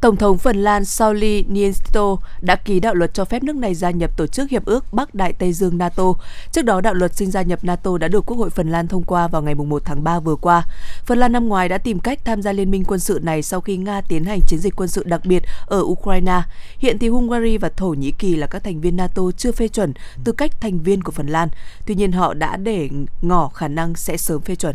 Tổng 0.00 0.16
thống 0.16 0.38
Phần 0.38 0.56
Lan 0.56 0.84
Sauli 0.84 1.44
Niinisto 1.48 2.16
đã 2.40 2.56
ký 2.56 2.80
đạo 2.80 2.94
luật 2.94 3.14
cho 3.14 3.24
phép 3.24 3.42
nước 3.42 3.56
này 3.56 3.74
gia 3.74 3.90
nhập 3.90 4.10
Tổ 4.16 4.26
chức 4.26 4.50
Hiệp 4.50 4.64
ước 4.64 4.92
Bắc 4.92 5.14
Đại 5.14 5.32
Tây 5.32 5.52
Dương 5.52 5.78
NATO. 5.78 6.04
Trước 6.52 6.62
đó, 6.62 6.80
đạo 6.80 6.94
luật 6.94 7.16
xin 7.16 7.30
gia 7.30 7.42
nhập 7.42 7.64
NATO 7.64 7.98
đã 7.98 8.08
được 8.08 8.26
Quốc 8.26 8.36
hội 8.36 8.50
Phần 8.50 8.70
Lan 8.70 8.88
thông 8.88 9.04
qua 9.04 9.28
vào 9.28 9.42
ngày 9.42 9.54
1 9.54 9.82
tháng 9.84 10.04
3 10.04 10.20
vừa 10.20 10.36
qua. 10.36 10.64
Phần 11.04 11.18
Lan 11.18 11.32
năm 11.32 11.48
ngoái 11.48 11.68
đã 11.68 11.78
tìm 11.78 12.00
cách 12.00 12.24
tham 12.24 12.42
gia 12.42 12.52
liên 12.52 12.70
minh 12.70 12.84
quân 12.84 13.00
sự 13.00 13.20
này 13.22 13.42
sau 13.42 13.60
khi 13.60 13.76
Nga 13.76 14.00
tiến 14.00 14.24
hành 14.24 14.40
chiến 14.46 14.58
dịch 14.58 14.76
quân 14.76 14.88
sự 14.88 15.04
đặc 15.04 15.20
biệt 15.24 15.42
ở 15.66 15.80
Ukraine. 15.82 16.42
Hiện 16.78 16.98
thì 16.98 17.08
Hungary 17.08 17.58
và 17.58 17.68
Thổ 17.68 17.88
Nhĩ 17.88 18.10
Kỳ 18.10 18.36
là 18.36 18.46
các 18.46 18.64
thành 18.64 18.80
viên 18.80 18.96
NATO 18.96 19.22
chưa 19.36 19.52
phê 19.52 19.68
chuẩn 19.68 19.92
tư 20.24 20.32
cách 20.32 20.60
thành 20.60 20.78
viên 20.78 21.02
của 21.02 21.12
Phần 21.12 21.26
Lan. 21.26 21.48
Tuy 21.86 21.94
nhiên, 21.94 22.12
họ 22.12 22.34
đã 22.34 22.56
để 22.56 22.88
ngỏ 23.22 23.48
khả 23.48 23.68
năng 23.68 23.94
sẽ 23.94 24.16
sớm 24.16 24.40
phê 24.40 24.54
chuẩn. 24.54 24.74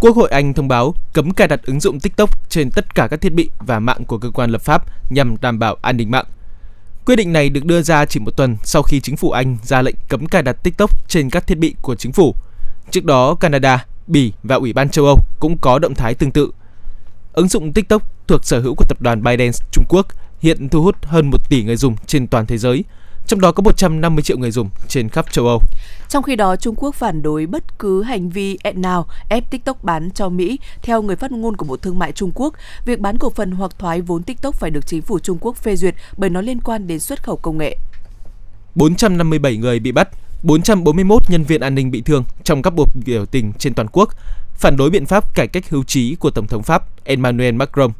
Quốc 0.00 0.16
hội 0.16 0.28
Anh 0.28 0.54
thông 0.54 0.68
báo 0.68 0.94
cấm 1.12 1.30
cài 1.30 1.48
đặt 1.48 1.60
ứng 1.62 1.80
dụng 1.80 2.00
TikTok 2.00 2.50
trên 2.50 2.70
tất 2.70 2.94
cả 2.94 3.08
các 3.10 3.20
thiết 3.20 3.32
bị 3.32 3.50
và 3.58 3.78
mạng 3.78 4.04
của 4.04 4.18
cơ 4.18 4.30
quan 4.30 4.50
lập 4.50 4.62
pháp 4.62 4.84
nhằm 5.10 5.36
đảm 5.40 5.58
bảo 5.58 5.76
an 5.82 5.96
ninh 5.96 6.10
mạng. 6.10 6.24
Quyết 7.06 7.16
định 7.16 7.32
này 7.32 7.48
được 7.48 7.64
đưa 7.64 7.82
ra 7.82 8.04
chỉ 8.04 8.20
một 8.20 8.36
tuần 8.36 8.56
sau 8.64 8.82
khi 8.82 9.00
chính 9.00 9.16
phủ 9.16 9.30
Anh 9.30 9.56
ra 9.62 9.82
lệnh 9.82 9.94
cấm 10.08 10.26
cài 10.26 10.42
đặt 10.42 10.52
TikTok 10.62 11.08
trên 11.08 11.30
các 11.30 11.46
thiết 11.46 11.58
bị 11.58 11.74
của 11.82 11.94
chính 11.94 12.12
phủ. 12.12 12.34
Trước 12.90 13.04
đó, 13.04 13.34
Canada, 13.34 13.86
Bỉ 14.06 14.32
và 14.42 14.56
Ủy 14.56 14.72
ban 14.72 14.88
châu 14.88 15.04
Âu 15.04 15.18
cũng 15.40 15.58
có 15.58 15.78
động 15.78 15.94
thái 15.94 16.14
tương 16.14 16.30
tự. 16.30 16.50
Ứng 17.32 17.48
dụng 17.48 17.72
TikTok 17.72 18.02
thuộc 18.28 18.44
sở 18.44 18.60
hữu 18.60 18.74
của 18.74 18.84
tập 18.88 19.00
đoàn 19.00 19.22
ByteDance 19.22 19.58
Trung 19.72 19.84
Quốc 19.88 20.06
hiện 20.40 20.68
thu 20.68 20.82
hút 20.82 20.96
hơn 21.02 21.30
1 21.30 21.48
tỷ 21.48 21.62
người 21.62 21.76
dùng 21.76 21.96
trên 22.06 22.26
toàn 22.26 22.46
thế 22.46 22.58
giới, 22.58 22.84
trong 23.26 23.40
đó 23.40 23.52
có 23.52 23.62
150 23.62 24.22
triệu 24.22 24.38
người 24.38 24.50
dùng 24.50 24.68
trên 24.88 25.08
khắp 25.08 25.32
châu 25.32 25.46
Âu. 25.46 25.62
Trong 26.08 26.22
khi 26.22 26.36
đó, 26.36 26.56
Trung 26.56 26.74
Quốc 26.78 26.94
phản 26.94 27.22
đối 27.22 27.46
bất 27.46 27.78
cứ 27.78 28.02
hành 28.02 28.30
vi 28.30 28.58
nào 28.74 29.06
ép 29.28 29.50
TikTok 29.50 29.84
bán 29.84 30.10
cho 30.10 30.28
Mỹ. 30.28 30.58
Theo 30.82 31.02
người 31.02 31.16
phát 31.16 31.32
ngôn 31.32 31.56
của 31.56 31.64
Bộ 31.64 31.76
Thương 31.76 31.98
mại 31.98 32.12
Trung 32.12 32.32
Quốc, 32.34 32.54
việc 32.84 33.00
bán 33.00 33.18
cổ 33.18 33.30
phần 33.30 33.50
hoặc 33.50 33.78
thoái 33.78 34.00
vốn 34.00 34.22
TikTok 34.22 34.54
phải 34.54 34.70
được 34.70 34.86
chính 34.86 35.02
phủ 35.02 35.18
Trung 35.18 35.38
Quốc 35.40 35.56
phê 35.56 35.76
duyệt 35.76 35.94
bởi 36.16 36.30
nó 36.30 36.40
liên 36.40 36.60
quan 36.60 36.86
đến 36.86 37.00
xuất 37.00 37.22
khẩu 37.22 37.36
công 37.36 37.58
nghệ. 37.58 37.76
457 38.74 39.56
người 39.56 39.78
bị 39.78 39.92
bắt, 39.92 40.08
441 40.42 41.22
nhân 41.30 41.44
viên 41.44 41.60
an 41.60 41.74
ninh 41.74 41.90
bị 41.90 42.02
thương 42.02 42.24
trong 42.44 42.62
các 42.62 42.72
cuộc 42.76 42.88
biểu 43.06 43.26
tình 43.26 43.52
trên 43.58 43.74
toàn 43.74 43.88
quốc, 43.92 44.08
phản 44.54 44.76
đối 44.76 44.90
biện 44.90 45.06
pháp 45.06 45.34
cải 45.34 45.48
cách 45.48 45.70
hưu 45.70 45.84
trí 45.84 46.14
của 46.14 46.30
Tổng 46.30 46.46
thống 46.46 46.62
Pháp 46.62 47.04
Emmanuel 47.04 47.54
Macron. 47.54 47.90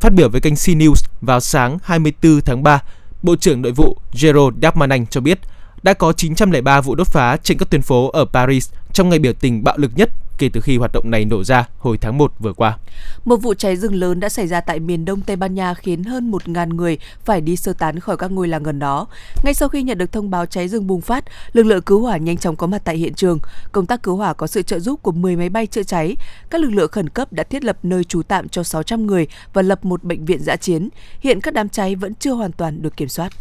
Phát 0.00 0.12
biểu 0.12 0.28
với 0.28 0.40
kênh 0.40 0.54
CNews 0.54 1.06
vào 1.20 1.40
sáng 1.40 1.78
24 1.82 2.40
tháng 2.40 2.62
3, 2.62 2.82
Bộ 3.22 3.36
trưởng 3.36 3.62
Nội 3.62 3.72
vụ 3.72 3.96
Gerald 4.20 4.54
Darmanin 4.62 5.06
cho 5.06 5.20
biết, 5.20 5.38
đã 5.82 5.92
có 5.92 6.12
903 6.12 6.80
vụ 6.80 6.94
đốt 6.94 7.08
phá 7.08 7.36
trên 7.36 7.58
các 7.58 7.70
tuyến 7.70 7.82
phố 7.82 8.10
ở 8.10 8.24
Paris 8.24 8.72
trong 8.92 9.08
ngày 9.08 9.18
biểu 9.18 9.32
tình 9.32 9.64
bạo 9.64 9.78
lực 9.78 9.90
nhất 9.96 10.10
kể 10.38 10.48
từ 10.52 10.60
khi 10.60 10.76
hoạt 10.76 10.90
động 10.92 11.10
này 11.10 11.24
nổ 11.24 11.44
ra 11.44 11.68
hồi 11.78 11.98
tháng 11.98 12.18
1 12.18 12.32
vừa 12.38 12.52
qua. 12.52 12.78
Một 13.24 13.36
vụ 13.36 13.54
cháy 13.54 13.76
rừng 13.76 13.94
lớn 13.94 14.20
đã 14.20 14.28
xảy 14.28 14.46
ra 14.46 14.60
tại 14.60 14.80
miền 14.80 15.04
đông 15.04 15.20
Tây 15.20 15.36
Ban 15.36 15.54
Nha 15.54 15.74
khiến 15.74 16.04
hơn 16.04 16.30
1.000 16.30 16.74
người 16.74 16.98
phải 17.24 17.40
đi 17.40 17.56
sơ 17.56 17.72
tán 17.72 18.00
khỏi 18.00 18.16
các 18.16 18.30
ngôi 18.30 18.48
làng 18.48 18.62
gần 18.62 18.78
đó. 18.78 19.06
Ngay 19.42 19.54
sau 19.54 19.68
khi 19.68 19.82
nhận 19.82 19.98
được 19.98 20.12
thông 20.12 20.30
báo 20.30 20.46
cháy 20.46 20.68
rừng 20.68 20.86
bùng 20.86 21.00
phát, 21.00 21.24
lực 21.52 21.62
lượng 21.62 21.82
cứu 21.82 22.02
hỏa 22.02 22.16
nhanh 22.16 22.36
chóng 22.36 22.56
có 22.56 22.66
mặt 22.66 22.82
tại 22.84 22.96
hiện 22.96 23.14
trường. 23.14 23.38
Công 23.72 23.86
tác 23.86 24.02
cứu 24.02 24.16
hỏa 24.16 24.32
có 24.32 24.46
sự 24.46 24.62
trợ 24.62 24.78
giúp 24.78 25.02
của 25.02 25.12
10 25.12 25.36
máy 25.36 25.48
bay 25.48 25.66
chữa 25.66 25.82
cháy. 25.82 26.16
Các 26.50 26.60
lực 26.60 26.70
lượng 26.70 26.90
khẩn 26.90 27.08
cấp 27.08 27.32
đã 27.32 27.42
thiết 27.42 27.64
lập 27.64 27.78
nơi 27.82 28.04
trú 28.04 28.22
tạm 28.22 28.48
cho 28.48 28.62
600 28.62 29.06
người 29.06 29.26
và 29.52 29.62
lập 29.62 29.84
một 29.84 30.04
bệnh 30.04 30.24
viện 30.24 30.42
dã 30.42 30.56
chiến. 30.56 30.88
Hiện 31.20 31.40
các 31.40 31.54
đám 31.54 31.68
cháy 31.68 31.94
vẫn 31.94 32.14
chưa 32.14 32.32
hoàn 32.32 32.52
toàn 32.52 32.82
được 32.82 32.96
kiểm 32.96 33.08
soát. 33.08 33.32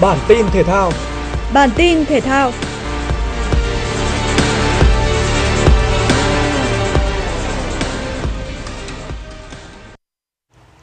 Bản 0.00 0.18
tin 0.28 0.46
thể 0.52 0.62
thao. 0.62 0.92
Bản 1.54 1.70
tin 1.76 2.04
thể 2.04 2.20
thao. 2.20 2.52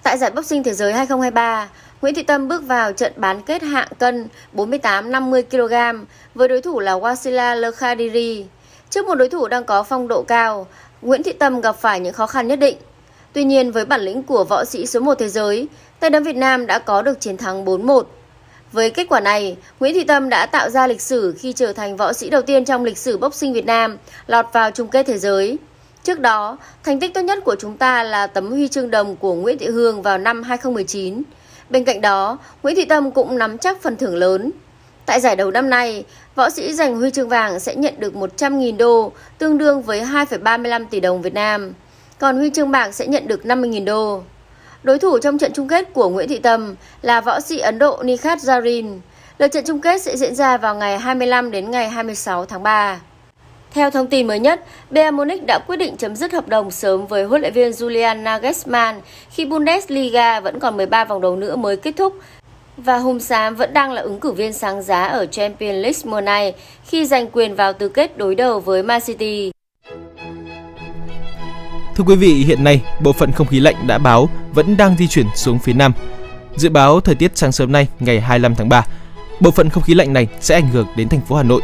Tại 0.03 0.17
giải 0.17 0.31
boxing 0.31 0.63
thế 0.63 0.73
giới 0.73 0.93
2023, 0.93 1.69
Nguyễn 2.01 2.15
Thị 2.15 2.23
Tâm 2.23 2.47
bước 2.47 2.63
vào 2.63 2.93
trận 2.93 3.13
bán 3.15 3.41
kết 3.41 3.61
hạng 3.61 3.87
cân 3.99 4.27
48-50 4.53 5.43
kg 5.51 6.05
với 6.35 6.47
đối 6.47 6.61
thủ 6.61 6.79
là 6.79 6.93
Wasila 6.93 7.55
Lekhadiri. 7.55 8.45
Trước 8.89 9.05
một 9.05 9.15
đối 9.15 9.29
thủ 9.29 9.47
đang 9.47 9.63
có 9.63 9.83
phong 9.83 10.07
độ 10.07 10.23
cao, 10.23 10.67
Nguyễn 11.01 11.23
Thị 11.23 11.33
Tâm 11.33 11.61
gặp 11.61 11.75
phải 11.81 11.99
những 11.99 12.13
khó 12.13 12.27
khăn 12.27 12.47
nhất 12.47 12.59
định. 12.59 12.77
Tuy 13.33 13.43
nhiên 13.43 13.71
với 13.71 13.85
bản 13.85 14.01
lĩnh 14.01 14.23
của 14.23 14.43
võ 14.43 14.65
sĩ 14.65 14.85
số 14.85 14.99
1 14.99 15.15
thế 15.19 15.29
giới, 15.29 15.67
tay 15.99 16.09
đấm 16.09 16.23
Việt 16.23 16.35
Nam 16.35 16.65
đã 16.65 16.79
có 16.79 17.01
được 17.01 17.19
chiến 17.19 17.37
thắng 17.37 17.65
4-1. 17.65 18.03
Với 18.73 18.89
kết 18.89 19.09
quả 19.09 19.19
này, 19.19 19.57
Nguyễn 19.79 19.93
Thị 19.93 20.03
Tâm 20.03 20.29
đã 20.29 20.45
tạo 20.45 20.69
ra 20.69 20.87
lịch 20.87 21.01
sử 21.01 21.35
khi 21.39 21.53
trở 21.53 21.73
thành 21.73 21.97
võ 21.97 22.13
sĩ 22.13 22.29
đầu 22.29 22.41
tiên 22.41 22.65
trong 22.65 22.83
lịch 22.83 22.97
sử 22.97 23.17
boxing 23.17 23.53
Việt 23.53 23.65
Nam 23.65 23.97
lọt 24.27 24.45
vào 24.53 24.71
chung 24.71 24.87
kết 24.87 25.05
thế 25.07 25.17
giới. 25.17 25.57
Trước 26.03 26.19
đó, 26.19 26.57
thành 26.83 26.99
tích 26.99 27.13
tốt 27.13 27.21
nhất 27.21 27.39
của 27.45 27.55
chúng 27.59 27.77
ta 27.77 28.03
là 28.03 28.27
tấm 28.27 28.51
huy 28.51 28.67
chương 28.67 28.91
đồng 28.91 29.15
của 29.15 29.33
Nguyễn 29.33 29.57
Thị 29.57 29.67
Hương 29.67 30.01
vào 30.01 30.17
năm 30.17 30.43
2019. 30.43 31.21
Bên 31.69 31.83
cạnh 31.83 32.01
đó, 32.01 32.37
Nguyễn 32.63 32.75
Thị 32.75 32.85
Tâm 32.85 33.11
cũng 33.11 33.37
nắm 33.37 33.57
chắc 33.57 33.81
phần 33.81 33.97
thưởng 33.97 34.15
lớn. 34.15 34.51
Tại 35.05 35.19
giải 35.19 35.35
đấu 35.35 35.51
năm 35.51 35.69
nay, 35.69 36.03
võ 36.35 36.49
sĩ 36.49 36.73
giành 36.73 36.95
huy 36.95 37.11
chương 37.11 37.29
vàng 37.29 37.59
sẽ 37.59 37.75
nhận 37.75 37.93
được 37.99 38.13
100.000 38.13 38.77
đô, 38.77 39.11
tương 39.37 39.57
đương 39.57 39.81
với 39.81 40.01
2,35 40.01 40.85
tỷ 40.89 40.99
đồng 40.99 41.21
Việt 41.21 41.33
Nam. 41.33 41.73
Còn 42.19 42.37
huy 42.37 42.49
chương 42.49 42.71
bạc 42.71 42.91
sẽ 42.91 43.07
nhận 43.07 43.27
được 43.27 43.41
50.000 43.43 43.85
đô. 43.85 44.23
Đối 44.83 44.99
thủ 44.99 45.17
trong 45.17 45.37
trận 45.37 45.51
chung 45.53 45.67
kết 45.67 45.93
của 45.93 46.09
Nguyễn 46.09 46.29
Thị 46.29 46.39
Tâm 46.39 46.75
là 47.01 47.21
võ 47.21 47.39
sĩ 47.39 47.59
Ấn 47.59 47.79
Độ 47.79 48.03
Nikhat 48.03 48.39
Zarin. 48.39 48.99
Lượt 49.37 49.47
trận 49.47 49.63
chung 49.67 49.81
kết 49.81 50.01
sẽ 50.01 50.17
diễn 50.17 50.35
ra 50.35 50.57
vào 50.57 50.75
ngày 50.75 50.99
25 50.99 51.51
đến 51.51 51.71
ngày 51.71 51.89
26 51.89 52.45
tháng 52.45 52.63
3. 52.63 52.99
Theo 53.71 53.91
thông 53.91 54.07
tin 54.07 54.27
mới 54.27 54.39
nhất, 54.39 54.63
Bayern 54.89 55.17
Munich 55.17 55.45
đã 55.47 55.59
quyết 55.67 55.77
định 55.77 55.97
chấm 55.97 56.15
dứt 56.15 56.33
hợp 56.33 56.47
đồng 56.47 56.71
sớm 56.71 57.07
với 57.07 57.23
huấn 57.23 57.41
luyện 57.41 57.53
viên 57.53 57.71
Julian 57.71 58.23
Nagelsmann 58.23 59.01
khi 59.29 59.45
Bundesliga 59.45 60.39
vẫn 60.39 60.59
còn 60.59 60.77
13 60.77 61.05
vòng 61.05 61.21
đấu 61.21 61.35
nữa 61.35 61.55
mới 61.55 61.77
kết 61.77 61.93
thúc 61.97 62.13
và 62.77 62.97
Hùng 62.97 63.19
Xám 63.19 63.55
vẫn 63.55 63.73
đang 63.73 63.91
là 63.91 64.01
ứng 64.01 64.19
cử 64.19 64.31
viên 64.31 64.53
sáng 64.53 64.81
giá 64.81 65.05
ở 65.05 65.25
Champions 65.25 65.83
League 65.83 66.01
mùa 66.03 66.21
này 66.21 66.53
khi 66.85 67.05
giành 67.05 67.27
quyền 67.31 67.55
vào 67.55 67.73
tứ 67.73 67.89
kết 67.89 68.17
đối 68.17 68.35
đầu 68.35 68.59
với 68.59 68.83
Man 68.83 69.01
City. 69.01 69.52
Thưa 71.95 72.03
quý 72.03 72.15
vị, 72.15 72.33
hiện 72.33 72.63
nay 72.63 72.81
bộ 73.01 73.13
phận 73.13 73.31
không 73.31 73.47
khí 73.47 73.59
lạnh 73.59 73.87
đã 73.87 73.97
báo 73.97 74.29
vẫn 74.53 74.77
đang 74.77 74.97
di 74.97 75.07
chuyển 75.07 75.27
xuống 75.35 75.59
phía 75.59 75.73
Nam. 75.73 75.93
Dự 76.55 76.69
báo 76.69 77.01
thời 77.01 77.15
tiết 77.15 77.31
sáng 77.35 77.51
sớm 77.51 77.71
nay 77.71 77.87
ngày 77.99 78.21
25 78.21 78.55
tháng 78.55 78.69
3, 78.69 78.85
bộ 79.39 79.51
phận 79.51 79.69
không 79.69 79.83
khí 79.83 79.93
lạnh 79.93 80.13
này 80.13 80.27
sẽ 80.41 80.55
ảnh 80.55 80.67
hưởng 80.67 80.87
đến 80.95 81.09
thành 81.09 81.21
phố 81.21 81.35
Hà 81.35 81.43
Nội. 81.43 81.61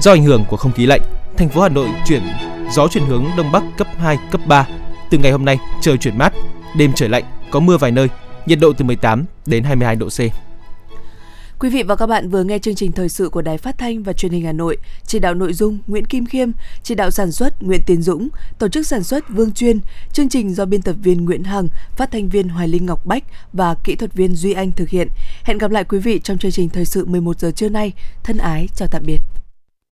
Do 0.00 0.12
ảnh 0.12 0.24
hưởng 0.24 0.44
của 0.48 0.56
không 0.56 0.72
khí 0.72 0.86
lạnh, 0.86 1.00
thành 1.36 1.48
phố 1.48 1.60
Hà 1.62 1.68
Nội 1.68 1.88
chuyển 2.06 2.22
gió 2.70 2.88
chuyển 2.88 3.04
hướng 3.04 3.24
đông 3.36 3.52
bắc 3.52 3.62
cấp 3.76 3.86
2, 3.98 4.18
cấp 4.30 4.40
3. 4.46 4.66
Từ 5.10 5.18
ngày 5.18 5.32
hôm 5.32 5.44
nay 5.44 5.58
trời 5.80 5.98
chuyển 5.98 6.18
mát, 6.18 6.32
đêm 6.76 6.92
trời 6.92 7.08
lạnh, 7.08 7.24
có 7.50 7.60
mưa 7.60 7.76
vài 7.76 7.90
nơi, 7.90 8.08
nhiệt 8.46 8.58
độ 8.60 8.72
từ 8.72 8.84
18 8.84 9.24
đến 9.46 9.64
22 9.64 9.96
độ 9.96 10.08
C. 10.08 10.20
Quý 11.62 11.68
vị 11.68 11.82
và 11.82 11.96
các 11.96 12.06
bạn 12.06 12.28
vừa 12.28 12.44
nghe 12.44 12.58
chương 12.58 12.74
trình 12.74 12.92
thời 12.92 13.08
sự 13.08 13.28
của 13.28 13.42
Đài 13.42 13.58
Phát 13.58 13.78
thanh 13.78 14.02
và 14.02 14.12
Truyền 14.12 14.32
hình 14.32 14.44
Hà 14.44 14.52
Nội, 14.52 14.76
chỉ 15.06 15.18
đạo 15.18 15.34
nội 15.34 15.52
dung 15.52 15.78
Nguyễn 15.86 16.04
Kim 16.04 16.26
Khiêm, 16.26 16.50
chỉ 16.82 16.94
đạo 16.94 17.10
sản 17.10 17.32
xuất 17.32 17.62
Nguyễn 17.62 17.80
Tiến 17.86 18.02
Dũng, 18.02 18.28
tổ 18.58 18.68
chức 18.68 18.86
sản 18.86 19.02
xuất 19.02 19.28
Vương 19.28 19.52
Chuyên, 19.52 19.80
chương 20.12 20.28
trình 20.28 20.54
do 20.54 20.64
biên 20.64 20.82
tập 20.82 20.96
viên 21.02 21.24
Nguyễn 21.24 21.44
Hằng, 21.44 21.68
phát 21.96 22.10
thanh 22.10 22.28
viên 22.28 22.48
Hoài 22.48 22.68
Linh 22.68 22.86
Ngọc 22.86 23.06
Bách 23.06 23.24
và 23.52 23.74
kỹ 23.84 23.94
thuật 23.94 24.14
viên 24.14 24.34
Duy 24.34 24.52
Anh 24.52 24.72
thực 24.72 24.88
hiện. 24.88 25.08
Hẹn 25.44 25.58
gặp 25.58 25.70
lại 25.70 25.84
quý 25.84 25.98
vị 25.98 26.20
trong 26.24 26.38
chương 26.38 26.52
trình 26.52 26.68
thời 26.68 26.84
sự 26.84 27.04
11 27.04 27.40
giờ 27.40 27.50
trưa 27.50 27.68
nay. 27.68 27.92
Thân 28.22 28.38
ái 28.38 28.68
chào 28.76 28.88
tạm 28.90 29.02
biệt. 29.06 29.31